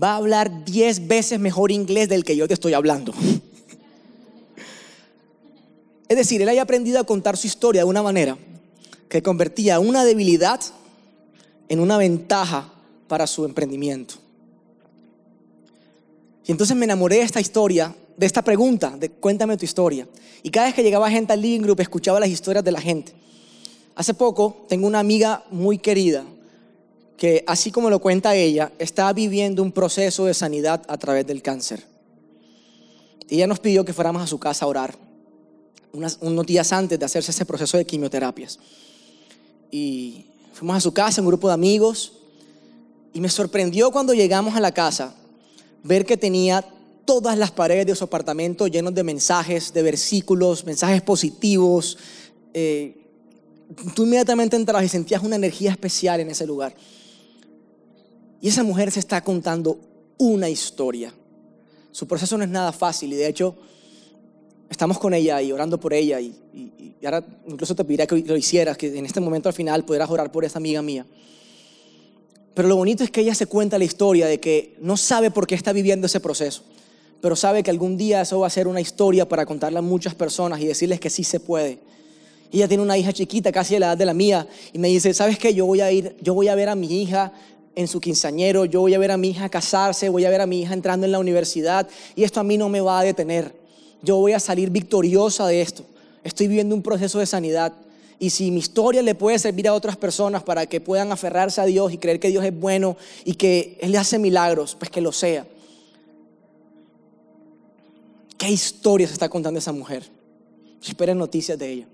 va 0.02 0.14
a 0.14 0.18
hablar 0.18 0.66
10 0.66 1.08
veces 1.08 1.40
mejor 1.40 1.72
inglés 1.72 2.10
del 2.10 2.24
que 2.24 2.36
yo 2.36 2.48
te 2.48 2.54
estoy 2.54 2.74
hablando. 2.74 3.14
Es 6.08 6.16
decir, 6.16 6.42
él 6.42 6.50
había 6.50 6.62
aprendido 6.62 7.00
a 7.00 7.04
contar 7.04 7.36
su 7.36 7.48
historia 7.48 7.82
de 7.82 7.90
una 7.90 8.02
manera 8.02 8.38
que 9.10 9.22
convertía 9.22 9.80
una 9.80 10.06
debilidad 10.06 10.62
en 11.70 11.80
una 11.80 11.98
ventaja 11.98 12.72
para 13.08 13.28
su 13.28 13.44
emprendimiento. 13.46 14.16
Y 16.46 16.52
entonces 16.52 16.78
me 16.78 16.86
enamoré 16.86 17.18
de 17.18 17.24
esta 17.24 17.42
historia, 17.42 17.94
de 18.16 18.26
esta 18.26 18.42
pregunta, 18.42 18.96
de 18.98 19.10
cuéntame 19.10 19.58
tu 19.58 19.66
historia. 19.66 20.08
Y 20.44 20.50
cada 20.50 20.68
vez 20.68 20.76
que 20.76 20.84
llegaba 20.84 21.10
gente 21.10 21.34
al 21.34 21.42
living 21.42 21.62
group 21.62 21.82
escuchaba 21.82 22.22
las 22.22 22.30
historias 22.30 22.64
de 22.64 22.72
la 22.72 22.80
gente. 22.80 23.12
Hace 23.96 24.14
poco 24.14 24.66
tengo 24.70 24.88
una 24.88 25.00
amiga 25.00 25.44
muy 25.52 25.78
querida 25.78 26.24
que, 27.18 27.44
así 27.48 27.72
como 27.72 27.90
lo 27.90 28.00
cuenta 28.00 28.36
ella, 28.36 28.72
está 28.78 29.12
viviendo 29.12 29.64
un 29.64 29.72
proceso 29.72 30.26
de 30.26 30.34
sanidad 30.34 30.84
a 30.88 30.98
través 30.98 31.26
del 31.26 31.42
cáncer. 31.42 31.84
Ella 33.28 33.48
nos 33.48 33.60
pidió 33.60 33.84
que 33.84 33.94
fuéramos 33.94 34.22
a 34.22 34.28
su 34.28 34.40
casa 34.40 34.66
a 34.66 34.68
orar, 34.68 34.98
unos 35.92 36.46
días 36.46 36.72
antes 36.72 37.00
de 37.00 37.06
hacerse 37.06 37.32
ese 37.32 37.46
proceso 37.46 37.78
de 37.78 37.86
quimioterapias. 37.86 38.60
Y 39.72 40.28
fuimos 40.54 40.78
a 40.78 40.82
su 40.82 40.94
casa, 40.94 41.22
un 41.22 41.28
grupo 41.28 41.48
de 41.48 41.56
amigos, 41.56 42.14
y 43.14 43.20
me 43.20 43.30
sorprendió 43.30 43.92
cuando 43.92 44.14
llegamos 44.14 44.56
a 44.56 44.60
la 44.60 44.72
casa 44.72 45.16
ver 45.84 46.06
que 46.06 46.18
tenía 46.18 46.64
todas 47.04 47.38
las 47.38 47.52
paredes 47.52 47.88
de 47.88 47.96
su 47.96 48.04
apartamento 48.04 48.68
llenos 48.68 48.94
de 48.94 49.04
mensajes, 49.04 49.74
de 49.74 49.82
versículos, 49.82 50.66
mensajes 50.66 51.02
positivos. 51.02 51.98
Eh, 52.54 52.96
tú 53.96 54.04
inmediatamente 54.04 54.56
entrabas 54.56 54.86
y 54.86 54.90
sentías 54.90 55.24
una 55.24 55.38
energía 55.38 55.72
especial 55.72 56.20
en 56.20 56.30
ese 56.30 56.46
lugar. 56.46 56.76
Y 58.41 58.50
esa 58.50 58.63
mujer 58.63 58.91
se 58.91 59.00
está 59.00 59.23
contando 59.23 59.80
una 60.17 60.50
historia. 60.50 61.13
Su 61.91 62.08
proceso 62.08 62.38
no 62.38 62.43
es 62.43 62.50
nada 62.50 62.71
fácil 62.71 63.13
y 63.13 63.15
de 63.15 63.28
hecho 63.28 63.56
estamos 64.69 65.00
con 65.00 65.13
ella 65.13 65.41
y 65.41 65.52
orando 65.52 65.80
por 65.80 65.93
ella 65.93 66.19
y, 66.19 66.36
ahora 67.04 67.26
incluso 67.47 67.76
te 67.76 67.84
pediría 67.84 68.08
que 68.08 68.17
lo 68.17 68.36
hicieras, 68.36 68.78
que 68.78 68.97
en 68.97 69.06
este 69.06 69.19
momento 69.19 69.50
al 69.50 69.54
final 69.54 69.86
pudieras 69.86 70.10
orar 70.10 70.32
por 70.32 70.45
esa 70.45 70.60
amiga 70.60 70.82
mía. 70.82 71.06
Pero 72.54 72.67
lo 72.67 72.76
bonito 72.76 73.04
es 73.04 73.12
que 73.12 73.21
ella 73.21 73.36
se 73.36 73.45
cuenta 73.45 73.78
la 73.78 73.86
historia 73.86 74.28
de 74.28 74.39
que 74.39 74.76
no 74.82 74.97
sabe 74.97 75.32
por 75.32 75.45
qué 75.45 75.56
está 75.56 75.73
viviendo 75.73 76.08
ese 76.08 76.19
proceso, 76.19 76.63
pero 77.21 77.36
sabe 77.36 77.63
que 77.63 77.69
algún 77.69 77.97
día 77.97 78.21
eso 78.21 78.39
va 78.39 78.47
a 78.47 78.52
ser 78.52 78.67
una 78.67 78.82
historia 78.82 79.28
para 79.28 79.45
contarle 79.45 79.80
a 79.80 79.84
muchas 79.84 80.15
personas 80.15 80.60
y 80.60 80.65
decirles 80.65 81.00
que 81.00 81.10
sí 81.10 81.23
se 81.23 81.39
puede. 81.39 81.80
Ella 82.52 82.67
tiene 82.67 82.82
una 82.82 82.97
hija 82.97 83.13
chiquita, 83.13 83.52
casi 83.52 83.76
de 83.76 83.82
la 83.82 83.88
edad 83.88 83.97
de 83.97 84.06
la 84.06 84.13
mía, 84.13 84.47
y 84.73 84.80
me 84.80 84.88
dice, 84.88 85.13
¿sabes 85.13 85.38
qué? 85.38 85.54
Yo 85.54 85.65
voy 85.65 85.82
a 85.82 85.91
ir, 85.91 86.15
yo 86.21 86.34
voy 86.34 86.47
a 86.47 86.56
ver 86.56 86.69
a 86.69 86.76
mi 86.76 87.02
hija 87.02 87.34
en 87.78 87.88
su 87.88 88.02
quinceañero, 88.02 88.66
yo 88.66 88.82
voy 88.82 88.96
a 88.96 89.00
ver 89.00 89.12
a 89.12 89.18
mi 89.18 89.30
hija 89.30 89.50
casarse, 89.50 90.10
voy 90.10 90.26
a 90.26 90.32
ver 90.32 90.42
a 90.42 90.48
mi 90.48 90.62
hija 90.62 90.74
entrando 90.74 91.06
en 91.06 91.12
la 91.12 91.20
universidad, 91.20 91.88
y 92.16 92.24
esto 92.24 92.40
a 92.40 92.44
mí 92.44 92.58
no 92.58 92.70
me 92.70 92.82
va 92.82 93.00
a 93.00 93.04
detener. 93.04 93.54
Yo 94.02 94.18
voy 94.18 94.34
a 94.34 94.40
salir 94.40 94.72
victoriosa 94.72 95.46
de 95.46 95.62
esto. 95.62 95.86
Estoy 96.24 96.48
viviendo 96.48 96.74
un 96.74 96.82
proceso 96.82 97.20
de 97.20 97.28
sanidad. 97.28 97.74
Y 98.18 98.32
si 98.32 98.50
mi 98.50 98.58
historia 98.58 99.04
le 99.04 99.13
puede 99.13 99.38
servir 99.38 99.68
a 99.68 99.76
otras 99.76 99.96
personas 99.96 100.42
para 100.42 100.66
que 100.66 100.82
puedan 100.82 101.12
aferrarse 101.12 101.62
a 101.62 101.66
Dios 101.66 101.94
y 101.94 102.00
creer 102.00 102.20
que 102.20 102.30
Dios 102.30 102.44
es 102.44 102.60
bueno 102.60 102.98
y 103.24 103.36
que 103.36 103.78
Él 103.80 103.92
le 103.92 104.00
hace 104.00 104.18
milagros, 104.18 104.76
pues 104.80 104.90
que 104.90 105.00
lo 105.00 105.12
sea. 105.12 105.46
¿Qué 108.40 108.50
historia 108.50 109.06
se 109.06 109.13
está 109.13 109.30
contando 109.30 109.60
esa 109.60 109.72
mujer? 109.72 110.10
Esperen 110.84 111.20
noticias 111.20 111.60
de 111.60 111.72
ella. 111.72 111.88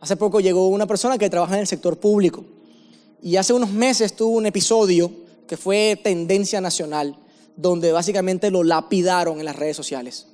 Hace 0.00 0.16
poco 0.16 0.40
llegó 0.40 0.66
una 0.66 0.88
persona 0.88 1.16
que 1.16 1.30
trabaja 1.30 1.54
en 1.54 1.60
el 1.60 1.66
sector 1.68 1.98
público 1.98 2.44
y 3.22 3.36
hace 3.36 3.52
unos 3.52 3.70
meses 3.70 4.14
tuvo 4.14 4.36
un 4.36 4.46
episodio 4.46 5.10
que 5.46 5.56
fue 5.56 5.98
tendencia 6.02 6.60
nacional, 6.60 7.16
donde 7.56 7.92
básicamente 7.92 8.50
lo 8.50 8.62
lapidaron 8.62 9.38
en 9.38 9.44
las 9.44 9.56
redes 9.56 9.76
sociales. 9.76 10.26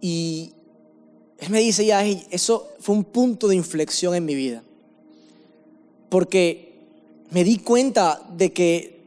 Y 0.00 0.52
él 1.38 1.50
me 1.50 1.60
dice 1.60 1.86
ya, 1.86 2.04
"Ey, 2.04 2.26
eso 2.30 2.68
fue 2.80 2.94
un 2.94 3.04
punto 3.04 3.48
de 3.48 3.56
inflexión 3.56 4.14
en 4.14 4.24
mi 4.24 4.34
vida. 4.34 4.62
Porque 6.08 6.74
me 7.30 7.44
di 7.44 7.58
cuenta 7.58 8.22
de 8.36 8.52
que 8.52 9.00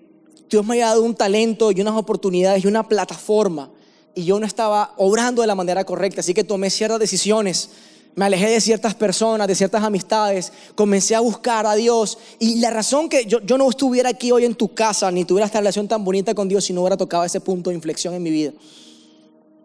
Dios 0.50 0.66
me 0.66 0.74
había 0.74 0.88
dado 0.88 1.04
un 1.04 1.16
talento 1.16 1.72
y 1.72 1.82
unas 1.82 1.96
oportunidades 1.96 2.64
y 2.64 2.68
una 2.68 2.88
plataforma 2.88 3.72
y 4.16 4.24
yo 4.24 4.40
no 4.40 4.46
estaba 4.46 4.94
obrando 4.96 5.42
de 5.42 5.48
la 5.48 5.56
manera 5.56 5.84
correcta, 5.84 6.22
así 6.22 6.34
que 6.34 6.46
tomé 6.46 6.70
ciertas 6.70 7.00
decisiones 7.00 7.70
Me 8.16 8.26
alejé 8.26 8.50
de 8.50 8.62
ciertas 8.62 8.96
personas, 8.96 9.48
de 9.48 9.56
ciertas 9.56 9.84
amistades, 9.84 10.54
comencé 10.74 11.16
a 11.16 11.20
buscar 11.20 11.66
a 11.66 11.76
Dios. 11.76 12.18
Y 12.40 12.60
la 12.60 12.70
razón 12.70 13.10
que 13.10 13.26
yo, 13.26 13.42
yo 13.42 13.58
no 13.58 13.70
estuviera 13.70 14.10
aquí 14.10 14.32
hoy 14.32 14.46
en 14.46 14.56
tu 14.56 14.74
casa, 14.74 15.12
ni 15.12 15.26
tuviera 15.26 15.46
esta 15.46 15.60
relación 15.60 15.88
tan 15.88 16.04
bonita 16.04 16.34
con 16.34 16.48
Dios 16.48 16.64
si 16.64 16.72
no 16.72 16.82
hubiera 16.82 16.96
tocado 16.96 17.26
ese 17.26 17.42
punto 17.42 17.70
de 17.70 17.76
inflexión 17.76 18.14
en 18.14 18.24
mi 18.24 18.30
vida. 18.30 18.54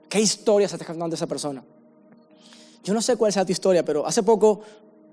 ¿Qué 0.09 0.21
historia 0.21 0.69
se 0.69 0.75
está 0.75 0.85
contando 0.85 1.15
esa 1.15 1.29
persona? 1.29 1.63
Yo 2.83 2.93
no 2.93 3.01
sé 3.01 3.17
cuál 3.17 3.33
sea 3.33 3.45
tu 3.45 3.53
historia, 3.53 3.85
pero 3.85 4.05
hace 4.05 4.23
poco 4.25 4.63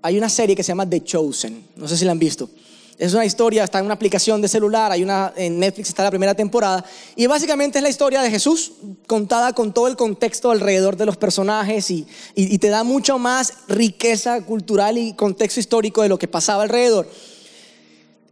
hay 0.01 0.17
una 0.17 0.29
serie 0.29 0.55
que 0.55 0.63
se 0.63 0.69
llama 0.69 0.89
The 0.89 1.03
Chosen. 1.03 1.67
No 1.75 1.87
sé 1.87 1.95
si 1.95 2.05
la 2.05 2.13
han 2.13 2.19
visto. 2.19 2.49
Es 2.97 3.13
una 3.13 3.25
historia, 3.25 3.63
está 3.63 3.77
en 3.77 3.85
una 3.85 3.93
aplicación 3.93 4.41
de 4.41 4.47
celular, 4.47 4.91
hay 4.91 5.03
una 5.03 5.31
en 5.35 5.59
Netflix 5.59 5.89
está 5.89 6.01
la 6.03 6.09
primera 6.09 6.33
temporada 6.33 6.83
y 7.15 7.27
básicamente 7.27 7.77
es 7.77 7.83
la 7.83 7.89
historia 7.89 8.23
de 8.23 8.31
Jesús 8.31 8.71
contada 9.05 9.53
con 9.53 9.71
todo 9.71 9.87
el 9.87 9.95
contexto 9.95 10.49
alrededor 10.49 10.97
de 10.97 11.05
los 11.05 11.15
personajes 11.15 11.91
y, 11.91 12.07
y- 12.33 12.57
te 12.57 12.69
da 12.69 12.83
mucho 12.83 13.19
más 13.19 13.53
riqueza 13.67 14.41
cultural 14.41 14.97
y 14.97 15.13
contexto 15.13 15.59
histórico 15.59 16.01
de 16.01 16.09
lo 16.09 16.17
que 16.17 16.27
pasaba 16.27 16.63
alrededor. 16.63 17.07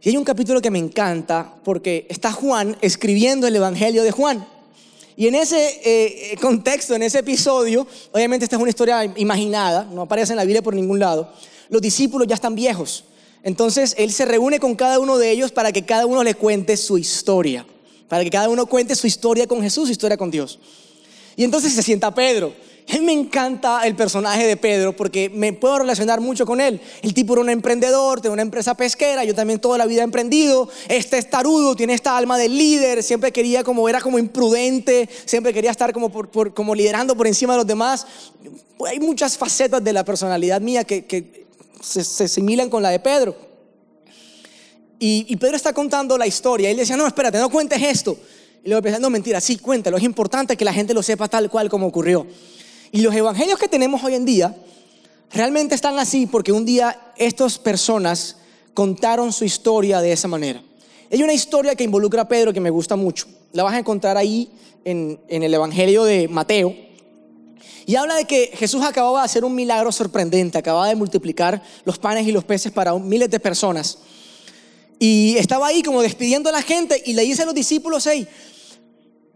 Y 0.02 0.08
hay 0.08 0.16
un 0.16 0.24
capítulo 0.24 0.60
que 0.60 0.72
me 0.72 0.80
encanta 0.80 1.54
porque 1.62 2.06
está 2.10 2.32
Juan 2.32 2.76
escribiendo 2.80 3.46
el 3.46 3.54
Evangelio 3.54 4.02
de 4.02 4.10
Juan. 4.10 4.48
Y 5.16 5.28
en 5.28 5.36
ese 5.36 5.64
eh, 5.64 6.32
eh, 6.32 6.36
contexto, 6.40 6.94
en 6.96 7.04
ese 7.04 7.20
episodio, 7.20 7.86
obviamente 8.10 8.44
esta 8.44 8.56
es 8.56 8.62
una 8.62 8.70
historia 8.70 9.04
imaginada, 9.16 9.84
no 9.84 10.02
aparece 10.02 10.32
en 10.32 10.38
la 10.38 10.44
Biblia 10.44 10.60
por 10.62 10.74
ningún 10.74 10.98
lado, 10.98 11.32
los 11.68 11.80
discípulos 11.80 12.26
ya 12.26 12.34
están 12.34 12.56
viejos. 12.56 13.04
Entonces 13.46 13.94
él 13.96 14.10
se 14.12 14.24
reúne 14.24 14.58
con 14.58 14.74
cada 14.74 14.98
uno 14.98 15.18
de 15.18 15.30
ellos 15.30 15.52
para 15.52 15.70
que 15.70 15.84
cada 15.84 16.04
uno 16.04 16.24
le 16.24 16.34
cuente 16.34 16.76
su 16.76 16.98
historia, 16.98 17.64
para 18.08 18.24
que 18.24 18.30
cada 18.30 18.48
uno 18.48 18.66
cuente 18.66 18.96
su 18.96 19.06
historia 19.06 19.46
con 19.46 19.62
Jesús, 19.62 19.86
su 19.86 19.92
historia 19.92 20.16
con 20.16 20.32
Dios. 20.32 20.58
Y 21.36 21.44
entonces 21.44 21.72
se 21.72 21.80
sienta 21.84 22.12
Pedro. 22.12 22.52
A 22.88 22.94
mí 22.94 23.00
me 23.04 23.12
encanta 23.12 23.86
el 23.86 23.94
personaje 23.94 24.44
de 24.48 24.56
Pedro 24.56 24.96
porque 24.96 25.30
me 25.30 25.52
puedo 25.52 25.78
relacionar 25.78 26.20
mucho 26.20 26.44
con 26.44 26.60
él. 26.60 26.80
El 27.02 27.14
tipo 27.14 27.34
era 27.34 27.42
un 27.42 27.50
emprendedor, 27.50 28.20
tiene 28.20 28.32
una 28.32 28.42
empresa 28.42 28.74
pesquera, 28.74 29.22
yo 29.22 29.32
también 29.32 29.60
toda 29.60 29.78
la 29.78 29.86
vida 29.86 30.00
he 30.00 30.04
emprendido. 30.04 30.68
Este 30.88 31.16
es 31.16 31.30
tarudo, 31.30 31.76
tiene 31.76 31.94
esta 31.94 32.16
alma 32.16 32.38
de 32.38 32.48
líder, 32.48 33.04
siempre 33.04 33.30
quería 33.30 33.62
como, 33.62 33.88
era 33.88 34.00
como 34.00 34.18
imprudente, 34.18 35.08
siempre 35.24 35.54
quería 35.54 35.70
estar 35.70 35.92
como, 35.92 36.10
por- 36.10 36.30
por- 36.30 36.52
como 36.52 36.74
liderando 36.74 37.16
por 37.16 37.28
encima 37.28 37.52
de 37.52 37.58
los 37.58 37.66
demás. 37.68 38.08
Hay 38.88 38.98
muchas 38.98 39.38
facetas 39.38 39.84
de 39.84 39.92
la 39.92 40.04
personalidad 40.04 40.60
mía 40.60 40.82
que 40.82 41.45
se, 41.80 42.04
se 42.04 42.24
asimilan 42.24 42.68
con 42.70 42.82
la 42.82 42.90
de 42.90 43.00
Pedro. 43.00 43.46
Y, 44.98 45.36
Pedro 45.36 45.56
está 45.56 45.72
contando 45.72 46.16
la 46.16 46.26
historia. 46.26 46.68
Y 46.68 46.72
él 46.72 46.78
decía, 46.78 46.96
no, 46.96 47.06
espérate, 47.06 47.38
no 47.38 47.50
cuentes 47.50 47.82
esto. 47.82 48.16
Y 48.64 48.68
luego 48.68 48.78
empieza, 48.78 48.98
no, 48.98 49.10
mentira, 49.10 49.40
sí, 49.40 49.58
cuéntalo. 49.58 49.96
Es 49.96 50.02
importante 50.02 50.56
que 50.56 50.64
la 50.64 50.72
gente 50.72 50.94
lo 50.94 51.02
sepa 51.02 51.28
tal 51.28 51.50
cual 51.50 51.68
como 51.68 51.86
ocurrió. 51.86 52.26
Y 52.92 53.02
los 53.02 53.14
evangelios 53.14 53.58
que 53.58 53.68
tenemos 53.68 54.02
hoy 54.02 54.14
en 54.14 54.24
día 54.24 54.56
realmente 55.32 55.74
están 55.74 55.98
así 55.98 56.26
porque 56.26 56.52
un 56.52 56.64
día 56.64 57.12
estas 57.16 57.58
personas 57.58 58.36
contaron 58.74 59.32
su 59.32 59.44
historia 59.44 60.00
de 60.00 60.12
esa 60.12 60.28
manera. 60.28 60.62
Hay 61.10 61.22
una 61.22 61.32
historia 61.32 61.74
que 61.74 61.84
involucra 61.84 62.22
a 62.22 62.28
Pedro 62.28 62.52
que 62.52 62.60
me 62.60 62.70
gusta 62.70 62.96
mucho. 62.96 63.26
La 63.52 63.62
vas 63.62 63.74
a 63.74 63.78
encontrar 63.78 64.16
ahí 64.16 64.50
en 64.84 65.18
el 65.28 65.52
Evangelio 65.52 66.04
de 66.04 66.28
Mateo. 66.28 66.74
Y 67.86 67.96
habla 67.96 68.16
de 68.16 68.24
que 68.24 68.52
Jesús 68.54 68.82
acababa 68.84 69.20
de 69.20 69.24
hacer 69.26 69.44
un 69.44 69.54
milagro 69.54 69.92
sorprendente, 69.92 70.58
acababa 70.58 70.88
de 70.88 70.96
multiplicar 70.96 71.62
los 71.84 71.98
panes 71.98 72.26
y 72.26 72.32
los 72.32 72.44
peces 72.44 72.72
para 72.72 72.94
miles 72.94 73.30
de 73.30 73.40
personas. 73.40 73.98
Y 74.98 75.36
estaba 75.36 75.68
ahí 75.68 75.82
como 75.82 76.02
despidiendo 76.02 76.48
a 76.48 76.52
la 76.52 76.62
gente 76.62 77.02
y 77.04 77.12
le 77.12 77.22
dice 77.22 77.42
a 77.42 77.46
los 77.46 77.54
discípulos, 77.54 78.06
hey, 78.06 78.26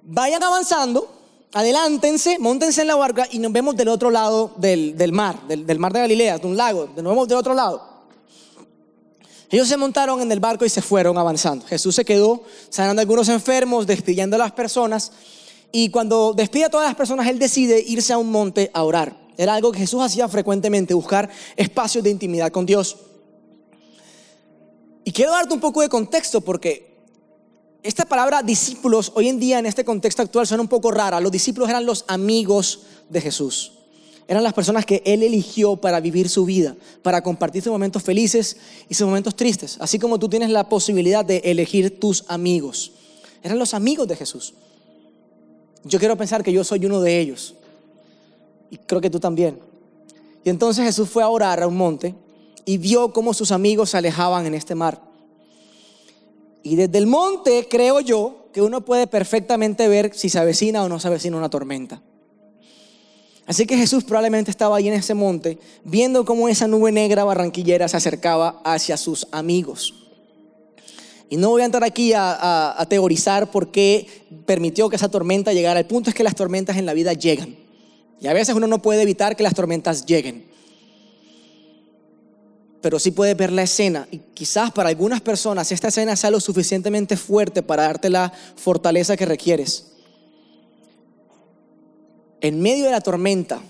vayan 0.03 0.43
avanzando, 0.43 1.11
adelántense, 1.53 2.39
montense 2.39 2.81
en 2.81 2.89
la 2.89 2.97
barca 2.97 3.29
y 3.31 3.39
nos 3.39 3.53
vemos 3.53 3.77
del 3.77 3.89
otro 3.89 4.11
lado 4.11 4.53
del, 4.57 4.97
del 4.97 5.13
mar, 5.13 5.47
del, 5.47 5.67
del 5.67 5.79
mar 5.79 5.93
de 5.93 6.01
Galilea, 6.01 6.39
de 6.39 6.47
un 6.47 6.57
lago, 6.57 6.89
nos 6.97 7.05
vemos 7.05 7.29
del 7.29 7.39
otro 7.39 7.55
lado. 7.55 7.91
Ellos 9.51 9.67
se 9.67 9.77
montaron 9.77 10.21
en 10.21 10.31
el 10.31 10.39
barco 10.39 10.65
y 10.65 10.69
se 10.69 10.81
fueron 10.81 11.19
avanzando. 11.19 11.67
Jesús 11.67 11.97
se 11.97 12.05
quedó 12.05 12.45
sanando 12.69 13.01
a 13.01 13.03
algunos 13.03 13.29
enfermos, 13.29 13.85
despidiendo 13.85 14.37
a 14.37 14.39
las 14.39 14.53
personas. 14.53 15.11
Y 15.73 15.91
cuando 15.91 16.33
despide 16.33 16.65
a 16.65 16.71
todas 16.71 16.87
las 16.87 16.97
personas, 16.97 17.27
Él 17.29 17.39
decide 17.39 17.81
irse 17.81 18.13
a 18.13 18.19
un 18.19 18.31
monte 18.31 18.71
a 18.75 18.83
orar. 18.83 19.17
Era 19.37 19.55
algo 19.55 19.73
que 19.73 19.79
Jesús 19.79 20.03
hacía 20.03 20.29
frecuentemente, 20.29 20.93
buscar 20.95 21.31
espacios 21.57 22.05
de 22.05 22.11
intimidad 22.11 22.51
con 22.51 22.67
Dios. 22.67 22.97
Y 25.05 25.13
quiero 25.13 25.31
darte 25.33 25.55
un 25.55 25.61
poco 25.61 25.81
de 25.81 25.89
contexto 25.89 26.41
porque 26.41 26.91
esta 27.83 28.05
palabra 28.05 28.43
discípulos 28.43 29.13
hoy 29.15 29.29
en 29.29 29.41
día 29.41 29.59
en 29.59 29.67
este 29.67 29.85
contexto 29.85 30.21
actual 30.23 30.47
suena 30.47 30.63
un 30.63 30.69
poco 30.69 30.91
rara. 30.91 31.21
Los 31.21 31.33
discípulos 31.33 31.71
eran 31.71 31.87
los 31.87 32.05
amigos 32.09 32.81
de 33.09 33.21
Jesús. 33.21 33.73
Eran 34.29 34.45
las 34.45 34.53
personas 34.53 34.85
que 34.85 35.03
Él 35.07 35.23
eligió 35.23 35.77
para 35.77 35.99
vivir 35.99 36.29
su 36.29 36.45
vida, 36.45 36.77
para 37.03 37.23
compartir 37.23 37.63
sus 37.63 37.73
momentos 37.73 38.03
felices 38.03 38.59
y 38.89 38.95
sus 38.95 39.07
momentos 39.07 39.35
tristes. 39.35 39.77
Así 39.81 39.99
como 39.99 40.19
tú 40.19 40.29
tienes 40.29 40.51
la 40.51 40.69
posibilidad 40.69 41.25
de 41.25 41.39
elegir 41.39 41.99
tus 41.99 42.25
amigos. 42.29 42.93
Eran 43.43 43.59
los 43.59 43.75
amigos 43.75 44.07
de 44.07 44.17
Jesús. 44.17 44.55
Yo 45.85 45.99
quiero 45.99 46.17
pensar 46.17 46.43
que 46.43 46.53
yo 46.53 46.65
soy 46.65 46.85
uno 46.87 47.01
de 47.01 47.19
ellos. 47.19 47.55
Y 48.71 48.77
creo 48.77 49.01
que 49.01 49.11
tú 49.11 49.19
también. 49.19 49.59
Y 50.45 50.51
entonces 50.51 50.85
Jesús 50.85 51.09
fue 51.09 51.23
a 51.23 51.29
orar 51.29 51.63
a 51.63 51.67
un 51.67 51.77
monte 51.77 52.15
y 52.65 52.79
vio 52.79 53.13
cómo 53.13 53.35
sus 53.35 53.53
amigos 53.53 53.91
se 53.91 53.99
alejaban 53.99 54.47
en 54.47 54.55
este 54.55 54.75
mar. 54.75 55.01
Y 56.63 56.77
desde 56.77 56.99
el 56.99 57.07
monte 57.07 57.67
creo 57.69 58.01
yo 58.01 58.47
que 58.53 58.63
uno 58.63 58.85
puede 58.85 59.07
perfectamente 59.07 59.89
ver 59.89 60.15
si 60.15 60.29
se 60.29 60.39
avecina 60.39 60.83
o 60.83 60.89
no 60.89 61.01
se 61.01 61.09
avecina 61.09 61.37
una 61.37 61.51
tormenta. 61.51 62.03
Así 63.47 63.67
que 63.67 63.77
Jesús 63.77 64.05
probablemente 64.05 64.51
estaba 64.51 64.77
ahí 64.77 64.89
en 64.89 64.95
ese 64.95 65.15
monte 65.15 65.59
viendo 65.85 66.25
cómo 66.25 66.49
esa 66.49 66.69
nube 66.69 66.93
negra 66.93 67.25
barranquillera 67.25 67.89
se 67.89 67.97
acercaba 67.97 68.61
hacia 68.65 68.97
sus 68.97 69.27
amigos. 69.33 70.00
Y 71.31 71.37
no 71.37 71.49
voy 71.51 71.63
a 71.63 71.65
entrar 71.65 71.85
aquí 71.85 72.13
a, 72.13 72.85
teorizar 72.89 73.53
por 73.53 73.71
qué 73.71 74.05
permitió 74.47 74.89
que 74.91 74.97
esa 74.97 75.09
tormenta 75.09 75.53
llegara. 75.53 75.79
El 75.79 75.87
punto 75.87 76.11
es 76.11 76.17
que 76.17 76.25
las 76.25 76.35
tormentas 76.35 76.77
en 76.77 76.85
la 76.85 76.93
vida 76.93 77.13
llegan. 77.13 77.55
Y 78.21 78.27
a 78.27 78.33
veces 78.33 78.53
uno 78.57 78.67
no 78.67 78.83
puede 78.83 79.03
evitar 79.03 79.37
que 79.37 79.45
las 79.45 79.55
tormentas 79.55 80.05
lleguen. 80.05 80.45
Pero 82.81 82.99
sí 82.99 83.13
puede 83.13 83.35
ver 83.35 83.53
la 83.53 83.63
escena. 83.63 84.09
Y 84.11 84.19
quizás 84.35 84.73
para 84.73 84.89
algunas 84.89 85.21
personas 85.21 85.71
esta 85.71 85.89
escena 85.89 86.17
sea 86.17 86.33
lo 86.33 86.41
suficientemente 86.41 87.17
fuerte 87.17 87.63
para 87.63 87.85
darte 87.85 88.11
la 88.11 88.33
fortaleza 88.57 89.17
que 89.17 89.25
requieres. 89.25 89.93
En 92.41 92.61
medio 92.61 92.87
de 92.87 92.91
la 92.91 93.03
tormenta 93.03 93.63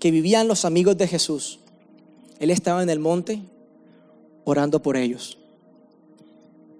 que 0.00 0.10
vivían 0.10 0.48
los 0.48 0.64
amigos 0.64 0.98
de 0.98 1.06
Jesús, 1.06 1.60
Él 2.40 2.50
estaba 2.50 2.82
en 2.82 2.90
el 2.90 2.98
monte 2.98 3.40
orando 4.42 4.82
por 4.82 4.96
ellos. 4.96 5.38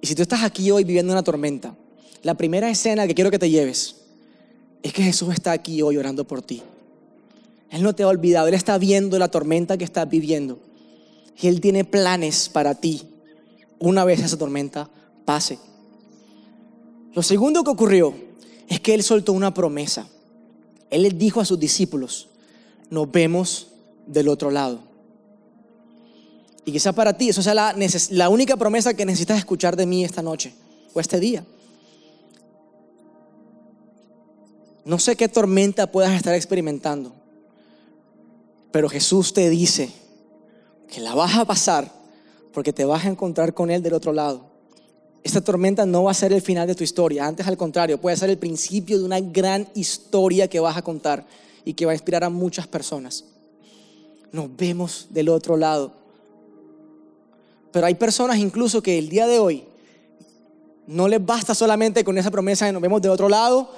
Y 0.04 0.06
si 0.06 0.14
tú 0.14 0.20
estás 0.20 0.42
aquí 0.42 0.70
hoy 0.70 0.84
viviendo 0.84 1.14
una 1.14 1.22
tormenta, 1.22 1.74
la 2.22 2.34
primera 2.34 2.68
escena 2.68 3.06
que 3.06 3.14
quiero 3.14 3.30
que 3.30 3.38
te 3.38 3.48
lleves 3.48 4.02
es 4.82 4.92
que 4.92 5.02
Jesús 5.02 5.32
está 5.32 5.52
aquí 5.52 5.80
hoy 5.80 5.96
orando 5.96 6.26
por 6.26 6.42
ti. 6.42 6.62
Él 7.70 7.82
no 7.82 7.94
te 7.94 8.02
ha 8.02 8.08
olvidado, 8.08 8.48
Él 8.48 8.52
está 8.52 8.76
viendo 8.76 9.18
la 9.18 9.28
tormenta 9.28 9.78
que 9.78 9.84
estás 9.84 10.06
viviendo. 10.06 10.58
Y 11.40 11.46
Él 11.46 11.62
tiene 11.62 11.86
planes 11.86 12.50
para 12.50 12.74
ti 12.74 13.00
una 13.78 14.04
vez 14.04 14.20
esa 14.20 14.36
tormenta 14.36 14.90
pase. 15.24 15.58
Lo 17.14 17.22
segundo 17.22 17.64
que 17.64 17.70
ocurrió 17.70 18.12
es 18.68 18.80
que 18.80 18.92
Él 18.92 19.02
soltó 19.02 19.32
una 19.32 19.54
promesa. 19.54 20.06
Él 20.90 21.04
les 21.04 21.16
dijo 21.16 21.40
a 21.40 21.46
sus 21.46 21.58
discípulos, 21.58 22.28
nos 22.90 23.10
vemos 23.10 23.68
del 24.06 24.28
otro 24.28 24.50
lado. 24.50 24.80
Y 26.64 26.72
quizá 26.72 26.92
para 26.92 27.12
ti 27.16 27.28
eso 27.28 27.42
sea 27.42 27.54
la, 27.54 27.74
la 28.10 28.28
única 28.28 28.56
promesa 28.56 28.94
que 28.94 29.04
necesitas 29.04 29.38
escuchar 29.38 29.76
de 29.76 29.86
mí 29.86 30.04
esta 30.04 30.22
noche 30.22 30.54
o 30.94 31.00
este 31.00 31.20
día. 31.20 31.44
No 34.84 34.98
sé 34.98 35.16
qué 35.16 35.28
tormenta 35.28 35.90
puedas 35.90 36.12
estar 36.12 36.34
experimentando, 36.34 37.14
pero 38.70 38.88
Jesús 38.88 39.32
te 39.32 39.48
dice 39.48 39.90
que 40.88 41.00
la 41.00 41.14
vas 41.14 41.36
a 41.36 41.44
pasar 41.44 41.90
porque 42.52 42.72
te 42.72 42.84
vas 42.84 43.04
a 43.04 43.08
encontrar 43.08 43.54
con 43.54 43.70
Él 43.70 43.82
del 43.82 43.94
otro 43.94 44.12
lado. 44.12 44.52
Esta 45.22 45.40
tormenta 45.40 45.86
no 45.86 46.04
va 46.04 46.10
a 46.10 46.14
ser 46.14 46.34
el 46.34 46.42
final 46.42 46.66
de 46.66 46.74
tu 46.74 46.84
historia, 46.84 47.26
antes 47.26 47.46
al 47.46 47.56
contrario, 47.56 47.98
puede 47.98 48.16
ser 48.16 48.28
el 48.28 48.36
principio 48.36 48.98
de 48.98 49.04
una 49.04 49.20
gran 49.20 49.66
historia 49.74 50.48
que 50.48 50.60
vas 50.60 50.76
a 50.76 50.82
contar 50.82 51.26
y 51.64 51.72
que 51.72 51.86
va 51.86 51.92
a 51.92 51.94
inspirar 51.94 52.24
a 52.24 52.28
muchas 52.28 52.66
personas. 52.66 53.24
Nos 54.32 54.54
vemos 54.54 55.06
del 55.10 55.30
otro 55.30 55.56
lado. 55.56 56.03
Pero 57.74 57.86
hay 57.86 57.96
personas 57.96 58.38
incluso 58.38 58.80
que 58.80 58.96
el 58.98 59.08
día 59.08 59.26
de 59.26 59.40
hoy 59.40 59.64
no 60.86 61.08
les 61.08 61.26
basta 61.26 61.56
solamente 61.56 62.04
con 62.04 62.16
esa 62.16 62.30
promesa 62.30 62.66
de 62.66 62.72
nos 62.72 62.80
vemos 62.80 63.02
del 63.02 63.10
otro 63.10 63.28
lado 63.28 63.68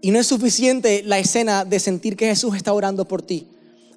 y 0.00 0.10
no 0.10 0.18
es 0.18 0.26
suficiente 0.26 1.02
la 1.04 1.18
escena 1.18 1.66
de 1.66 1.78
sentir 1.78 2.16
que 2.16 2.24
Jesús 2.24 2.56
está 2.56 2.72
orando 2.72 3.06
por 3.06 3.20
ti. 3.20 3.46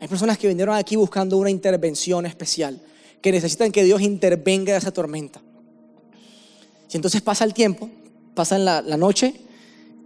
Hay 0.02 0.10
personas 0.10 0.38
que 0.38 0.50
vinieron 0.50 0.76
aquí 0.76 0.98
buscando 0.98 1.38
una 1.38 1.50
intervención 1.50 2.26
especial, 2.26 2.82
que 3.22 3.32
necesitan 3.32 3.72
que 3.72 3.86
Dios 3.86 4.02
intervenga 4.02 4.74
en 4.74 4.78
esa 4.80 4.92
tormenta. 4.92 5.42
Y 6.92 6.98
entonces 6.98 7.22
pasa 7.22 7.46
el 7.46 7.54
tiempo, 7.54 7.90
pasa 8.36 8.58
la 8.58 8.98
noche 8.98 9.34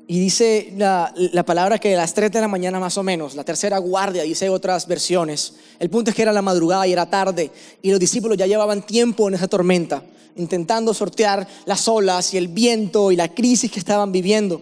Y 0.08 0.20
dice 0.20 0.72
la, 0.78 1.12
la 1.16 1.44
palabra 1.44 1.80
que 1.80 1.96
a 1.96 1.98
las 1.98 2.14
3 2.14 2.32
de 2.32 2.42
la 2.42 2.48
mañana 2.48 2.80
más 2.80 2.98
o 2.98 3.04
menos, 3.04 3.36
la 3.36 3.44
tercera 3.44 3.80
guardia, 3.80 4.24
dice 4.24 4.50
otras 4.50 4.88
versiones. 4.88 5.54
El 5.80 5.90
punto 5.90 6.12
es 6.12 6.16
que 6.16 6.22
era 6.22 6.32
la 6.32 6.44
madrugada 6.44 6.86
y 6.86 6.94
era 6.94 7.10
tarde 7.10 7.52
y 7.82 7.90
los 7.90 8.00
discípulos 8.00 8.38
ya 8.38 8.46
llevaban 8.46 8.86
tiempo 8.86 9.28
en 9.28 9.34
esa 9.34 9.48
tormenta, 9.48 10.04
intentando 10.36 10.94
sortear 10.94 11.48
las 11.66 11.88
olas 11.88 12.34
y 12.34 12.38
el 12.38 12.50
viento 12.50 13.12
y 13.12 13.16
la 13.16 13.34
crisis 13.34 13.72
que 13.72 13.80
estaban 13.80 14.12
viviendo. 14.12 14.62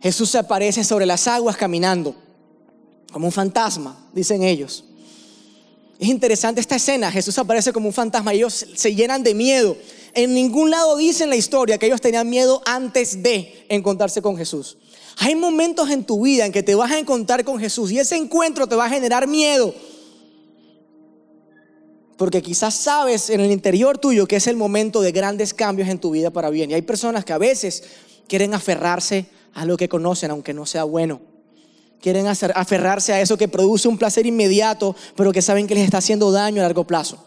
Jesús 0.00 0.30
se 0.30 0.38
aparece 0.38 0.82
sobre 0.82 1.04
las 1.04 1.28
aguas 1.28 1.56
caminando, 1.56 2.14
como 3.12 3.26
un 3.26 3.32
fantasma, 3.32 4.08
dicen 4.14 4.42
ellos. 4.42 4.84
Es 5.98 6.08
interesante 6.08 6.62
esta 6.62 6.76
escena, 6.76 7.12
Jesús 7.12 7.36
aparece 7.38 7.70
como 7.70 7.86
un 7.86 7.92
fantasma 7.92 8.32
y 8.32 8.38
ellos 8.38 8.66
se 8.74 8.94
llenan 8.94 9.22
de 9.22 9.34
miedo. 9.34 9.76
En 10.14 10.34
ningún 10.34 10.70
lado 10.70 10.96
dice 10.96 11.24
en 11.24 11.30
la 11.30 11.36
historia 11.36 11.78
que 11.78 11.86
ellos 11.86 12.00
tenían 12.00 12.28
miedo 12.28 12.62
antes 12.66 13.22
de 13.22 13.66
encontrarse 13.68 14.20
con 14.22 14.36
Jesús. 14.36 14.76
Hay 15.18 15.34
momentos 15.34 15.90
en 15.90 16.04
tu 16.04 16.22
vida 16.22 16.46
en 16.46 16.52
que 16.52 16.62
te 16.62 16.74
vas 16.74 16.90
a 16.90 16.98
encontrar 16.98 17.44
con 17.44 17.58
Jesús 17.58 17.92
y 17.92 17.98
ese 17.98 18.16
encuentro 18.16 18.66
te 18.66 18.74
va 18.74 18.86
a 18.86 18.90
generar 18.90 19.28
miedo. 19.28 19.74
Porque 22.16 22.42
quizás 22.42 22.74
sabes 22.74 23.30
en 23.30 23.40
el 23.40 23.50
interior 23.50 23.98
tuyo 23.98 24.26
que 24.26 24.36
es 24.36 24.46
el 24.46 24.56
momento 24.56 25.00
de 25.00 25.12
grandes 25.12 25.54
cambios 25.54 25.88
en 25.88 25.98
tu 25.98 26.10
vida 26.10 26.30
para 26.30 26.50
bien. 26.50 26.70
Y 26.70 26.74
hay 26.74 26.82
personas 26.82 27.24
que 27.24 27.32
a 27.32 27.38
veces 27.38 27.82
quieren 28.28 28.54
aferrarse 28.54 29.26
a 29.54 29.64
lo 29.64 29.76
que 29.76 29.88
conocen, 29.88 30.30
aunque 30.30 30.54
no 30.54 30.66
sea 30.66 30.84
bueno. 30.84 31.20
Quieren 32.00 32.26
aferrarse 32.26 33.12
a 33.12 33.20
eso 33.20 33.36
que 33.36 33.48
produce 33.48 33.88
un 33.88 33.98
placer 33.98 34.24
inmediato, 34.24 34.96
pero 35.16 35.32
que 35.32 35.42
saben 35.42 35.66
que 35.66 35.74
les 35.74 35.84
está 35.84 35.98
haciendo 35.98 36.32
daño 36.32 36.62
a 36.62 36.64
largo 36.64 36.86
plazo. 36.86 37.22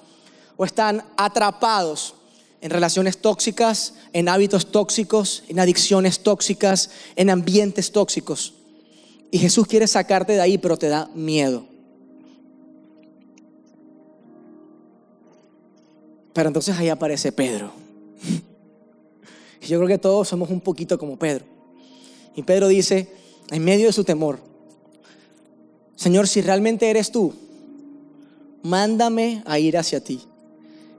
O 0.57 0.65
están 0.65 1.03
atrapados 1.15 2.15
en 2.63 2.69
relaciones 2.69 3.17
tóxicas, 3.17 3.93
en 4.13 4.29
hábitos 4.29 4.71
tóxicos, 4.71 5.43
en 5.49 5.59
adicciones 5.59 6.21
tóxicas, 6.21 6.91
en 7.17 7.29
ambientes 7.29 7.91
tóxicos. 7.91 8.53
Y 9.31 9.37
Jesús 9.37 9.67
quiere 9.67 9.85
sacarte 9.85 10.31
de 10.31 10.39
ahí, 10.39 10.57
pero 10.57 10.77
te 10.77 10.87
da 10.87 11.09
miedo. 11.13 11.65
Pero 16.31 16.47
entonces 16.47 16.77
ahí 16.77 16.87
aparece 16.87 17.33
Pedro. 17.33 17.73
Y 19.61 19.65
Yo 19.67 19.77
creo 19.79 19.89
que 19.89 19.97
todos 19.97 20.29
somos 20.29 20.49
un 20.49 20.61
poquito 20.61 20.97
como 20.97 21.19
Pedro. 21.19 21.43
Y 22.33 22.43
Pedro 22.43 22.69
dice, 22.69 23.11
en 23.51 23.65
medio 23.65 23.87
de 23.87 23.93
su 23.93 24.05
temor, 24.05 24.39
Señor, 25.97 26.29
si 26.29 26.39
realmente 26.39 26.89
eres 26.89 27.11
tú, 27.11 27.33
mándame 28.61 29.43
a 29.45 29.59
ir 29.59 29.77
hacia 29.77 30.01
ti. 30.01 30.21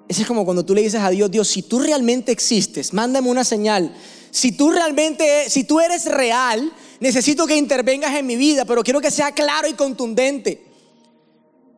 Ese 0.08 0.22
es 0.22 0.28
como 0.28 0.44
cuando 0.44 0.64
tú 0.64 0.74
le 0.74 0.82
dices 0.82 1.00
a 1.00 1.10
Dios, 1.10 1.30
Dios, 1.30 1.48
si 1.48 1.62
tú 1.62 1.78
realmente 1.78 2.30
existes, 2.30 2.92
mándame 2.92 3.30
una 3.30 3.44
señal. 3.44 3.94
Si 4.30 4.52
tú 4.52 4.70
realmente, 4.70 5.48
si 5.48 5.64
tú 5.64 5.80
eres 5.80 6.06
real, 6.06 6.72
necesito 7.00 7.46
que 7.46 7.56
intervengas 7.56 8.14
en 8.14 8.26
mi 8.26 8.36
vida, 8.36 8.64
pero 8.64 8.82
quiero 8.82 9.00
que 9.00 9.10
sea 9.10 9.32
claro 9.32 9.68
y 9.68 9.74
contundente. 9.74 10.64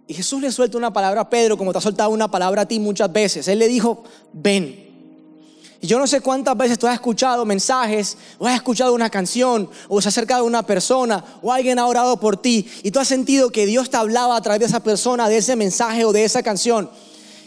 Y 0.09 0.15
Jesús 0.15 0.41
le 0.41 0.53
suelta 0.53 0.79
una 0.79 0.93
palabra 0.93 1.23
a 1.23 1.31
Pedro, 1.31 1.59
como 1.59 1.73
te 1.73 1.79
ha 1.79 1.81
soltado 1.81 2.11
una 2.11 2.31
palabra 2.31 2.63
a 2.63 2.67
ti 2.67 2.79
muchas 2.79 3.13
veces. 3.13 3.49
Él 3.49 3.59
le 3.59 3.69
dijo, 3.69 4.05
ven. 4.33 4.87
Y 5.81 5.87
yo 5.87 5.99
no 5.99 6.07
sé 6.07 6.21
cuántas 6.21 6.57
veces 6.57 6.79
tú 6.79 6.87
has 6.87 6.95
escuchado 6.95 7.45
mensajes, 7.45 8.17
o 8.39 8.47
has 8.47 8.55
escuchado 8.55 8.95
una 8.95 9.11
canción, 9.11 9.69
o 9.89 10.01
se 10.01 10.09
ha 10.09 10.11
acercado 10.11 10.43
a 10.43 10.47
una 10.47 10.65
persona, 10.65 11.25
o 11.43 11.53
alguien 11.53 11.79
ha 11.79 11.87
orado 11.87 12.19
por 12.19 12.37
ti, 12.37 12.69
y 12.83 12.91
tú 12.91 13.01
has 13.01 13.09
sentido 13.09 13.51
que 13.51 13.67
Dios 13.67 13.91
te 13.91 13.97
hablaba 13.97 14.37
a 14.37 14.41
través 14.41 14.61
de 14.61 14.67
esa 14.67 14.81
persona, 14.81 15.29
de 15.29 15.39
ese 15.39 15.57
mensaje 15.57 16.05
o 16.05 16.13
de 16.13 16.25
esa 16.25 16.43
canción. 16.43 16.89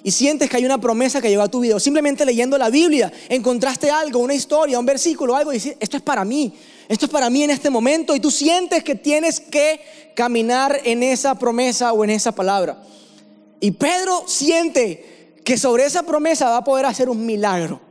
Y 0.03 0.11
sientes 0.11 0.49
que 0.49 0.57
hay 0.57 0.65
una 0.65 0.79
promesa 0.79 1.21
que 1.21 1.29
llegó 1.29 1.41
a 1.41 1.49
tu 1.49 1.59
vida, 1.59 1.75
o 1.75 1.79
simplemente 1.79 2.25
leyendo 2.25 2.57
la 2.57 2.69
Biblia, 2.69 3.11
encontraste 3.27 3.89
algo, 3.89 4.19
una 4.19 4.33
historia, 4.33 4.79
un 4.79 4.85
versículo, 4.85 5.35
algo, 5.35 5.51
y 5.51 5.55
dices, 5.55 5.75
esto 5.79 5.97
es 5.97 6.03
para 6.03 6.23
mí, 6.23 6.53
esto 6.87 7.05
es 7.05 7.11
para 7.11 7.29
mí 7.29 7.43
en 7.43 7.49
este 7.49 7.69
momento, 7.69 8.15
y 8.15 8.19
tú 8.19 8.31
sientes 8.31 8.83
que 8.83 8.95
tienes 8.95 9.39
que 9.39 9.81
caminar 10.15 10.79
en 10.83 11.03
esa 11.03 11.35
promesa 11.35 11.93
o 11.93 12.03
en 12.03 12.11
esa 12.11 12.31
palabra. 12.33 12.81
Y 13.59 13.71
Pedro 13.71 14.23
siente 14.27 15.33
que 15.43 15.57
sobre 15.57 15.85
esa 15.85 16.03
promesa 16.03 16.49
va 16.49 16.57
a 16.57 16.63
poder 16.63 16.85
hacer 16.85 17.09
un 17.09 17.25
milagro. 17.25 17.81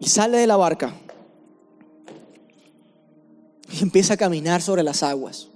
Y 0.00 0.08
sale 0.08 0.38
de 0.38 0.46
la 0.46 0.56
barca 0.56 0.94
y 3.72 3.82
empieza 3.82 4.14
a 4.14 4.16
caminar 4.16 4.62
sobre 4.62 4.82
las 4.82 5.02
aguas. 5.02 5.48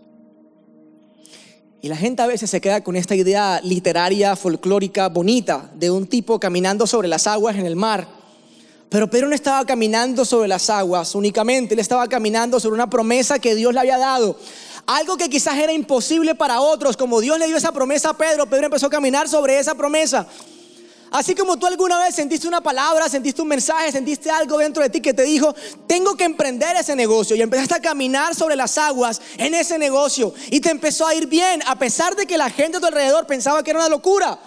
Y 1.82 1.88
la 1.88 1.96
gente 1.96 2.20
a 2.20 2.26
veces 2.26 2.50
se 2.50 2.60
queda 2.60 2.84
con 2.84 2.94
esta 2.94 3.14
idea 3.14 3.58
literaria, 3.62 4.36
folclórica, 4.36 5.08
bonita, 5.08 5.70
de 5.74 5.90
un 5.90 6.06
tipo 6.06 6.38
caminando 6.38 6.86
sobre 6.86 7.08
las 7.08 7.26
aguas 7.26 7.56
en 7.56 7.64
el 7.64 7.74
mar. 7.74 8.06
Pero 8.90 9.08
Pedro 9.08 9.28
no 9.28 9.34
estaba 9.34 9.64
caminando 9.64 10.26
sobre 10.26 10.46
las 10.46 10.68
aguas 10.68 11.14
únicamente, 11.14 11.72
él 11.72 11.80
estaba 11.80 12.06
caminando 12.06 12.60
sobre 12.60 12.74
una 12.74 12.90
promesa 12.90 13.38
que 13.38 13.54
Dios 13.54 13.72
le 13.72 13.80
había 13.80 13.96
dado. 13.96 14.36
Algo 14.84 15.16
que 15.16 15.30
quizás 15.30 15.56
era 15.56 15.72
imposible 15.72 16.34
para 16.34 16.60
otros, 16.60 16.98
como 16.98 17.20
Dios 17.20 17.38
le 17.38 17.46
dio 17.46 17.56
esa 17.56 17.72
promesa 17.72 18.10
a 18.10 18.14
Pedro, 18.14 18.46
Pedro 18.46 18.66
empezó 18.66 18.86
a 18.86 18.90
caminar 18.90 19.26
sobre 19.28 19.58
esa 19.58 19.74
promesa. 19.74 20.26
Así 21.10 21.34
como 21.34 21.58
tú 21.58 21.66
alguna 21.66 21.98
vez 21.98 22.14
sentiste 22.14 22.46
una 22.46 22.60
palabra, 22.60 23.08
sentiste 23.08 23.42
un 23.42 23.48
mensaje, 23.48 23.90
sentiste 23.90 24.30
algo 24.30 24.58
dentro 24.58 24.80
de 24.80 24.90
ti 24.90 25.00
que 25.00 25.12
te 25.12 25.24
dijo, 25.24 25.52
tengo 25.88 26.16
que 26.16 26.22
emprender 26.22 26.76
ese 26.76 26.94
negocio. 26.94 27.34
Y 27.34 27.42
empezaste 27.42 27.74
a 27.74 27.80
caminar 27.80 28.34
sobre 28.36 28.54
las 28.54 28.78
aguas 28.78 29.20
en 29.36 29.54
ese 29.54 29.76
negocio. 29.76 30.32
Y 30.50 30.60
te 30.60 30.70
empezó 30.70 31.08
a 31.08 31.14
ir 31.14 31.26
bien, 31.26 31.62
a 31.66 31.76
pesar 31.76 32.14
de 32.14 32.26
que 32.26 32.38
la 32.38 32.48
gente 32.48 32.76
a 32.76 32.80
tu 32.80 32.86
alrededor 32.86 33.26
pensaba 33.26 33.64
que 33.64 33.70
era 33.70 33.80
una 33.80 33.88
locura. 33.88 34.38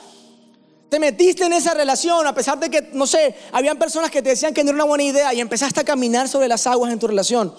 Te 0.89 0.99
metiste 0.99 1.43
en 1.43 1.51
esa 1.51 1.73
relación, 1.73 2.25
a 2.25 2.33
pesar 2.33 2.57
de 2.57 2.69
que, 2.69 2.91
no 2.93 3.07
sé, 3.07 3.35
habían 3.51 3.77
personas 3.77 4.09
que 4.09 4.21
te 4.21 4.29
decían 4.29 4.53
que 4.53 4.63
no 4.63 4.69
era 4.69 4.75
una 4.75 4.85
buena 4.85 5.03
idea. 5.03 5.33
Y 5.33 5.41
empezaste 5.41 5.81
a 5.81 5.83
caminar 5.83 6.29
sobre 6.29 6.47
las 6.47 6.65
aguas 6.65 6.93
en 6.93 6.99
tu 6.99 7.07
relación. 7.07 7.53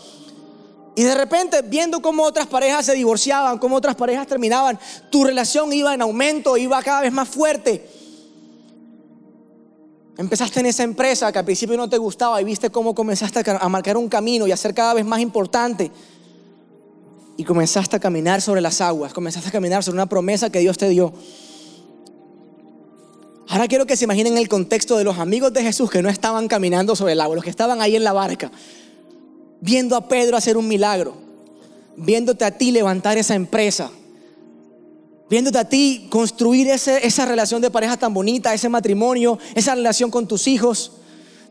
Y 0.94 1.02
de 1.02 1.14
repente, 1.14 1.60
viendo 1.60 2.00
cómo 2.00 2.22
otras 2.22 2.46
parejas 2.46 2.86
se 2.86 2.94
divorciaban, 2.94 3.58
cómo 3.58 3.76
otras 3.76 3.96
parejas 3.96 4.26
terminaban, 4.26 4.78
tu 5.10 5.24
relación 5.24 5.70
iba 5.74 5.92
en 5.92 6.00
aumento, 6.00 6.56
iba 6.56 6.82
cada 6.82 7.02
vez 7.02 7.12
más 7.12 7.28
fuerte. 7.28 8.03
Empezaste 10.16 10.60
en 10.60 10.66
esa 10.66 10.84
empresa 10.84 11.32
que 11.32 11.38
al 11.40 11.44
principio 11.44 11.76
no 11.76 11.88
te 11.88 11.98
gustaba 11.98 12.40
y 12.40 12.44
viste 12.44 12.70
cómo 12.70 12.94
comenzaste 12.94 13.42
a 13.50 13.68
marcar 13.68 13.96
un 13.96 14.08
camino 14.08 14.46
y 14.46 14.52
a 14.52 14.56
ser 14.56 14.72
cada 14.72 14.94
vez 14.94 15.04
más 15.04 15.20
importante. 15.20 15.90
Y 17.36 17.42
comenzaste 17.42 17.96
a 17.96 18.00
caminar 18.00 18.40
sobre 18.40 18.60
las 18.60 18.80
aguas, 18.80 19.12
comenzaste 19.12 19.48
a 19.48 19.52
caminar 19.52 19.82
sobre 19.82 19.96
una 19.96 20.06
promesa 20.06 20.50
que 20.50 20.60
Dios 20.60 20.78
te 20.78 20.88
dio. 20.88 21.12
Ahora 23.48 23.66
quiero 23.66 23.86
que 23.86 23.96
se 23.96 24.04
imaginen 24.04 24.38
el 24.38 24.48
contexto 24.48 24.96
de 24.96 25.04
los 25.04 25.18
amigos 25.18 25.52
de 25.52 25.62
Jesús 25.62 25.90
que 25.90 26.00
no 26.00 26.08
estaban 26.08 26.46
caminando 26.46 26.94
sobre 26.94 27.12
el 27.12 27.20
agua, 27.20 27.34
los 27.34 27.44
que 27.44 27.50
estaban 27.50 27.82
ahí 27.82 27.96
en 27.96 28.04
la 28.04 28.12
barca, 28.12 28.52
viendo 29.60 29.96
a 29.96 30.08
Pedro 30.08 30.36
hacer 30.36 30.56
un 30.56 30.68
milagro, 30.68 31.14
viéndote 31.96 32.44
a 32.44 32.56
ti 32.56 32.70
levantar 32.70 33.18
esa 33.18 33.34
empresa, 33.34 33.90
viéndote 35.34 35.58
a 35.58 35.64
ti 35.68 36.06
construir 36.10 36.68
ese- 36.68 37.04
esa 37.04 37.24
relación 37.26 37.60
de 37.60 37.68
pareja 37.68 37.96
tan 37.96 38.14
bonita, 38.14 38.54
ese 38.54 38.68
matrimonio, 38.68 39.36
esa 39.56 39.74
relación 39.74 40.08
con 40.08 40.28
tus 40.28 40.46
hijos, 40.46 40.92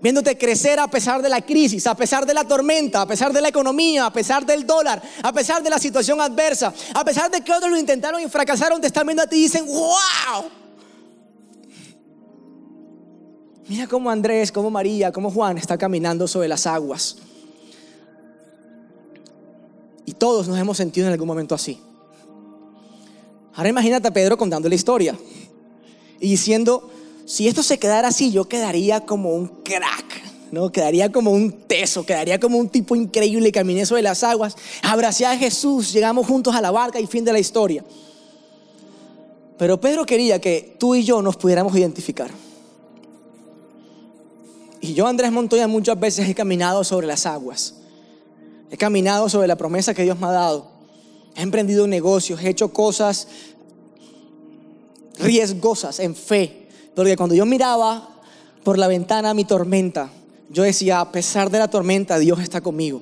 viéndote 0.01 0.37
crecer 0.37 0.79
a 0.79 0.87
pesar 0.87 1.21
de 1.21 1.27
la 1.27 1.41
crisis, 1.41 1.85
a 1.85 1.93
pesar 1.93 2.25
de 2.25 2.33
la 2.33 2.47
tormenta, 2.47 3.01
a 3.01 3.05
pesar 3.05 3.33
de 3.33 3.41
la 3.41 3.49
economía, 3.49 4.05
a 4.05 4.13
pesar 4.13 4.45
del 4.45 4.65
dólar, 4.65 5.03
a 5.21 5.33
pesar 5.33 5.61
de 5.61 5.69
la 5.69 5.79
situación 5.79 6.21
adversa, 6.21 6.73
a 6.93 7.03
pesar 7.03 7.29
de 7.29 7.41
que 7.41 7.51
otros 7.51 7.69
lo 7.69 7.77
intentaron 7.77 8.21
y 8.21 8.29
fracasaron, 8.29 8.79
te 8.79 8.87
están 8.87 9.05
viendo 9.05 9.21
a 9.23 9.27
ti 9.27 9.35
y 9.35 9.41
dicen, 9.41 9.65
wow. 9.65 10.45
Mira 13.67 13.85
cómo 13.87 14.09
Andrés, 14.09 14.49
cómo 14.49 14.69
María, 14.69 15.11
cómo 15.11 15.29
Juan 15.29 15.57
está 15.57 15.77
caminando 15.77 16.25
sobre 16.25 16.47
las 16.47 16.65
aguas. 16.67 17.17
Y 20.05 20.13
todos 20.13 20.47
nos 20.47 20.57
hemos 20.57 20.77
sentido 20.77 21.07
en 21.07 21.11
algún 21.11 21.27
momento 21.27 21.53
así. 21.53 21.81
Ahora 23.55 23.69
imagínate 23.69 24.07
a 24.07 24.11
Pedro 24.11 24.37
contando 24.37 24.67
la 24.67 24.75
historia 24.75 25.17
y 26.19 26.29
diciendo, 26.29 26.89
si 27.25 27.47
esto 27.47 27.61
se 27.63 27.77
quedara 27.77 28.07
así, 28.07 28.31
yo 28.31 28.45
quedaría 28.45 29.01
como 29.05 29.35
un 29.35 29.47
crack, 29.63 30.51
¿no? 30.51 30.71
Quedaría 30.71 31.11
como 31.11 31.31
un 31.31 31.51
teso, 31.67 32.05
quedaría 32.05 32.39
como 32.39 32.57
un 32.57 32.69
tipo 32.69 32.95
increíble, 32.95 33.51
caminé 33.51 33.85
sobre 33.85 34.01
las 34.01 34.23
aguas, 34.23 34.55
abracé 34.81 35.25
a 35.25 35.37
Jesús, 35.37 35.93
llegamos 35.93 36.25
juntos 36.25 36.55
a 36.55 36.61
la 36.61 36.71
barca 36.71 36.99
y 36.99 37.07
fin 37.07 37.23
de 37.23 37.33
la 37.33 37.39
historia. 37.39 37.83
Pero 39.57 39.79
Pedro 39.79 40.05
quería 40.05 40.41
que 40.41 40.75
tú 40.79 40.95
y 40.95 41.03
yo 41.03 41.21
nos 41.21 41.37
pudiéramos 41.37 41.75
identificar. 41.75 42.31
Y 44.81 44.93
yo, 44.95 45.07
Andrés 45.07 45.31
Montoya, 45.31 45.67
muchas 45.67 45.97
veces 45.97 46.27
he 46.27 46.35
caminado 46.35 46.83
sobre 46.83 47.07
las 47.07 47.25
aguas. 47.25 47.75
He 48.69 48.75
caminado 48.75 49.29
sobre 49.29 49.47
la 49.47 49.55
promesa 49.55 49.93
que 49.93 50.03
Dios 50.03 50.19
me 50.19 50.27
ha 50.27 50.31
dado. 50.31 50.72
He 51.35 51.41
emprendido 51.41 51.87
negocios, 51.87 52.41
he 52.41 52.49
hecho 52.49 52.69
cosas 52.69 53.27
riesgosas 55.17 55.99
en 55.99 56.15
fe. 56.15 56.67
Porque 56.95 57.17
cuando 57.17 57.35
yo 57.35 57.45
miraba 57.45 58.09
por 58.63 58.77
la 58.77 58.87
ventana 58.87 59.33
mi 59.33 59.45
tormenta, 59.45 60.09
yo 60.49 60.63
decía, 60.63 60.99
a 60.99 61.11
pesar 61.11 61.49
de 61.49 61.59
la 61.59 61.67
tormenta, 61.67 62.19
Dios 62.19 62.39
está 62.39 62.61
conmigo. 62.61 63.01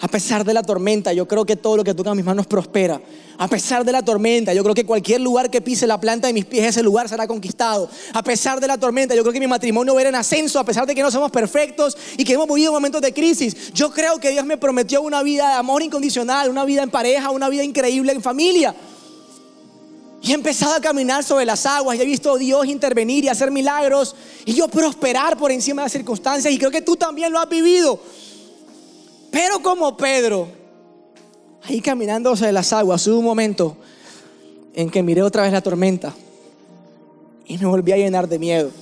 A 0.00 0.06
pesar 0.06 0.44
de 0.44 0.54
la 0.54 0.62
tormenta, 0.62 1.12
yo 1.12 1.26
creo 1.26 1.44
que 1.44 1.56
todo 1.56 1.76
lo 1.76 1.84
que 1.84 1.92
toca 1.92 2.14
mis 2.14 2.24
manos 2.24 2.46
prospera. 2.46 3.00
A 3.36 3.48
pesar 3.48 3.84
de 3.84 3.90
la 3.90 4.02
tormenta, 4.02 4.54
yo 4.54 4.62
creo 4.62 4.74
que 4.74 4.86
cualquier 4.86 5.20
lugar 5.20 5.50
que 5.50 5.60
pise 5.60 5.88
la 5.88 6.00
planta 6.00 6.28
de 6.28 6.32
mis 6.32 6.44
pies, 6.44 6.66
ese 6.66 6.84
lugar 6.84 7.08
será 7.08 7.26
conquistado. 7.26 7.90
A 8.12 8.22
pesar 8.22 8.60
de 8.60 8.68
la 8.68 8.78
tormenta, 8.78 9.16
yo 9.16 9.22
creo 9.22 9.32
que 9.32 9.40
mi 9.40 9.48
matrimonio 9.48 9.98
ir 9.98 10.06
en 10.06 10.14
ascenso, 10.14 10.60
a 10.60 10.64
pesar 10.64 10.86
de 10.86 10.94
que 10.94 11.02
no 11.02 11.10
somos 11.10 11.32
perfectos 11.32 11.96
y 12.16 12.24
que 12.24 12.34
hemos 12.34 12.46
vivido 12.46 12.70
momentos 12.70 13.02
de 13.02 13.12
crisis. 13.12 13.72
Yo 13.72 13.90
creo 13.90 14.18
que 14.18 14.30
Dios 14.30 14.46
me 14.46 14.56
prometió 14.56 15.02
una 15.02 15.22
vida 15.24 15.48
de 15.48 15.54
amor 15.54 15.82
incondicional, 15.82 16.48
una 16.48 16.64
vida 16.64 16.84
en 16.84 16.90
pareja, 16.90 17.30
una 17.30 17.48
vida 17.48 17.64
increíble 17.64 18.12
en 18.12 18.22
familia. 18.22 18.74
Y 20.22 20.30
he 20.30 20.34
empezado 20.34 20.74
a 20.74 20.80
caminar 20.80 21.24
sobre 21.24 21.44
las 21.44 21.66
aguas 21.66 21.96
y 21.96 22.02
he 22.02 22.04
visto 22.04 22.32
a 22.32 22.38
Dios 22.38 22.66
intervenir 22.66 23.24
y 23.24 23.28
hacer 23.28 23.50
milagros 23.50 24.14
y 24.44 24.54
yo 24.54 24.68
prosperar 24.68 25.36
por 25.36 25.50
encima 25.50 25.82
de 25.82 25.86
las 25.86 25.92
circunstancias 25.92 26.52
y 26.52 26.58
creo 26.58 26.70
que 26.70 26.82
tú 26.82 26.96
también 26.96 27.32
lo 27.32 27.38
has 27.38 27.48
vivido. 27.48 28.00
Pero 29.38 29.62
como 29.62 29.96
Pedro, 29.96 30.48
ahí 31.62 31.80
caminando 31.80 32.34
sobre 32.34 32.50
las 32.50 32.72
aguas, 32.72 33.06
hubo 33.06 33.20
un 33.20 33.24
momento 33.24 33.76
en 34.74 34.90
que 34.90 35.00
miré 35.00 35.22
otra 35.22 35.44
vez 35.44 35.52
la 35.52 35.60
tormenta 35.60 36.12
y 37.46 37.56
me 37.56 37.66
volví 37.66 37.92
a 37.92 37.96
llenar 37.96 38.28
de 38.28 38.36
miedo. 38.40 38.72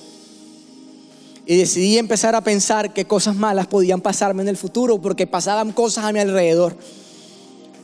Y 1.44 1.58
decidí 1.58 1.98
empezar 1.98 2.34
a 2.34 2.40
pensar 2.40 2.94
que 2.94 3.04
cosas 3.04 3.36
malas 3.36 3.66
podían 3.66 4.00
pasarme 4.00 4.40
en 4.44 4.48
el 4.48 4.56
futuro 4.56 4.98
porque 4.98 5.26
pasaban 5.26 5.72
cosas 5.72 6.06
a 6.06 6.12
mi 6.12 6.20
alrededor. 6.20 6.74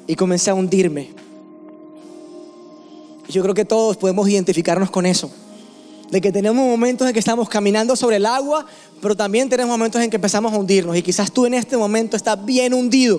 Y 0.07 0.15
comencé 0.15 0.49
a 0.49 0.55
hundirme. 0.55 1.11
Yo 3.29 3.43
creo 3.43 3.55
que 3.55 3.67
todos 3.67 3.99
podemos 3.99 4.27
identificarnos 4.31 4.91
con 4.91 5.05
eso. 5.05 5.31
De 6.13 6.21
que 6.21 6.31
tenemos 6.31 6.63
momentos 6.65 7.07
en 7.09 7.15
que 7.15 7.19
estamos 7.19 7.49
caminando 7.49 7.97
sobre 7.97 8.17
el 8.17 8.27
agua, 8.27 8.67
pero 9.01 9.17
también 9.17 9.49
tenemos 9.49 9.71
momentos 9.71 9.99
en 10.03 10.11
que 10.11 10.17
empezamos 10.17 10.53
a 10.53 10.59
hundirnos. 10.59 10.95
Y 10.95 11.03
quizás 11.03 11.33
tú 11.33 11.47
en 11.47 11.55
este 11.55 11.75
momento 11.75 12.19
estás 12.19 12.45
bien 12.45 12.75
hundido. 12.75 13.19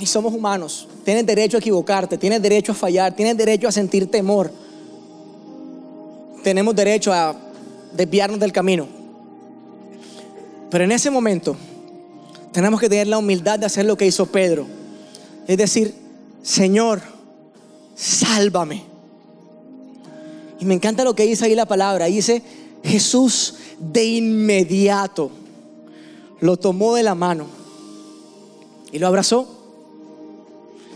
Y 0.00 0.06
somos 0.06 0.32
humanos. 0.32 0.88
Tienes 1.04 1.26
derecho 1.26 1.58
a 1.58 1.60
equivocarte, 1.60 2.16
tienes 2.16 2.40
derecho 2.40 2.72
a 2.72 2.74
fallar, 2.74 3.14
tienes 3.14 3.36
derecho 3.36 3.68
a 3.68 3.72
sentir 3.72 4.10
temor. 4.10 4.50
Tenemos 6.42 6.74
derecho 6.74 7.12
a 7.12 7.36
desviarnos 7.94 8.40
del 8.40 8.50
camino. 8.50 8.88
Pero 10.70 10.84
en 10.84 10.92
ese 10.92 11.10
momento 11.10 11.54
tenemos 12.50 12.80
que 12.80 12.88
tener 12.88 13.08
la 13.08 13.18
humildad 13.18 13.58
de 13.58 13.66
hacer 13.66 13.84
lo 13.84 13.98
que 13.98 14.06
hizo 14.06 14.24
Pedro. 14.24 14.66
Es 15.46 15.58
decir, 15.58 15.94
Señor, 16.42 17.11
sálvame. 17.94 18.84
Y 20.60 20.64
me 20.64 20.74
encanta 20.74 21.04
lo 21.04 21.14
que 21.14 21.24
dice 21.24 21.44
ahí 21.44 21.54
la 21.54 21.66
palabra. 21.66 22.06
Dice, 22.06 22.42
Jesús 22.84 23.54
de 23.78 24.04
inmediato 24.04 25.30
lo 26.40 26.56
tomó 26.56 26.94
de 26.94 27.02
la 27.02 27.14
mano 27.14 27.46
y 28.92 28.98
lo 28.98 29.06
abrazó. 29.06 29.48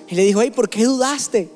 Y 0.09 0.15
le 0.15 0.25
dijo, 0.25 0.41
hey, 0.41 0.51
¿por 0.51 0.69
qué 0.69 0.85
dudaste? 0.85 1.51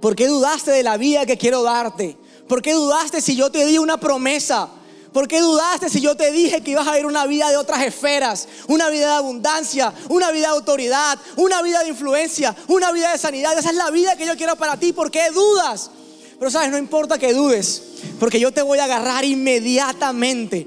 ¿Por 0.00 0.16
qué 0.16 0.26
dudaste 0.26 0.70
de 0.70 0.82
la 0.82 0.96
vida 0.96 1.24
que 1.24 1.38
quiero 1.38 1.62
darte? 1.62 2.16
¿Por 2.48 2.62
qué 2.62 2.74
dudaste 2.74 3.20
si 3.20 3.36
yo 3.36 3.50
te 3.50 3.64
di 3.64 3.78
una 3.78 3.98
promesa? 3.98 4.68
¿Por 5.14 5.28
qué 5.28 5.40
dudaste 5.40 5.88
si 5.88 6.00
yo 6.00 6.16
te 6.16 6.32
dije 6.32 6.60
que 6.60 6.72
ibas 6.72 6.88
a 6.88 6.90
vivir 6.90 7.06
una 7.06 7.24
vida 7.24 7.48
de 7.48 7.56
otras 7.56 7.84
esferas? 7.84 8.48
Una 8.66 8.90
vida 8.90 9.06
de 9.06 9.14
abundancia, 9.14 9.94
una 10.08 10.32
vida 10.32 10.48
de 10.48 10.54
autoridad, 10.54 11.16
una 11.36 11.62
vida 11.62 11.84
de 11.84 11.90
influencia, 11.90 12.54
una 12.66 12.90
vida 12.90 13.12
de 13.12 13.18
sanidad. 13.18 13.56
Esa 13.56 13.70
es 13.70 13.76
la 13.76 13.92
vida 13.92 14.16
que 14.16 14.26
yo 14.26 14.36
quiero 14.36 14.56
para 14.56 14.76
ti. 14.76 14.92
¿Por 14.92 15.12
qué 15.12 15.30
dudas? 15.30 15.92
Pero 16.36 16.50
sabes, 16.50 16.72
no 16.72 16.78
importa 16.78 17.16
que 17.16 17.32
dudes, 17.32 17.80
porque 18.18 18.40
yo 18.40 18.50
te 18.50 18.60
voy 18.60 18.80
a 18.80 18.84
agarrar 18.84 19.24
inmediatamente 19.24 20.66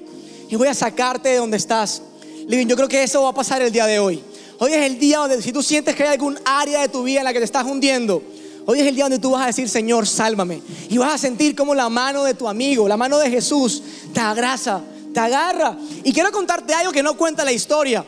y 0.50 0.56
voy 0.56 0.70
a 0.70 0.74
sacarte 0.74 1.28
de 1.28 1.36
donde 1.36 1.58
estás. 1.58 2.02
Living, 2.48 2.68
yo 2.68 2.78
creo 2.78 2.88
que 2.88 3.04
eso 3.04 3.24
va 3.24 3.32
a 3.32 3.36
pasar 3.36 3.62
el 3.62 3.74
día 3.74 3.86
de 3.86 4.00
hoy. 4.00 4.24
Hoy 4.60 4.72
es 4.74 4.82
el 4.86 4.98
día 4.98 5.18
donde 5.18 5.42
si 5.42 5.52
tú 5.52 5.62
sientes 5.62 5.94
que 5.94 6.04
hay 6.04 6.14
algún 6.14 6.40
área 6.46 6.80
de 6.80 6.88
tu 6.88 7.04
vida 7.04 7.20
en 7.20 7.26
la 7.26 7.34
que 7.34 7.40
te 7.40 7.46
estás 7.46 7.66
hundiendo, 7.66 8.24
Hoy 8.70 8.82
es 8.82 8.88
el 8.88 8.96
día 8.96 9.06
donde 9.06 9.20
tú 9.20 9.32
vas 9.32 9.44
a 9.44 9.46
decir, 9.48 9.70
Señor, 9.70 10.06
sálvame. 10.06 10.62
Y 10.90 10.98
vas 10.98 11.14
a 11.14 11.18
sentir 11.18 11.56
como 11.56 11.74
la 11.74 11.88
mano 11.88 12.26
de 12.26 12.34
tu 12.34 12.50
amigo, 12.50 12.86
la 12.86 12.98
mano 12.98 13.18
de 13.18 13.30
Jesús, 13.30 13.82
te 14.14 14.20
abraza, 14.20 14.82
te 15.14 15.20
agarra. 15.22 15.78
Y 16.04 16.12
quiero 16.12 16.34
contarte 16.34 16.74
algo 16.74 16.92
que 16.92 17.02
no 17.02 17.16
cuenta 17.16 17.46
la 17.46 17.54
historia. 17.54 18.06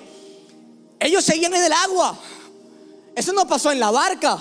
Ellos 0.99 1.24
seguían 1.24 1.53
en 1.53 1.64
el 1.64 1.72
agua. 1.72 2.20
Eso 3.16 3.32
no 3.32 3.47
pasó 3.47 3.72
en 3.72 3.80
la 3.80 3.89
barca. 3.89 4.38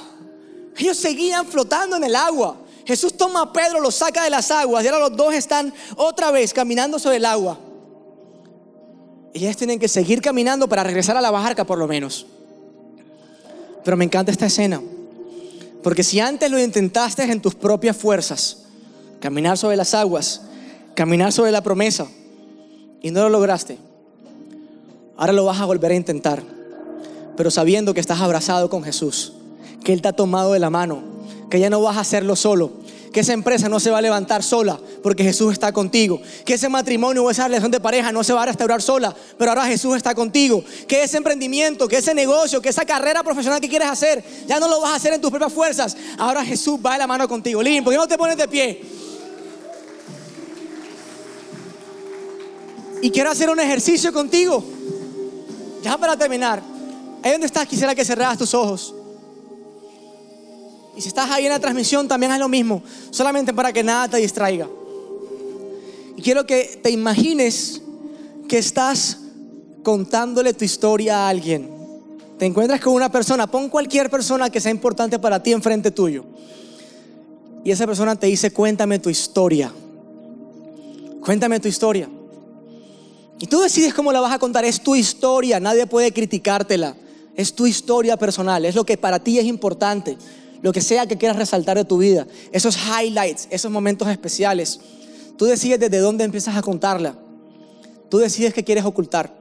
Ellos 0.76 0.96
seguían 0.96 1.46
flotando 1.46 1.94
en 1.94 2.02
el 2.02 2.16
agua. 2.16 2.56
Jesús 2.84 3.16
toma 3.16 3.42
a 3.42 3.52
Pedro, 3.52 3.80
lo 3.80 3.92
saca 3.92 4.24
de 4.24 4.30
las 4.30 4.50
aguas 4.50 4.82
y 4.82 4.88
ahora 4.88 4.98
los 4.98 5.16
dos 5.16 5.32
están 5.34 5.72
otra 5.94 6.32
vez 6.32 6.52
caminando 6.52 6.98
sobre 6.98 7.18
el 7.18 7.26
agua. 7.26 7.60
Ellos 9.32 9.56
tienen 9.56 9.78
que 9.78 9.86
seguir 9.86 10.20
caminando 10.20 10.68
para 10.68 10.82
regresar 10.82 11.16
a 11.16 11.20
la 11.20 11.30
barca 11.30 11.64
por 11.64 11.78
lo 11.78 11.86
menos. 11.86 12.26
Pero 13.84 13.96
me 13.96 14.04
encanta 14.04 14.32
esta 14.32 14.46
escena. 14.46 14.82
Porque 15.82 16.02
si 16.02 16.20
antes 16.20 16.50
lo 16.50 16.58
intentaste 16.58 17.22
en 17.22 17.40
tus 17.40 17.54
propias 17.54 17.96
fuerzas, 17.96 18.64
caminar 19.20 19.56
sobre 19.56 19.76
las 19.76 19.94
aguas, 19.94 20.42
caminar 20.94 21.32
sobre 21.32 21.52
la 21.52 21.62
promesa, 21.62 22.06
y 23.00 23.10
no 23.10 23.22
lo 23.22 23.28
lograste, 23.28 23.78
ahora 25.16 25.32
lo 25.32 25.44
vas 25.44 25.60
a 25.60 25.64
volver 25.64 25.92
a 25.92 25.94
intentar, 25.94 26.42
pero 27.36 27.50
sabiendo 27.50 27.94
que 27.94 28.00
estás 28.00 28.20
abrazado 28.20 28.68
con 28.68 28.82
Jesús, 28.82 29.34
que 29.84 29.92
Él 29.92 30.02
te 30.02 30.08
ha 30.08 30.12
tomado 30.12 30.52
de 30.52 30.58
la 30.58 30.70
mano, 30.70 31.02
que 31.48 31.60
ya 31.60 31.70
no 31.70 31.80
vas 31.80 31.96
a 31.96 32.00
hacerlo 32.00 32.34
solo, 32.34 32.72
que 33.18 33.22
esa 33.22 33.32
empresa 33.32 33.68
no 33.68 33.80
se 33.80 33.90
va 33.90 33.98
a 33.98 34.00
levantar 34.00 34.44
sola 34.44 34.78
porque 35.02 35.24
Jesús 35.24 35.52
está 35.52 35.72
contigo, 35.72 36.22
que 36.44 36.54
ese 36.54 36.68
matrimonio 36.68 37.24
o 37.24 37.30
esa 37.32 37.48
relación 37.48 37.72
de 37.72 37.80
pareja 37.80 38.12
no 38.12 38.22
se 38.22 38.32
va 38.32 38.44
a 38.44 38.46
restaurar 38.46 38.80
sola, 38.80 39.12
pero 39.36 39.50
ahora 39.50 39.66
Jesús 39.66 39.96
está 39.96 40.14
contigo, 40.14 40.62
que 40.86 41.02
ese 41.02 41.16
emprendimiento, 41.16 41.88
que 41.88 41.96
ese 41.96 42.14
negocio, 42.14 42.62
que 42.62 42.68
esa 42.68 42.84
carrera 42.84 43.24
profesional 43.24 43.60
que 43.60 43.68
quieres 43.68 43.88
hacer, 43.88 44.22
ya 44.46 44.60
no 44.60 44.68
lo 44.68 44.80
vas 44.80 44.92
a 44.92 44.94
hacer 44.94 45.14
en 45.14 45.20
tus 45.20 45.32
propias 45.32 45.52
fuerzas, 45.52 45.96
ahora 46.16 46.44
Jesús 46.44 46.78
va 46.78 46.92
de 46.92 46.98
la 46.98 47.08
mano 47.08 47.26
contigo. 47.26 47.60
Lin, 47.60 47.82
¿por 47.82 47.92
qué 47.92 47.96
no 47.96 48.06
te 48.06 48.16
pones 48.16 48.36
de 48.36 48.46
pie? 48.46 48.82
Y 53.02 53.10
quiero 53.10 53.32
hacer 53.32 53.50
un 53.50 53.58
ejercicio 53.58 54.12
contigo. 54.12 54.62
Ya 55.82 55.98
para 55.98 56.16
terminar, 56.16 56.62
ahí 57.24 57.32
donde 57.32 57.48
estás 57.48 57.66
quisiera 57.66 57.96
que 57.96 58.04
cerraras 58.04 58.38
tus 58.38 58.54
ojos. 58.54 58.94
Y 60.98 61.00
si 61.00 61.06
estás 61.06 61.30
ahí 61.30 61.46
en 61.46 61.52
la 61.52 61.60
transmisión, 61.60 62.08
también 62.08 62.32
haz 62.32 62.40
lo 62.40 62.48
mismo, 62.48 62.82
solamente 63.12 63.54
para 63.54 63.72
que 63.72 63.84
nada 63.84 64.08
te 64.08 64.16
distraiga. 64.16 64.68
Y 66.16 66.22
quiero 66.22 66.44
que 66.44 66.80
te 66.82 66.90
imagines 66.90 67.80
que 68.48 68.58
estás 68.58 69.18
contándole 69.84 70.54
tu 70.54 70.64
historia 70.64 71.18
a 71.18 71.28
alguien. 71.28 71.70
Te 72.36 72.46
encuentras 72.46 72.80
con 72.80 72.94
una 72.94 73.12
persona, 73.12 73.46
pon 73.46 73.68
cualquier 73.68 74.10
persona 74.10 74.50
que 74.50 74.60
sea 74.60 74.72
importante 74.72 75.20
para 75.20 75.40
ti 75.40 75.52
enfrente 75.52 75.92
tuyo. 75.92 76.24
Y 77.62 77.70
esa 77.70 77.86
persona 77.86 78.16
te 78.16 78.26
dice, 78.26 78.50
cuéntame 78.50 78.98
tu 78.98 79.08
historia. 79.08 79.72
Cuéntame 81.20 81.60
tu 81.60 81.68
historia. 81.68 82.08
Y 83.38 83.46
tú 83.46 83.60
decides 83.60 83.94
cómo 83.94 84.10
la 84.10 84.18
vas 84.18 84.32
a 84.32 84.40
contar. 84.40 84.64
Es 84.64 84.82
tu 84.82 84.96
historia, 84.96 85.60
nadie 85.60 85.86
puede 85.86 86.12
criticártela. 86.12 86.96
Es 87.36 87.54
tu 87.54 87.68
historia 87.68 88.16
personal, 88.16 88.64
es 88.64 88.74
lo 88.74 88.84
que 88.84 88.98
para 88.98 89.20
ti 89.20 89.38
es 89.38 89.44
importante 89.44 90.18
lo 90.62 90.72
que 90.72 90.80
sea 90.80 91.06
que 91.06 91.16
quieras 91.16 91.36
resaltar 91.36 91.76
de 91.76 91.84
tu 91.84 91.98
vida, 91.98 92.26
esos 92.52 92.76
highlights, 92.76 93.48
esos 93.50 93.70
momentos 93.70 94.08
especiales. 94.08 94.80
Tú 95.36 95.44
decides 95.44 95.78
desde 95.78 95.98
dónde 95.98 96.24
empiezas 96.24 96.56
a 96.56 96.62
contarla. 96.62 97.14
Tú 98.08 98.18
decides 98.18 98.54
qué 98.54 98.64
quieres 98.64 98.84
ocultar. 98.84 99.32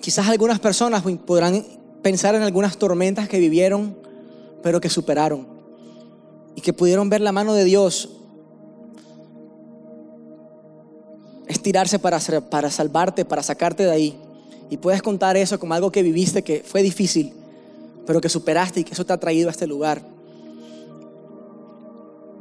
Quizás 0.00 0.28
algunas 0.28 0.58
personas 0.58 1.02
podrán 1.26 1.64
pensar 2.02 2.34
en 2.34 2.42
algunas 2.42 2.78
tormentas 2.78 3.28
que 3.28 3.38
vivieron, 3.38 3.96
pero 4.62 4.80
que 4.80 4.88
superaron. 4.88 5.46
Y 6.54 6.62
que 6.62 6.72
pudieron 6.72 7.10
ver 7.10 7.20
la 7.20 7.32
mano 7.32 7.52
de 7.52 7.64
Dios 7.64 8.08
estirarse 11.46 11.98
para, 11.98 12.18
para 12.48 12.70
salvarte, 12.70 13.24
para 13.24 13.42
sacarte 13.42 13.84
de 13.84 13.90
ahí. 13.90 14.18
Y 14.70 14.76
puedes 14.76 15.02
contar 15.02 15.36
eso 15.36 15.58
como 15.58 15.74
algo 15.74 15.90
que 15.90 16.02
viviste 16.02 16.42
que 16.42 16.62
fue 16.64 16.82
difícil, 16.82 17.34
pero 18.10 18.20
que 18.20 18.28
superaste 18.28 18.80
y 18.80 18.82
que 18.82 18.92
eso 18.92 19.06
te 19.06 19.12
ha 19.12 19.20
traído 19.20 19.46
a 19.48 19.52
este 19.52 19.68
lugar. 19.68 20.02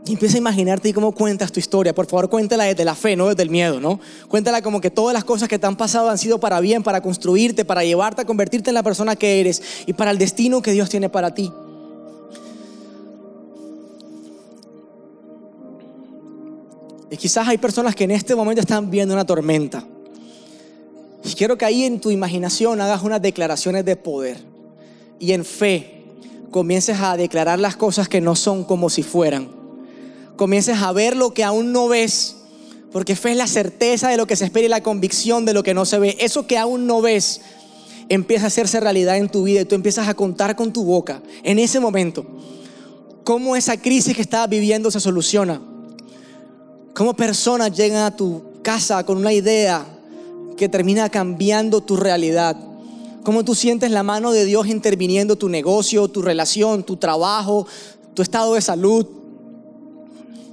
Y 0.04 0.14
empieza 0.14 0.38
a 0.38 0.40
imaginarte 0.40 0.90
y 0.90 0.94
cómo 0.94 1.12
cuentas 1.12 1.52
tu 1.52 1.60
historia. 1.60 1.94
Por 1.94 2.08
favor, 2.08 2.28
cuéntala 2.28 2.64
desde 2.64 2.84
la 2.84 2.96
fe, 2.96 3.16
no 3.16 3.28
desde 3.28 3.44
el 3.44 3.52
miedo, 3.52 3.80
¿no? 3.80 4.00
Cuéntala 4.28 4.64
como 4.64 4.82
que 4.82 4.90
todas 4.90 5.14
las 5.14 5.24
cosas 5.24 5.48
que 5.48 5.60
te 5.60 5.68
han 5.68 5.78
pasado 5.78 6.10
han 6.10 6.18
sido 6.18 6.40
para 6.40 6.60
bien, 6.60 6.82
para 6.82 7.02
construirte, 7.02 7.66
para 7.66 7.84
llevarte 7.84 8.24
a 8.24 8.26
convertirte 8.26 8.72
en 8.72 8.74
la 8.74 8.82
persona 8.82 9.16
que 9.16 9.40
eres 9.40 9.62
y 9.86 9.94
para 9.94 10.10
el 10.10 10.18
destino 10.18 10.60
que 10.64 10.72
Dios 10.72 10.90
tiene 10.90 11.08
para 11.08 11.36
ti. 11.36 11.54
Y 17.12 17.16
quizás 17.16 17.48
hay 17.48 17.60
personas 17.60 17.94
que 17.94 18.06
en 18.06 18.10
este 18.10 18.34
momento 18.34 18.62
están 18.62 18.90
viendo 18.90 19.14
una 19.14 19.24
tormenta. 19.24 19.86
Y 21.24 21.34
quiero 21.36 21.60
que 21.60 21.66
ahí 21.66 21.84
en 21.84 22.02
tu 22.02 22.10
imaginación 22.10 22.82
hagas 22.82 23.04
unas 23.04 23.22
declaraciones 23.22 23.86
de 23.86 23.96
poder 23.96 24.49
y 25.20 25.34
en 25.34 25.46
fe 25.46 26.04
comiences 26.52 27.00
a 27.00 27.18
declarar 27.18 27.60
las 27.60 27.76
cosas 27.76 28.10
que 28.10 28.22
no 28.22 28.36
son 28.36 28.64
como 28.64 28.90
si 28.90 29.04
fueran. 29.04 29.50
Comiences 30.36 30.78
a 30.82 30.92
ver 30.92 31.16
lo 31.16 31.34
que 31.34 31.44
aún 31.44 31.72
no 31.72 31.88
ves, 31.88 32.36
Porque 32.92 33.16
fe 33.16 33.32
es 33.32 33.38
la 33.38 33.46
certeza 33.46 34.10
de 34.10 34.18
lo 34.18 34.26
que 34.26 34.36
se 34.36 34.46
espera 34.46 34.66
y 34.66 34.70
la 34.70 34.82
convicción 34.82 35.46
de 35.46 35.54
lo 35.54 35.62
que 35.62 35.76
no 35.76 35.86
se 35.86 36.00
ve. 36.00 36.18
Eso 36.20 36.48
que 36.48 36.58
aún 36.58 36.88
no 36.88 37.02
ves 37.02 37.42
empieza 38.08 38.46
a 38.46 38.48
hacerse 38.48 38.80
realidad 38.80 39.18
en 39.18 39.30
tu 39.30 39.44
vida 39.44 39.62
y 39.62 39.66
tú 39.66 39.76
empiezas 39.76 40.08
a 40.08 40.16
contar 40.16 40.56
con 40.56 40.74
tu 40.74 40.84
boca 40.84 41.22
en 41.44 41.60
ese 41.60 41.80
momento 41.80 42.26
cómo 43.24 43.56
esa 43.56 43.78
crisis 43.78 44.16
que 44.16 44.24
estabas 44.24 44.50
viviendo 44.50 44.90
se 44.90 45.00
soluciona. 45.00 45.62
Cómo 46.96 47.14
personas 47.14 47.72
llegan 47.78 48.04
a 48.04 48.16
tu 48.16 48.42
casa 48.64 49.06
con 49.06 49.18
una 49.18 49.32
idea 49.32 49.86
que 50.58 50.68
termina 50.68 51.10
cambiando 51.10 51.82
tu 51.82 51.96
realidad. 51.96 52.58
Cómo 53.30 53.46
tú 53.46 53.54
sientes 53.54 53.92
la 53.92 54.02
mano 54.02 54.32
de 54.32 54.44
Dios 54.44 54.66
interviniendo 54.66 55.36
tu 55.36 55.50
negocio, 55.50 56.08
tu 56.08 56.24
relación, 56.24 56.82
tu 56.82 56.98
trabajo, 56.98 57.68
tu 58.16 58.24
estado 58.24 58.56
de 58.56 58.62
salud. 58.62 59.06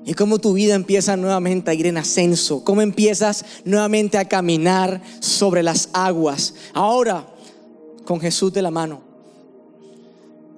Y 0.05 0.13
cómo 0.13 0.39
tu 0.39 0.53
vida 0.53 0.75
empieza 0.75 1.17
nuevamente 1.17 1.71
a 1.71 1.75
ir 1.75 1.87
en 1.87 1.97
ascenso. 1.97 2.63
Cómo 2.65 2.83
empiezas 2.83 3.47
nuevamente 3.65 4.19
a 4.19 4.27
caminar 4.27 5.01
sobre 5.21 5.63
las 5.63 5.89
aguas. 5.95 6.53
Ahora, 6.75 7.27
con 8.05 8.21
Jesús 8.21 8.53
de 8.53 8.61
la 8.61 8.71
mano. 8.71 9.01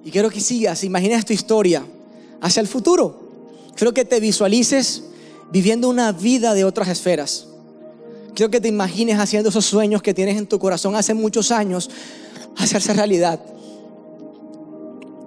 Y 0.05 0.11
quiero 0.11 0.29
que 0.29 0.41
sigas, 0.41 0.83
imagines 0.83 1.25
tu 1.25 1.33
historia 1.33 1.87
hacia 2.41 2.61
el 2.61 2.67
futuro. 2.67 3.15
Quiero 3.77 3.95
que 3.95 4.05
te 4.05 4.19
visualices 4.19 5.05
viviendo 5.53 5.89
una 5.89 6.11
vida 6.11 6.55
de 6.55 6.65
otras 6.65 6.89
esferas. 6.89 7.47
Quiero 8.39 8.53
que 8.53 8.61
te 8.61 8.69
imagines 8.69 9.19
haciendo 9.19 9.49
esos 9.49 9.65
sueños 9.65 10.01
que 10.01 10.15
tienes 10.15 10.37
en 10.37 10.47
tu 10.47 10.61
corazón 10.61 10.95
hace 10.95 11.13
muchos 11.13 11.51
años, 11.51 11.91
hacerse 12.57 12.95
realidad. 12.95 13.41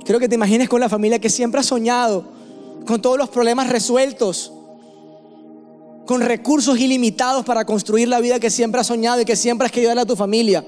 Quiero 0.05 0.17
que 0.17 0.29
te 0.29 0.35
imagines 0.35 0.69
con 0.69 0.79
la 0.79 0.87
familia 0.87 1.19
que 1.19 1.29
siempre 1.29 1.59
has 1.59 1.65
soñado, 1.65 2.23
con 2.87 3.01
todos 3.01 3.17
los 3.17 3.27
problemas 3.27 3.67
resueltos, 3.67 4.53
con 6.05 6.21
recursos 6.21 6.79
ilimitados 6.79 7.43
para 7.43 7.65
construir 7.65 8.07
la 8.07 8.21
vida 8.21 8.39
que 8.39 8.49
siempre 8.49 8.79
has 8.79 8.87
soñado 8.87 9.19
y 9.19 9.25
que 9.25 9.35
siempre 9.35 9.65
has 9.65 9.73
querido 9.73 9.89
darle 9.89 10.03
a 10.03 10.05
tu 10.05 10.15
familia, 10.15 10.63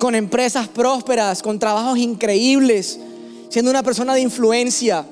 con 0.00 0.16
empresas 0.16 0.66
prósperas, 0.66 1.40
con 1.40 1.56
trabajos 1.56 1.98
increíbles, 1.98 2.98
siendo 3.48 3.70
una 3.70 3.84
persona 3.84 4.12
de 4.12 4.22
influencia, 4.22 5.06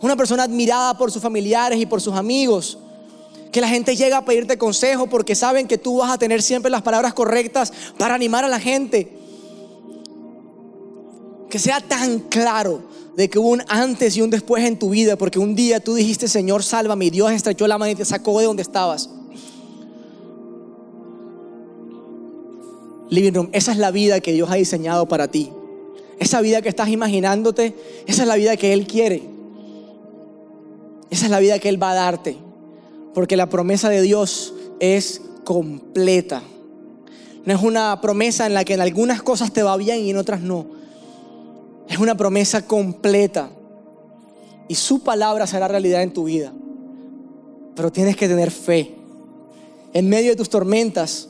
una 0.00 0.16
persona 0.16 0.42
admirada 0.42 0.98
por 0.98 1.12
sus 1.12 1.22
familiares 1.22 1.78
y 1.78 1.86
por 1.86 2.00
sus 2.00 2.14
amigos. 2.14 2.76
Que 3.54 3.60
la 3.60 3.68
gente 3.68 3.94
llega 3.94 4.16
a 4.16 4.24
pedirte 4.24 4.58
consejo 4.58 5.06
porque 5.06 5.36
saben 5.36 5.68
que 5.68 5.78
tú 5.78 5.98
vas 5.98 6.10
a 6.10 6.18
tener 6.18 6.42
siempre 6.42 6.72
las 6.72 6.82
palabras 6.82 7.14
correctas 7.14 7.72
para 7.96 8.16
animar 8.16 8.44
a 8.44 8.48
la 8.48 8.58
gente. 8.58 9.16
Que 11.48 11.60
sea 11.60 11.80
tan 11.80 12.18
claro 12.18 12.82
de 13.14 13.30
que 13.30 13.38
hubo 13.38 13.50
un 13.50 13.62
antes 13.68 14.16
y 14.16 14.22
un 14.22 14.30
después 14.30 14.64
en 14.64 14.76
tu 14.76 14.90
vida, 14.90 15.14
porque 15.14 15.38
un 15.38 15.54
día 15.54 15.78
tú 15.78 15.94
dijiste, 15.94 16.26
Señor, 16.26 16.64
sálvame, 16.64 17.04
y 17.04 17.10
Dios 17.10 17.30
estrechó 17.30 17.68
la 17.68 17.78
mano 17.78 17.92
y 17.92 17.94
te 17.94 18.04
sacó 18.04 18.40
de 18.40 18.46
donde 18.46 18.62
estabas. 18.62 19.08
Living 23.08 23.34
Room, 23.34 23.50
esa 23.52 23.70
es 23.70 23.78
la 23.78 23.92
vida 23.92 24.18
que 24.18 24.32
Dios 24.32 24.50
ha 24.50 24.56
diseñado 24.56 25.06
para 25.06 25.28
ti. 25.28 25.52
Esa 26.18 26.40
vida 26.40 26.60
que 26.60 26.70
estás 26.70 26.88
imaginándote, 26.88 27.76
esa 28.08 28.22
es 28.22 28.28
la 28.28 28.34
vida 28.34 28.56
que 28.56 28.72
Él 28.72 28.88
quiere. 28.88 29.22
Esa 31.08 31.26
es 31.26 31.30
la 31.30 31.38
vida 31.38 31.60
que 31.60 31.68
Él 31.68 31.80
va 31.80 31.92
a 31.92 31.94
darte. 31.94 32.36
Porque 33.14 33.36
la 33.36 33.48
promesa 33.48 33.88
de 33.88 34.02
Dios 34.02 34.52
es 34.80 35.22
completa. 35.44 36.42
No 37.44 37.54
es 37.54 37.62
una 37.62 38.00
promesa 38.00 38.46
en 38.46 38.54
la 38.54 38.64
que 38.64 38.74
en 38.74 38.80
algunas 38.80 39.22
cosas 39.22 39.52
te 39.52 39.62
va 39.62 39.76
bien 39.76 40.00
y 40.00 40.10
en 40.10 40.16
otras 40.16 40.40
no. 40.40 40.66
Es 41.88 41.98
una 41.98 42.16
promesa 42.16 42.66
completa. 42.66 43.50
Y 44.66 44.74
su 44.74 45.00
palabra 45.00 45.46
será 45.46 45.68
realidad 45.68 46.02
en 46.02 46.12
tu 46.12 46.24
vida. 46.24 46.52
Pero 47.76 47.92
tienes 47.92 48.16
que 48.16 48.28
tener 48.28 48.50
fe. 48.50 48.94
En 49.92 50.08
medio 50.08 50.30
de 50.30 50.36
tus 50.36 50.48
tormentas, 50.48 51.28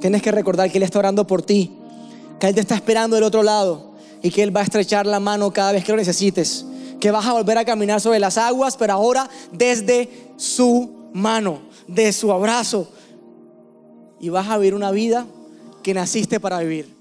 tienes 0.00 0.22
que 0.22 0.32
recordar 0.32 0.70
que 0.70 0.78
Él 0.78 0.84
está 0.84 0.98
orando 0.98 1.26
por 1.26 1.42
ti. 1.42 1.72
Que 2.40 2.48
Él 2.48 2.54
te 2.54 2.62
está 2.62 2.74
esperando 2.74 3.16
del 3.16 3.24
otro 3.24 3.42
lado. 3.42 3.92
Y 4.22 4.30
que 4.30 4.42
Él 4.42 4.56
va 4.56 4.60
a 4.60 4.64
estrechar 4.64 5.06
la 5.06 5.20
mano 5.20 5.52
cada 5.52 5.72
vez 5.72 5.84
que 5.84 5.92
lo 5.92 5.98
necesites. 5.98 6.64
Que 6.98 7.10
vas 7.10 7.26
a 7.26 7.34
volver 7.34 7.58
a 7.58 7.64
caminar 7.66 8.00
sobre 8.00 8.18
las 8.18 8.38
aguas, 8.38 8.78
pero 8.78 8.94
ahora 8.94 9.28
desde 9.52 10.08
su 10.38 10.95
mano, 11.16 11.60
de 11.88 12.12
su 12.12 12.30
abrazo. 12.30 12.88
Y 14.20 14.28
vas 14.28 14.48
a 14.48 14.58
vivir 14.58 14.74
una 14.74 14.90
vida 14.90 15.26
que 15.82 15.94
naciste 15.94 16.40
para 16.40 16.60
vivir. 16.60 16.95